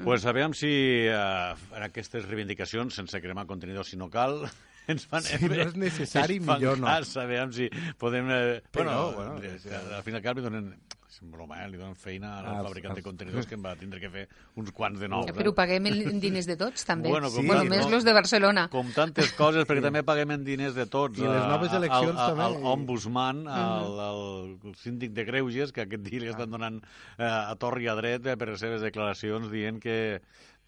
Pues 0.03 0.25
a 0.25 0.31
veure 0.31 0.53
si 0.53 0.67
eh, 0.69 1.53
en 1.75 1.83
aquestes 1.83 2.27
reivindicacions, 2.27 2.93
sense 2.93 3.19
cremar 3.21 3.47
contenidor 3.47 3.85
si 3.85 3.97
no 3.97 4.09
cal, 4.13 4.43
ens 4.87 5.05
fan... 5.07 5.23
Si 5.27 5.39
no 5.47 5.55
és 5.65 5.75
necessari, 5.75 6.37
ens 6.41 6.47
millor 6.47 6.79
no. 6.79 6.87
Cas, 6.87 7.15
a 7.17 7.25
veure 7.29 7.51
si 7.53 7.69
podem... 7.99 8.29
Eh, 8.31 8.61
Però, 8.71 9.11
bueno, 9.15 9.33
bueno, 9.37 9.43
eh, 9.43 9.57
sí. 9.59 9.69
al 9.73 10.03
final 10.05 10.21
cal 10.25 10.35
li 10.39 10.45
donen... 10.45 10.69
És 11.17 11.23
un 11.23 11.31
broma, 11.33 11.55
eh? 11.63 11.67
Li 11.71 11.79
donen 11.79 11.95
feina 11.97 12.33
al 12.43 12.45
Ah, 12.51 12.55
fabricant 12.67 12.93
de 12.93 12.99
els- 12.99 13.05
contenidors 13.07 13.47
que 13.49 13.55
em 13.57 13.63
va 13.65 13.71
tindre 13.79 13.97
que 13.97 14.09
fer 14.13 14.25
uns 14.61 14.69
quants 14.75 14.99
de 15.01 15.07
nous. 15.09 15.25
Ja, 15.25 15.33
però 15.33 15.49
paguem 15.55 15.87
en 15.89 16.19
diners 16.21 16.45
de 16.45 16.53
tots, 16.59 16.83
també. 16.85 17.09
Bueno, 17.09 17.31
com 17.33 17.41
bueno 17.47 17.63
tant, 17.63 17.71
més 17.71 17.87
no? 17.87 17.93
los 17.95 18.05
de 18.05 18.13
Barcelona. 18.13 18.67
Com 18.69 18.91
tantes 18.93 19.31
coses, 19.33 19.65
perquè 19.65 19.81
també 19.81 20.03
paguem 20.05 20.35
en 20.35 20.43
diners 20.45 20.75
de 20.77 20.85
tots. 20.85 21.17
I 21.17 21.25
les 21.25 21.41
a- 21.41 21.47
noves 21.49 21.73
a- 21.73 21.79
eleccions 21.79 22.19
al, 22.21 22.35
també. 22.35 22.43
Al 22.45 22.59
ombudsman, 22.75 23.39
al, 23.49 23.97
al 24.11 24.75
síndic 24.83 25.15
de 25.17 25.25
Greuges, 25.31 25.73
que 25.73 25.87
aquest 25.87 26.05
dia 26.05 26.21
li 26.21 26.29
estan 26.29 26.53
donant 26.53 26.77
eh, 26.83 27.23
a 27.25 27.55
torre 27.57 27.81
i 27.81 27.89
a 27.89 27.95
dret 27.97 28.27
eh, 28.29 28.37
per 28.37 28.51
les 28.53 28.61
seves 28.61 28.85
declaracions 28.85 29.49
dient 29.49 29.81
que 29.81 29.97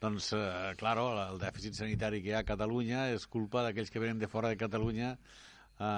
doncs, 0.02 0.32
eh, 0.34 0.74
claro, 0.80 1.10
el 1.28 1.40
dèficit 1.42 1.76
sanitari 1.76 2.22
que 2.24 2.32
hi 2.32 2.36
ha 2.38 2.44
a 2.44 2.48
Catalunya 2.48 3.08
és 3.14 3.28
culpa 3.28 3.64
d'aquells 3.66 3.92
que 3.92 4.00
venen 4.04 4.20
de 4.22 4.28
fora 4.32 4.50
de 4.54 4.58
Catalunya 4.60 5.14
a, 5.80 5.90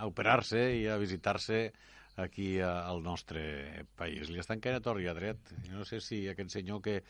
a 0.00 0.06
operar-se 0.08 0.62
i 0.80 0.86
a 0.88 0.96
visitar-se 1.00 1.60
aquí 2.16 2.60
a- 2.64 2.86
al 2.88 3.02
nostre 3.04 3.84
país. 3.96 4.30
Li 4.32 4.40
estan 4.40 4.60
caient 4.60 4.78
a 4.78 4.84
torre 4.84 5.02
i 5.04 5.08
a 5.08 5.14
dret. 5.16 5.50
Jo 5.68 5.76
no 5.80 5.84
sé 5.84 6.00
si 6.00 6.22
aquest 6.28 6.54
senyor 6.56 6.80
que 6.84 7.02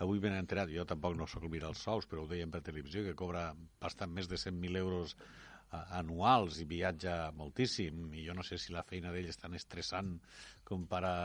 avui 0.00 0.20
ben 0.24 0.36
enterat, 0.38 0.70
jo 0.72 0.86
tampoc 0.88 1.16
no 1.16 1.26
sóc 1.28 1.44
mirar 1.52 1.68
els 1.74 1.82
sous, 1.84 2.06
però 2.08 2.24
ho 2.24 2.28
deien 2.30 2.50
per 2.52 2.62
televisió, 2.64 3.04
que 3.04 3.16
cobra 3.16 3.50
bastant 3.80 4.12
més 4.12 4.28
de 4.28 4.40
100.000 4.40 4.76
euros 4.80 5.16
anuals 5.74 6.60
i 6.62 6.64
viatja 6.70 7.32
moltíssim, 7.34 8.12
i 8.14 8.24
jo 8.28 8.34
no 8.36 8.44
sé 8.46 8.56
si 8.62 8.72
la 8.72 8.84
feina 8.86 9.10
d'ell 9.12 9.26
és 9.28 9.40
tan 9.40 9.56
estressant 9.58 10.12
com 10.64 10.84
per 10.86 11.00
a 11.04 11.16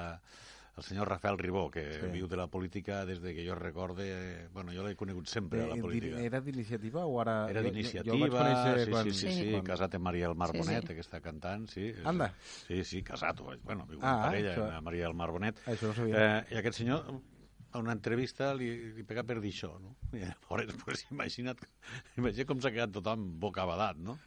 el 0.79 0.83
senyor 0.87 1.07
Rafael 1.07 1.37
Ribó, 1.37 1.69
que 1.69 1.83
Sí. 1.93 1.99
sí. 2.01 2.07
viu 2.11 2.27
de 2.27 2.37
la 2.39 2.47
política 2.47 3.05
des 3.05 3.21
de 3.21 3.33
que 3.35 3.45
jo 3.47 3.55
recorde... 3.55 4.03
eh, 4.07 4.47
Bueno, 4.53 4.71
jo 4.73 4.83
l'he 4.87 4.95
conegut 4.95 5.27
sempre, 5.27 5.63
a 5.63 5.67
la 5.67 5.75
Eh, 5.75 5.81
política. 5.81 6.19
Era 6.19 6.41
d'iniciativa 6.41 7.05
o 7.05 7.19
ara... 7.21 7.49
Era 7.49 7.61
d'iniciativa, 7.61 8.15
conèixer 8.29 8.85
sí, 8.85 8.91
quan- 8.91 9.05
sí, 9.05 9.13
sí, 9.13 9.31
sí, 9.31 9.51
quan- 9.51 9.63
casat 9.65 9.95
amb 9.95 10.03
Maria 10.09 10.27
del 10.27 10.35
Mar 10.35 10.49
Sí, 10.51 10.57
Bonet, 10.59 10.87
sí. 10.87 10.93
que 10.95 11.01
està 11.05 11.21
cantant, 11.21 11.67
sí. 11.69 11.89
és- 11.93 12.05
Anda. 12.05 12.33
Sí, 12.67 12.83
sí, 12.83 13.03
casat, 13.03 13.39
bueno, 13.63 13.85
viu 13.85 13.99
Ah, 14.01 14.15
amb 14.15 14.23
parella, 14.31 14.55
això- 14.55 14.69
amb 14.77 14.85
Maria 14.85 15.03
del 15.05 15.13
Mar 15.13 15.29
Bonet. 15.31 15.59
Això 15.67 15.87
no 15.87 15.93
sabia. 15.93 16.15
Eh, 16.39 16.55
I 16.55 16.57
aquest 16.63 16.77
senyor, 16.79 17.21
a 17.71 17.77
una 17.77 17.91
entrevista, 17.93 18.53
li, 18.55 18.93
li 18.95 19.03
pega 19.03 19.21
per 19.23 19.39
dir 19.39 19.51
això, 19.53 19.75
no? 19.79 19.95
I 20.13 20.23
llavors, 20.25 20.73
pues, 20.85 21.05
imagina't, 21.11 21.59
imagina't 22.17 22.47
com 22.47 22.59
s'ha 22.61 22.71
quedat 22.71 22.91
tothom 22.91 23.39
bocabadat, 23.39 23.97
no? 23.97 24.17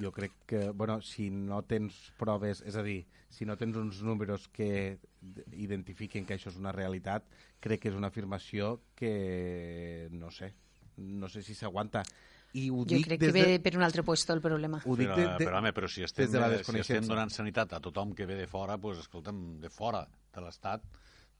Jo 0.00 0.12
crec 0.12 0.32
que, 0.48 0.70
bueno, 0.70 1.00
si 1.04 1.28
no 1.30 1.60
tens 1.68 1.96
proves, 2.16 2.62
és 2.64 2.76
a 2.76 2.82
dir, 2.82 3.04
si 3.28 3.44
no 3.44 3.56
tens 3.60 3.76
uns 3.76 4.00
números 4.02 4.48
que 4.48 4.98
identifiquen 5.52 6.24
que 6.24 6.38
això 6.38 6.48
és 6.48 6.58
una 6.60 6.72
realitat, 6.72 7.26
crec 7.60 7.84
que 7.84 7.92
és 7.92 7.98
una 7.98 8.08
afirmació 8.08 8.78
que, 8.96 10.08
no 10.16 10.32
sé, 10.32 10.54
no 10.96 11.28
sé 11.28 11.44
si 11.44 11.54
s'aguanta. 11.54 12.02
I 12.56 12.66
ho 12.72 12.80
Jo 12.82 12.96
dic 12.96 13.06
crec 13.06 13.20
des 13.20 13.30
que 13.30 13.36
ve 13.36 13.44
de... 13.52 13.60
per 13.62 13.76
un 13.76 13.84
altre 13.86 14.02
puesto 14.02 14.34
el 14.34 14.40
problema. 14.42 14.80
Ho 14.84 14.96
dic 14.98 15.12
Però, 15.12 15.20
de, 15.20 15.26
de, 15.28 15.44
però, 15.44 15.60
home, 15.60 15.74
però 15.76 15.88
si 15.88 16.02
estem, 16.02 16.24
des 16.24 16.32
de 16.34 16.40
la 16.42 16.64
si 16.64 16.80
estem 16.82 17.06
donant 17.06 17.30
sanitat 17.30 17.76
a 17.76 17.80
tothom 17.84 18.16
que 18.16 18.26
ve 18.26 18.40
de 18.40 18.48
fora, 18.50 18.80
doncs, 18.80 19.04
escolta'm, 19.04 19.60
de 19.62 19.70
fora 19.70 20.02
de 20.08 20.42
l'Estat, 20.42 20.88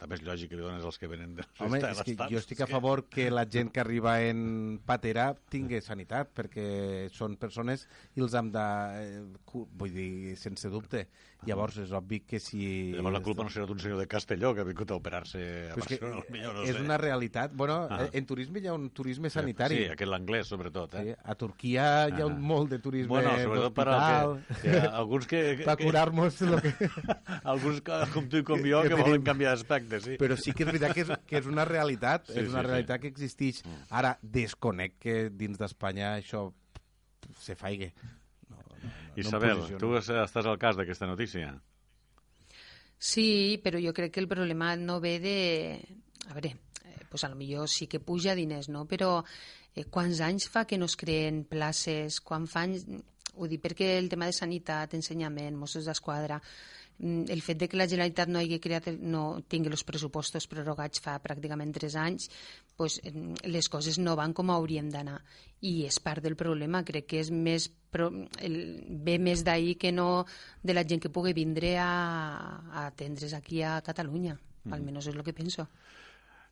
també 0.00 0.16
és 0.16 0.22
lògic 0.24 0.50
que 0.50 0.56
li 0.58 0.64
dones 0.64 0.84
als 0.88 0.96
que 0.98 1.08
venen 1.10 1.34
de, 1.36 1.44
Home, 1.60 1.78
és 1.84 2.00
que 2.06 2.16
jo 2.30 2.40
estic 2.40 2.62
a 2.62 2.66
que- 2.66 2.72
favor 2.72 3.04
que 3.12 3.28
la 3.30 3.44
gent 3.44 3.70
que 3.70 3.80
arriba 3.84 4.16
en 4.24 4.78
patera 4.86 5.34
tingui 5.52 5.80
sanitat, 5.84 6.32
perquè 6.34 7.08
són 7.12 7.36
persones 7.36 7.86
i 8.16 8.24
els 8.24 8.34
hem 8.34 8.48
de... 8.54 8.64
Eh, 9.00 9.20
vull 9.76 9.92
dir, 9.92 10.36
sense 10.40 10.70
dubte. 10.72 11.06
Llavors 11.48 11.78
és 11.80 11.92
obvi 11.96 12.18
que 12.28 12.36
si... 12.38 12.92
Llavors 12.92 13.14
la 13.16 13.22
culpa 13.24 13.44
no 13.46 13.48
serà 13.52 13.64
d'un 13.68 13.78
senyor 13.80 13.96
de 14.02 14.04
Castelló 14.10 14.50
que 14.54 14.60
ha 14.60 14.66
vingut 14.68 14.90
a 14.92 14.96
operar-se 15.00 15.40
a 15.70 15.74
Però 15.74 15.86
és 15.86 15.88
que 15.88 15.96
Barcelona. 15.96 16.24
millor 16.34 16.54
no 16.58 16.64
és 16.68 16.74
sé. 16.76 16.82
una 16.84 16.98
realitat. 17.00 17.54
Bueno, 17.56 17.78
Ah. 17.90 18.08
en 18.12 18.26
turisme 18.28 18.60
hi 18.60 18.66
ha 18.68 18.74
un 18.76 18.90
turisme 18.90 19.30
sanitari. 19.32 19.78
Sí, 19.78 19.86
aquest 19.94 20.10
l'anglès, 20.10 20.46
sobretot. 20.52 20.94
Eh? 21.00 21.04
Sí, 21.06 21.14
a 21.24 21.34
Turquia 21.40 21.86
hi 22.10 22.20
ha 22.20 22.24
Ah. 22.24 22.26
un 22.28 22.40
molt 22.44 22.68
de 22.70 22.78
turisme 22.78 23.08
Bueno, 23.08 23.32
sobretot 23.40 23.72
per 23.74 23.88
al 23.88 24.36
que, 24.60 24.70
que 24.70 24.78
alguns 24.80 25.26
que... 25.26 25.40
que, 25.56 25.64
per 25.64 25.76
que 25.78 25.84
curar-nos 25.88 26.40
lo 26.42 26.60
que... 26.60 26.74
alguns 27.44 27.80
que, 27.80 28.00
com 28.12 28.28
tu 28.28 28.36
i 28.36 28.44
com 28.44 28.60
jo 28.60 28.82
que 28.84 28.92
que 28.92 29.00
volen 29.00 29.22
canviar 29.24 29.56
d'aspecte, 29.56 29.89
sí. 29.98 30.14
Però 30.20 30.36
sí 30.38 30.54
que 30.54 30.62
és 30.62 30.70
veritat 30.70 30.94
que 30.94 31.02
és, 31.02 31.10
que 31.26 31.38
és 31.40 31.46
una 31.50 31.64
realitat, 31.66 32.28
Sí, 32.30 32.38
és 32.38 32.46
una 32.46 32.60
sí, 32.60 32.66
sí. 32.66 32.70
realitat 32.70 33.02
que 33.02 33.10
existeix. 33.10 33.62
Ara, 33.90 34.14
desconec 34.22 34.98
que 35.02 35.16
dins 35.34 35.58
d'Espanya 35.58 36.14
això 36.20 36.46
se 37.40 37.56
faigue. 37.58 37.90
No, 38.48 38.56
no, 38.56 38.76
no, 38.78 38.92
Isabel, 39.16 39.64
no 39.72 39.78
tu 39.82 39.94
estàs 39.98 40.46
al 40.46 40.58
cas 40.58 40.78
d'aquesta 40.78 41.06
notícia? 41.10 41.56
Sí, 43.00 43.58
però 43.64 43.80
jo 43.80 43.94
crec 43.96 44.12
que 44.12 44.20
el 44.20 44.28
problema 44.28 44.76
no 44.76 45.00
ve 45.00 45.18
de... 45.18 45.36
A 46.28 46.34
veure, 46.36 46.56
eh, 46.84 47.06
pues 47.08 47.24
a 47.24 47.30
lo 47.30 47.36
millor 47.36 47.68
sí 47.68 47.86
que 47.88 47.98
puja 47.98 48.34
diners, 48.36 48.68
no? 48.68 48.84
Però 48.86 49.22
eh, 49.74 49.86
quants 49.88 50.20
anys 50.20 50.50
fa 50.52 50.66
que 50.68 50.76
no 50.78 50.84
es 50.84 50.96
creen 51.00 51.44
places? 51.48 52.20
Quan 52.20 52.46
fa 52.46 52.66
anys... 52.68 52.84
Ho 53.40 53.46
dic 53.48 53.62
perquè 53.62 53.94
el 53.96 54.10
tema 54.10 54.26
de 54.26 54.34
sanitat, 54.36 54.92
ensenyament, 54.98 55.56
Mossos 55.56 55.86
d'Esquadra, 55.86 56.36
mm, 56.42 56.89
el 57.00 57.40
fet 57.40 57.58
de 57.62 57.68
que 57.68 57.78
la 57.80 57.86
Generalitat 57.88 58.28
no 58.28 58.40
hagi 58.40 58.58
creat, 58.60 58.90
no 59.00 59.40
tingui 59.48 59.72
els 59.72 59.84
pressupostos 59.88 60.46
prorrogats 60.50 61.00
fa 61.00 61.16
pràcticament 61.22 61.72
tres 61.72 61.96
anys, 61.96 62.28
pues, 62.76 62.98
em, 63.04 63.32
les 63.44 63.68
coses 63.72 63.98
no 63.98 64.16
van 64.16 64.34
com 64.36 64.52
haurien 64.52 64.90
d'anar. 64.92 65.20
I 65.60 65.86
és 65.88 66.00
part 66.00 66.22
del 66.24 66.36
problema, 66.36 66.84
crec 66.84 67.08
que 67.08 67.20
és 67.20 67.30
més 67.30 67.70
pro, 67.90 68.10
el, 68.40 68.58
ve 69.04 69.18
més 69.18 69.44
d'ahir 69.44 69.76
que 69.80 69.92
no 69.92 70.26
de 70.62 70.76
la 70.76 70.84
gent 70.84 71.00
que 71.00 71.12
pugui 71.12 71.32
vindre 71.36 71.76
a, 71.78 71.90
a 72.72 72.86
atendre's 72.86 73.34
aquí 73.34 73.62
a 73.62 73.80
Catalunya. 73.84 74.38
Almenys 74.70 75.08
és 75.08 75.14
el 75.16 75.24
que 75.24 75.32
penso. 75.36 75.66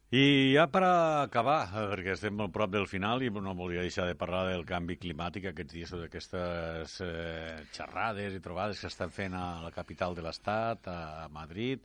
I 0.08 0.54
ja 0.54 0.62
per 0.72 0.80
acabar, 0.88 1.66
perquè 1.68 2.14
estem 2.14 2.32
molt 2.32 2.48
prop 2.54 2.70
del 2.72 2.86
final 2.88 3.20
i 3.20 3.28
no 3.28 3.52
volia 3.52 3.82
deixar 3.84 4.06
de 4.08 4.14
parlar 4.16 4.46
del 4.48 4.62
canvi 4.64 4.94
climàtic 4.96 5.50
aquests 5.50 5.74
dies, 5.74 5.90
d'aquestes 5.92 6.94
eh, 7.04 7.58
xerrades 7.76 8.32
i 8.32 8.40
trobades 8.40 8.80
que 8.80 8.88
estan 8.88 9.12
fent 9.12 9.36
a 9.36 9.60
la 9.60 9.70
capital 9.70 10.16
de 10.16 10.24
l'Estat, 10.24 10.88
a 10.88 11.28
Madrid, 11.28 11.84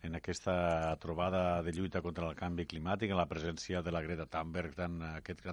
en 0.00 0.16
aquesta 0.16 0.96
trobada 1.02 1.60
de 1.62 1.74
lluita 1.76 2.00
contra 2.00 2.30
el 2.30 2.40
canvi 2.40 2.64
climàtic, 2.64 3.12
en 3.12 3.20
la 3.20 3.28
presència 3.28 3.84
de 3.84 3.92
la 3.92 4.00
Greta 4.00 4.24
Thunberg, 4.24 4.72
tan, 4.72 5.02
aquest, 5.18 5.44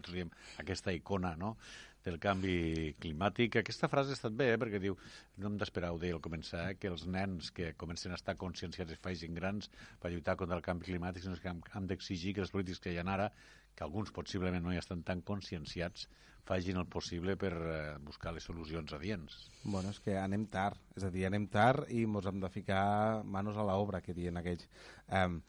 aquesta 0.64 0.96
icona 0.96 1.36
no? 1.36 1.58
Del 2.06 2.20
canvi 2.22 2.94
climàtic. 3.02 3.60
Aquesta 3.62 3.90
frase 3.92 4.14
ha 4.14 4.18
estat 4.20 4.36
bé, 4.38 4.52
eh? 4.54 4.60
perquè 4.62 4.82
diu, 4.82 4.98
no 5.42 5.50
hem 5.50 5.58
d'esperar, 5.62 5.92
ho 5.94 6.02
deia 6.02 6.18
al 6.18 6.24
començar, 6.26 6.68
eh? 6.72 6.78
que 6.80 6.92
els 6.92 7.08
nens 7.10 7.52
que 7.56 7.74
comencen 7.82 8.14
a 8.14 8.20
estar 8.20 8.38
conscienciats 8.42 8.94
i 8.94 9.00
facin 9.02 9.36
grans 9.38 9.72
per 10.02 10.14
lluitar 10.14 10.38
contra 10.40 10.60
el 10.60 10.66
canvi 10.66 10.92
climàtic, 10.92 11.26
sinó 11.26 11.40
que 11.42 11.52
hem, 11.52 11.64
hem 11.74 11.90
d'exigir 11.90 12.36
que 12.38 12.46
els 12.46 12.54
polítics 12.54 12.84
que 12.84 12.94
hi 12.94 13.02
ha 13.02 13.08
ara, 13.16 13.32
que 13.76 13.84
alguns 13.84 14.14
possiblement 14.16 14.64
no 14.64 14.72
hi 14.74 14.80
estan 14.80 15.02
tan 15.04 15.26
conscienciats, 15.26 16.08
facin 16.46 16.78
el 16.78 16.86
possible 16.86 17.34
per 17.42 17.52
eh, 17.58 17.78
buscar 18.06 18.36
les 18.36 18.46
solucions 18.46 18.94
adients. 18.94 19.36
Bueno, 19.64 19.90
és 19.90 20.00
que 20.06 20.14
anem 20.22 20.46
tard, 20.54 20.78
és 20.96 21.04
a 21.04 21.10
dir, 21.12 21.26
anem 21.26 21.50
tard 21.52 21.90
i 21.90 22.06
mos 22.06 22.30
hem 22.30 22.40
de 22.44 22.52
ficar 22.54 23.24
manos 23.26 23.58
a 23.58 23.66
l'obra, 23.66 24.04
que 24.06 24.14
diuen 24.14 24.38
aquells. 24.38 24.70
Um, 25.10 25.42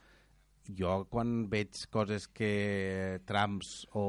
jo 0.79 1.07
quan 1.11 1.47
veig 1.51 1.79
coses 1.93 2.27
que 2.29 3.21
Trumps 3.29 3.87
o 3.97 4.05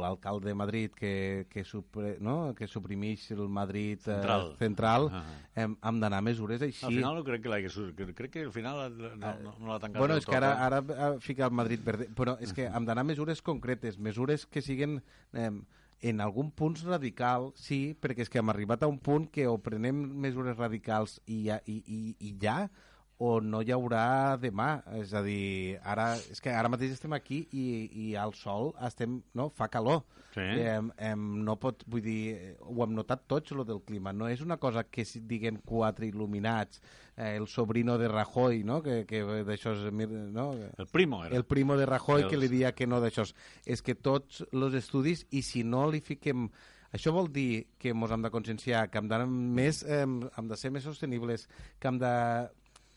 l'alcalde 0.00 0.48
de 0.48 0.54
Madrid 0.54 0.94
que, 0.96 1.46
que, 1.50 1.64
supre, 1.64 2.16
no? 2.20 2.54
que 2.56 2.68
suprimeix 2.70 3.28
el 3.34 3.46
Madrid 3.48 4.00
eh, 4.00 4.16
Central. 4.16 4.52
central 4.58 5.08
Ah. 5.12 5.24
hem, 5.54 5.76
hem 5.82 6.00
d'anar 6.00 6.18
a 6.22 6.26
mesures 6.26 6.62
així. 6.62 6.84
Al 6.86 6.96
final 6.96 7.20
no 7.20 7.24
crec 7.26 7.44
que 7.44 7.52
l'hagi 7.52 7.70
surt, 7.72 8.02
crec 8.16 8.32
que 8.32 8.44
al 8.48 8.52
final 8.54 8.82
no, 8.96 9.14
no, 9.16 9.54
no 9.58 9.72
l'ha 9.72 9.80
tancat 9.82 10.00
Bueno, 10.00 10.18
és 10.20 10.26
que 10.26 10.36
ara, 10.38 10.52
tot, 10.52 10.92
eh? 10.92 10.98
ara 10.98 11.08
ha 11.08 11.10
ficat 11.22 11.50
el 11.50 11.58
Madrid 11.62 11.82
verde, 11.84 12.10
però 12.16 12.36
és 12.40 12.54
que 12.56 12.68
hem 12.68 12.88
d'anar 12.88 13.04
a 13.04 13.10
mesures 13.12 13.42
concretes, 13.44 13.98
mesures 13.98 14.46
que 14.46 14.62
siguen 14.64 15.00
eh, 15.32 15.50
en 16.00 16.20
algun 16.20 16.50
punt 16.50 16.76
radical, 16.84 17.52
sí, 17.56 17.96
perquè 18.00 18.26
és 18.26 18.32
que 18.32 18.40
hem 18.42 18.52
arribat 18.52 18.84
a 18.84 18.90
un 18.90 18.98
punt 18.98 19.30
que 19.32 19.46
o 19.48 19.56
prenem 19.62 20.02
mesures 20.26 20.58
radicals 20.58 21.18
i 21.26 21.46
ja, 21.48 21.60
i, 21.66 21.80
i, 21.86 22.00
i 22.20 22.34
ja 22.42 22.66
o 23.18 23.40
no 23.40 23.62
hi 23.64 23.70
haurà 23.72 24.36
demà. 24.40 24.82
És 25.00 25.14
a 25.16 25.22
dir, 25.24 25.78
ara, 25.82 26.10
és 26.30 26.40
que 26.42 26.52
ara 26.52 26.68
mateix 26.68 26.92
estem 26.92 27.14
aquí 27.16 27.46
i, 27.56 27.64
i 28.06 28.14
al 28.20 28.34
sol 28.36 28.74
estem, 28.84 29.20
no, 29.34 29.48
fa 29.56 29.68
calor. 29.72 30.02
Sí. 30.36 30.44
Em, 30.44 30.90
em, 31.00 31.22
no 31.46 31.54
pot, 31.56 31.80
vull 31.88 32.02
dir, 32.04 32.56
ho 32.60 32.82
hem 32.84 32.92
notat 32.92 33.22
tots, 33.26 33.54
lo 33.56 33.64
del 33.64 33.80
clima. 33.88 34.12
No 34.12 34.28
és 34.28 34.42
una 34.44 34.58
cosa 34.60 34.82
que 34.84 35.06
si 35.08 35.22
diguem 35.24 35.62
quatre 35.64 36.04
il·luminats, 36.10 36.82
eh, 37.16 37.30
el 37.38 37.46
sobrino 37.48 37.96
de 37.96 38.10
Rajoy, 38.12 38.60
no?, 38.68 38.82
que, 38.84 39.06
que 39.08 39.22
d'això 39.48 39.72
és... 39.72 39.86
No? 40.36 40.50
El 40.76 40.90
primo 40.92 41.22
era. 41.24 41.34
el 41.36 41.46
primo 41.48 41.78
de 41.80 41.86
Rajoy 41.88 42.26
Els- 42.26 42.30
que 42.30 42.36
li 42.36 42.50
dia 42.52 42.74
que 42.76 42.86
no 42.86 43.00
d'això. 43.00 43.24
És 43.64 43.80
que 43.80 43.94
tots 43.96 44.44
els 44.52 44.76
estudis, 44.76 45.24
i 45.30 45.40
si 45.40 45.64
no 45.64 45.86
li 45.88 46.02
fiquem... 46.04 46.50
Això 46.92 47.10
vol 47.16 47.26
dir 47.32 47.66
que 47.80 47.90
ens 47.96 48.12
hem 48.12 48.22
de 48.28 48.30
conscienciar, 48.30 48.84
que 48.92 49.00
hem 49.00 49.08
d'anar 49.08 49.26
més, 49.26 49.80
eh, 49.88 50.04
hem 50.04 50.52
de 50.52 50.56
ser 50.60 50.70
més 50.70 50.84
sostenibles, 50.84 51.48
que 51.80 51.88
hem 51.88 51.98
de... 52.04 52.12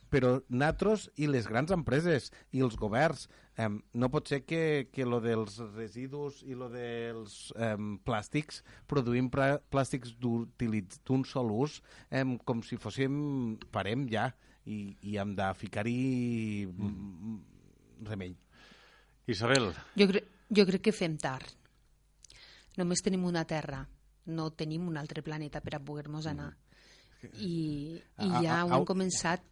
Però 0.10 0.40
nosaltres 0.50 1.04
i 1.22 1.28
les 1.30 1.46
grans 1.48 1.70
empreses 1.72 2.32
i 2.58 2.64
els 2.66 2.76
governs, 2.82 3.28
eh, 3.58 3.68
no 3.70 4.10
pot 4.10 4.28
ser 4.32 4.42
que, 4.46 4.90
que 4.92 5.06
lo 5.06 5.20
dels 5.22 5.60
residus 5.76 6.42
i 6.48 6.56
lo 6.58 6.70
dels 6.74 7.52
eh, 7.56 7.76
plàstics, 8.06 8.64
produïm 8.90 9.30
plàstics 9.30 10.16
d'utilitz- 10.18 11.02
d'un 11.06 11.26
sol 11.26 11.52
ús 11.54 11.80
eh, 12.10 12.24
com 12.46 12.64
si 12.66 12.78
fóssim 12.82 13.58
parem 13.72 14.08
ja 14.10 14.32
i, 14.66 14.96
i 15.02 15.18
hem 15.22 15.36
de 15.38 15.52
ficar-hi 15.58 16.66
mm. 16.68 17.38
remei. 18.10 18.34
Isabel, 19.30 19.72
Jo, 19.96 20.08
cre 20.10 20.24
jo 20.50 20.66
crec 20.66 20.82
que 20.90 20.92
fem 20.96 21.18
tard. 21.22 21.46
Només 22.80 23.02
tenim 23.06 23.26
una 23.28 23.44
Terra, 23.46 23.84
no 24.34 24.50
tenim 24.58 24.88
un 24.90 24.98
altre 24.98 25.22
planeta 25.26 25.62
per 25.62 25.76
a 25.78 25.80
poder-nos 25.84 26.26
anar. 26.32 26.54
I, 27.36 28.00
i 28.00 28.30
A- 28.30 28.42
ja 28.42 28.60
a- 28.62 28.66
ho 28.66 28.70
au- 28.72 28.78
hem 28.80 28.86
començat 28.88 29.44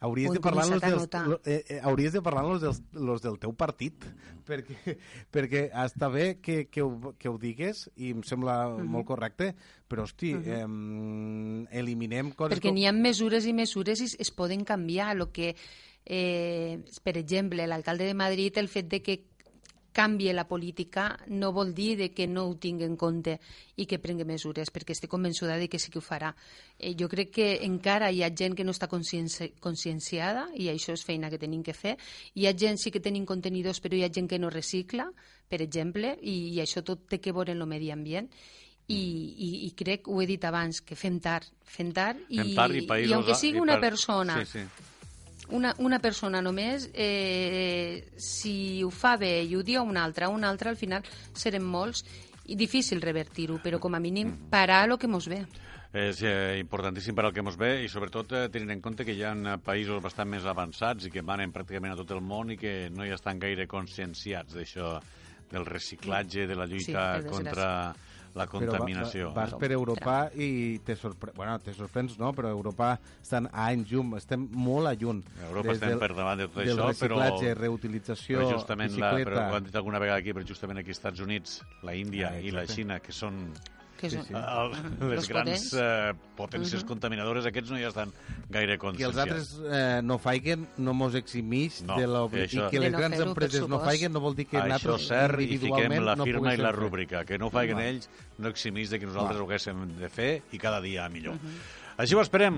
Hauries 0.00 0.32
de 0.32 0.40
parlar 0.40 0.66
los 0.66 0.80
dels, 0.80 1.08
eh, 1.44 1.64
eh, 1.68 1.80
hauries 1.82 2.14
de 2.14 2.22
parlar 2.22 2.44
los 2.46 2.62
dels, 2.62 2.82
los 2.92 3.20
del 3.20 3.38
teu 3.38 3.52
partit 3.52 4.00
perquè, 4.48 4.96
perquè 5.30 5.66
està 5.84 6.08
bé 6.08 6.38
que, 6.40 6.68
que, 6.72 6.80
ho, 6.80 7.12
que 7.20 7.28
ho 7.28 7.36
digues 7.38 7.90
i 7.96 8.14
em 8.14 8.22
sembla 8.24 8.70
Mhm. 8.70 8.88
molt 8.88 9.06
correcte 9.06 9.54
però 9.90 10.06
hosti, 10.08 10.32
eh, 10.32 10.64
eliminem 11.76 12.32
coses 12.32 12.56
perquè 12.58 12.72
n'hi 12.72 12.86
ha 12.88 12.92
mesures 12.96 13.44
i 13.44 13.52
mesures 13.52 14.00
i 14.00 14.08
es, 14.18 14.30
poden 14.30 14.64
canviar. 14.64 15.16
Lo 15.16 15.32
que, 15.32 15.54
eh, 16.04 16.78
per 17.02 17.16
exemple, 17.18 17.66
l'alcalde 17.66 18.06
de 18.06 18.14
Madrid, 18.14 18.56
el 18.58 18.68
fet 18.68 18.88
de 18.88 19.02
que 19.02 19.29
canvie 19.92 20.32
la 20.32 20.46
política 20.46 21.18
no 21.28 21.52
vol 21.52 21.72
dir 21.74 21.96
de 21.98 22.10
que 22.14 22.26
no 22.26 22.44
ho 22.46 22.54
tingui 22.56 22.84
en 22.86 22.96
compte 22.96 23.38
i 23.76 23.86
que 23.90 23.98
prengui 23.98 24.24
mesures, 24.28 24.70
perquè 24.70 24.94
estic 24.94 25.10
convençuda 25.10 25.56
de 25.58 25.68
que 25.68 25.78
sí 25.78 25.90
que 25.90 25.98
ho 25.98 26.04
farà. 26.04 26.30
Eh, 26.78 26.94
jo 26.98 27.08
crec 27.08 27.30
que 27.34 27.48
encara 27.66 28.10
hi 28.12 28.22
ha 28.22 28.30
gent 28.30 28.54
que 28.54 28.64
no 28.64 28.70
està 28.74 28.88
conscienci 28.88 29.52
conscienciada 29.60 30.48
i 30.54 30.68
això 30.70 30.94
és 30.94 31.04
feina 31.04 31.30
que 31.30 31.38
tenim 31.38 31.62
que 31.66 31.74
fer. 31.74 31.96
Hi 32.34 32.46
ha 32.46 32.54
gent 32.56 32.78
sí 32.78 32.90
que 32.90 33.00
tenim 33.00 33.26
contenidors, 33.26 33.80
però 33.80 33.96
hi 33.98 34.04
ha 34.04 34.12
gent 34.12 34.28
que 34.30 34.38
no 34.38 34.50
recicla, 34.50 35.10
per 35.48 35.60
exemple, 35.62 36.16
i, 36.22 36.54
i 36.54 36.60
això 36.62 36.84
tot 36.86 37.08
té 37.10 37.18
que 37.20 37.32
veure 37.32 37.52
en 37.52 37.60
el 37.62 37.68
medi 37.70 37.90
ambient. 37.90 38.30
I, 38.90 38.94
i, 38.98 39.48
i 39.68 39.74
crec, 39.78 40.08
ho 40.10 40.16
he 40.18 40.26
dit 40.26 40.42
abans, 40.44 40.80
que 40.82 40.96
fem 40.98 41.20
tard, 41.22 41.46
fem 41.62 41.92
tard, 41.94 42.18
i, 42.28 42.40
fem 42.40 42.54
tard 42.56 42.74
i 42.74 42.80
països... 42.88 43.10
i 43.10 43.14
aunque 43.14 43.36
sigui 43.38 43.60
i 43.60 43.62
una 43.62 43.76
per- 43.78 43.90
persona 43.92 44.40
Sí, 44.42 44.58
sí. 44.58 44.64
Una, 45.52 45.74
una 45.78 45.98
persona 46.00 46.40
només, 46.42 46.88
eh, 46.94 48.04
si 48.16 48.82
ho 48.82 48.90
fa 48.90 49.16
bé 49.20 49.40
i 49.44 49.56
ho 49.56 49.62
diu 49.62 49.82
una 49.82 50.04
altra, 50.04 50.28
una 50.28 50.48
altra, 50.48 50.70
al 50.70 50.78
final 50.80 51.06
serem 51.34 51.64
molts 51.64 52.04
i 52.50 52.56
difícil 52.58 53.02
revertir-ho, 53.02 53.60
però 53.62 53.78
com 53.78 53.94
a 53.94 54.00
mínim 54.02 54.32
parar 54.50 54.84
el 54.88 54.98
que 54.98 55.10
mos 55.10 55.28
ve. 55.30 55.44
És 55.90 56.20
eh, 56.22 56.58
importantíssim 56.60 57.16
per 57.18 57.24
al 57.26 57.32
que 57.34 57.42
ens 57.42 57.56
ve 57.58 57.70
i 57.82 57.88
sobretot 57.90 58.32
eh, 58.38 58.44
tenint 58.52 58.76
en 58.76 58.82
compte 58.82 59.06
que 59.06 59.14
hi 59.14 59.24
ha 59.26 59.32
eh, 59.34 59.56
països 59.58 59.98
bastant 60.02 60.28
més 60.30 60.46
avançats 60.46 61.06
i 61.06 61.10
que 61.10 61.24
manen 61.26 61.50
pràcticament 61.50 61.96
a 61.96 61.98
tot 61.98 62.12
el 62.14 62.22
món 62.22 62.52
i 62.54 62.58
que 62.58 62.74
no 62.94 63.06
hi 63.06 63.10
estan 63.14 63.42
gaire 63.42 63.66
conscienciats 63.66 64.54
d'això 64.54 64.92
del 65.50 65.66
reciclatge, 65.66 66.46
de 66.46 66.54
la 66.54 66.68
lluita 66.70 67.18
desgràcia. 67.18 67.30
contra 67.30 67.68
la 68.34 68.46
contaminació. 68.46 69.30
Però 69.30 69.34
va, 69.34 69.44
va, 69.44 69.50
vas 69.50 69.54
per 69.60 69.72
Europa 69.72 70.14
i 70.34 70.78
te, 70.86 70.94
sorpre... 70.96 71.32
bueno, 71.36 71.58
te 71.58 71.72
sorprens, 71.74 72.18
no? 72.18 72.32
Però 72.32 72.48
Europa 72.48 72.92
estan 73.22 73.48
a 73.50 73.66
anys 73.70 73.90
llum, 73.90 74.14
estem 74.16 74.46
molt 74.52 74.86
a 74.86 74.94
lluny. 74.94 75.22
A 75.42 75.48
Europa 75.48 75.72
estem 75.72 75.88
del- 75.96 75.98
per 75.98 76.12
davant 76.14 76.38
de 76.38 76.46
tot 76.48 76.62
del 76.62 76.68
això, 76.78 76.78
però- 76.78 77.18
reciclatge, 77.18 77.54
reutilització, 77.58 78.38
però 78.38 78.52
justament 78.54 78.96
la, 78.98 79.12
bicicleta... 79.14 79.30
però 79.30 79.50
ho 79.50 79.56
han 79.58 79.64
dit 79.64 79.76
alguna 79.76 79.98
vegada 79.98 80.18
aquí, 80.22 80.32
però 80.32 80.46
justament 80.46 80.78
aquí 80.78 80.90
als 80.94 80.98
Estats 80.98 81.20
Units, 81.20 81.60
la 81.82 81.94
Índia 81.94 82.30
Ah, 82.34 82.40
i 82.40 82.50
la. 82.54 82.66
Xina, 82.70 83.00
que 83.00 83.12
són 83.12 83.50
Que 84.00 84.08
Sí, 84.08 84.16
és, 84.16 84.26
sí. 84.30 84.32
el, 84.32 84.70
les 85.10 85.16
Los 85.18 85.28
grans 85.28 85.50
potents. 85.50 85.72
eh, 85.76 86.12
potències 86.38 86.84
contaminadores, 86.88 87.44
aquests 87.44 87.70
no 87.70 87.76
hi 87.78 87.84
estan 87.84 88.12
gaire 88.48 88.78
que 88.78 88.86
els 88.86 88.96
conscienciats. 88.96 89.18
altres 89.18 89.50
eh, 89.70 90.00
no 90.02 90.16
faiguen 90.18 90.66
no 90.78 90.94
mos 90.96 91.14
eximix 91.18 91.82
No, 91.84 91.98
de 92.00 92.06
l'obli... 92.08 92.46
això- 92.46 92.68
I 92.68 92.70
que 92.70 92.80
les 92.80 92.92
no 92.92 92.98
grans 92.98 93.20
empreses 93.20 93.68
no 93.68 93.78
faiguen 93.84 94.12
no 94.16 94.20
vol 94.24 94.34
dir 94.34 94.46
que 94.48 94.56
Això 94.56 94.68
nosaltres 94.72 95.02
és 95.02 95.08
cert 95.12 95.40
i 95.44 95.58
fiquem 95.58 95.98
la 96.02 96.16
no 96.16 96.24
firma 96.24 96.38
i 96.40 96.56
poguéssim 96.56 96.64
la 96.64 96.72
rúbrica. 96.72 97.24
Que 97.28 97.36
no 97.38 97.50
facin 97.50 97.76
Va. 97.76 97.84
ells 97.90 98.08
no 98.38 98.48
eximís 98.48 98.88
de 98.90 98.98
que 98.98 99.06
nosaltres 99.06 99.36
Va. 99.36 99.42
ho 99.44 99.46
haguéssim 99.50 99.84
de 100.00 100.08
fer 100.08 100.42
i 100.52 100.58
cada 100.58 100.80
dia 100.80 101.06
millor. 101.10 101.36
Així 101.98 102.14
ho 102.16 102.22
esperem. 102.24 102.56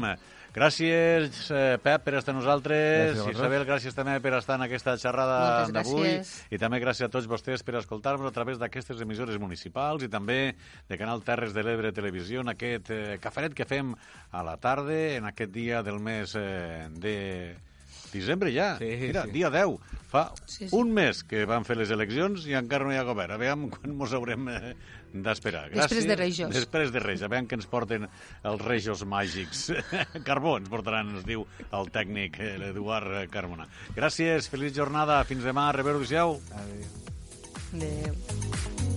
Gràcies, 0.52 1.46
eh, 1.50 1.78
Pep, 1.80 2.02
per 2.04 2.18
estar 2.18 2.34
nosaltres. 2.36 3.16
Gràcies. 3.16 3.38
Isabel, 3.38 3.64
gràcies 3.64 3.94
també 3.96 4.18
per 4.20 4.34
estar 4.36 4.58
en 4.58 4.66
aquesta 4.66 4.98
xerrada 5.00 5.64
d'avui. 5.72 6.18
I 6.52 6.60
també 6.60 6.80
gràcies 6.82 7.08
a 7.08 7.08
tots 7.08 7.26
vostès 7.26 7.64
per 7.64 7.78
escoltar-nos 7.80 8.28
a 8.28 8.34
través 8.36 8.60
d'aquestes 8.60 9.00
emissores 9.00 9.40
municipals 9.40 10.04
i 10.04 10.10
també 10.12 10.54
de 10.88 10.98
Canal 11.00 11.24
Terres 11.24 11.56
de 11.56 11.64
l'Ebre 11.64 11.92
Televisió 11.96 12.44
en 12.44 12.52
aquest 12.52 12.92
eh, 12.92 13.18
caferet 13.22 13.56
que 13.56 13.64
fem 13.64 13.94
a 14.30 14.44
la 14.44 14.58
tarda, 14.60 15.16
en 15.16 15.24
aquest 15.32 15.52
dia 15.52 15.82
del 15.82 15.98
mes 16.04 16.36
eh, 16.36 16.88
de 17.00 17.16
Desembre 18.12 18.52
ja. 18.52 18.76
Sí, 18.78 18.90
Mira, 19.00 19.24
sí. 19.24 19.30
dia 19.34 19.50
10. 19.50 19.78
Fa 20.12 20.26
Sí, 20.44 20.66
sí. 20.68 20.76
un 20.76 20.90
mes 20.92 21.22
que 21.24 21.46
van 21.48 21.64
fer 21.64 21.78
les 21.80 21.90
eleccions 21.94 22.44
i 22.46 22.52
encara 22.58 22.84
no 22.84 22.92
hi 22.92 22.98
ha 23.00 23.04
govern. 23.08 23.32
A 23.32 23.38
veure 23.40 23.70
quan 23.76 23.94
mos 23.96 24.12
haurem 24.12 24.48
eh, 24.52 24.74
d'esperar. 25.14 25.64
Després 25.72 26.06
de 26.08 26.16
Reixos. 26.20 26.52
Després 26.52 26.92
de 26.92 27.00
Reis. 27.00 27.24
A 27.24 27.30
veure 27.32 27.48
què 27.48 27.56
ens 27.58 27.68
porten 27.72 28.04
els 28.44 28.64
Reixos 28.66 29.04
màgics. 29.08 29.70
Carbó 30.28 30.58
ens 30.60 30.68
portaran, 30.72 31.14
ens 31.16 31.24
diu 31.28 31.46
el 31.72 31.90
tècnic, 31.94 32.38
eh, 32.40 32.54
l'Eduard 32.60 33.22
Carmona. 33.32 33.68
Gràcies, 33.96 34.50
feliç 34.52 34.76
jornada. 34.76 35.22
Fins 35.24 35.44
demà. 35.48 35.70
Adéu 35.72 36.02
Adéu. 36.04 36.40
Adéu. 37.72 38.91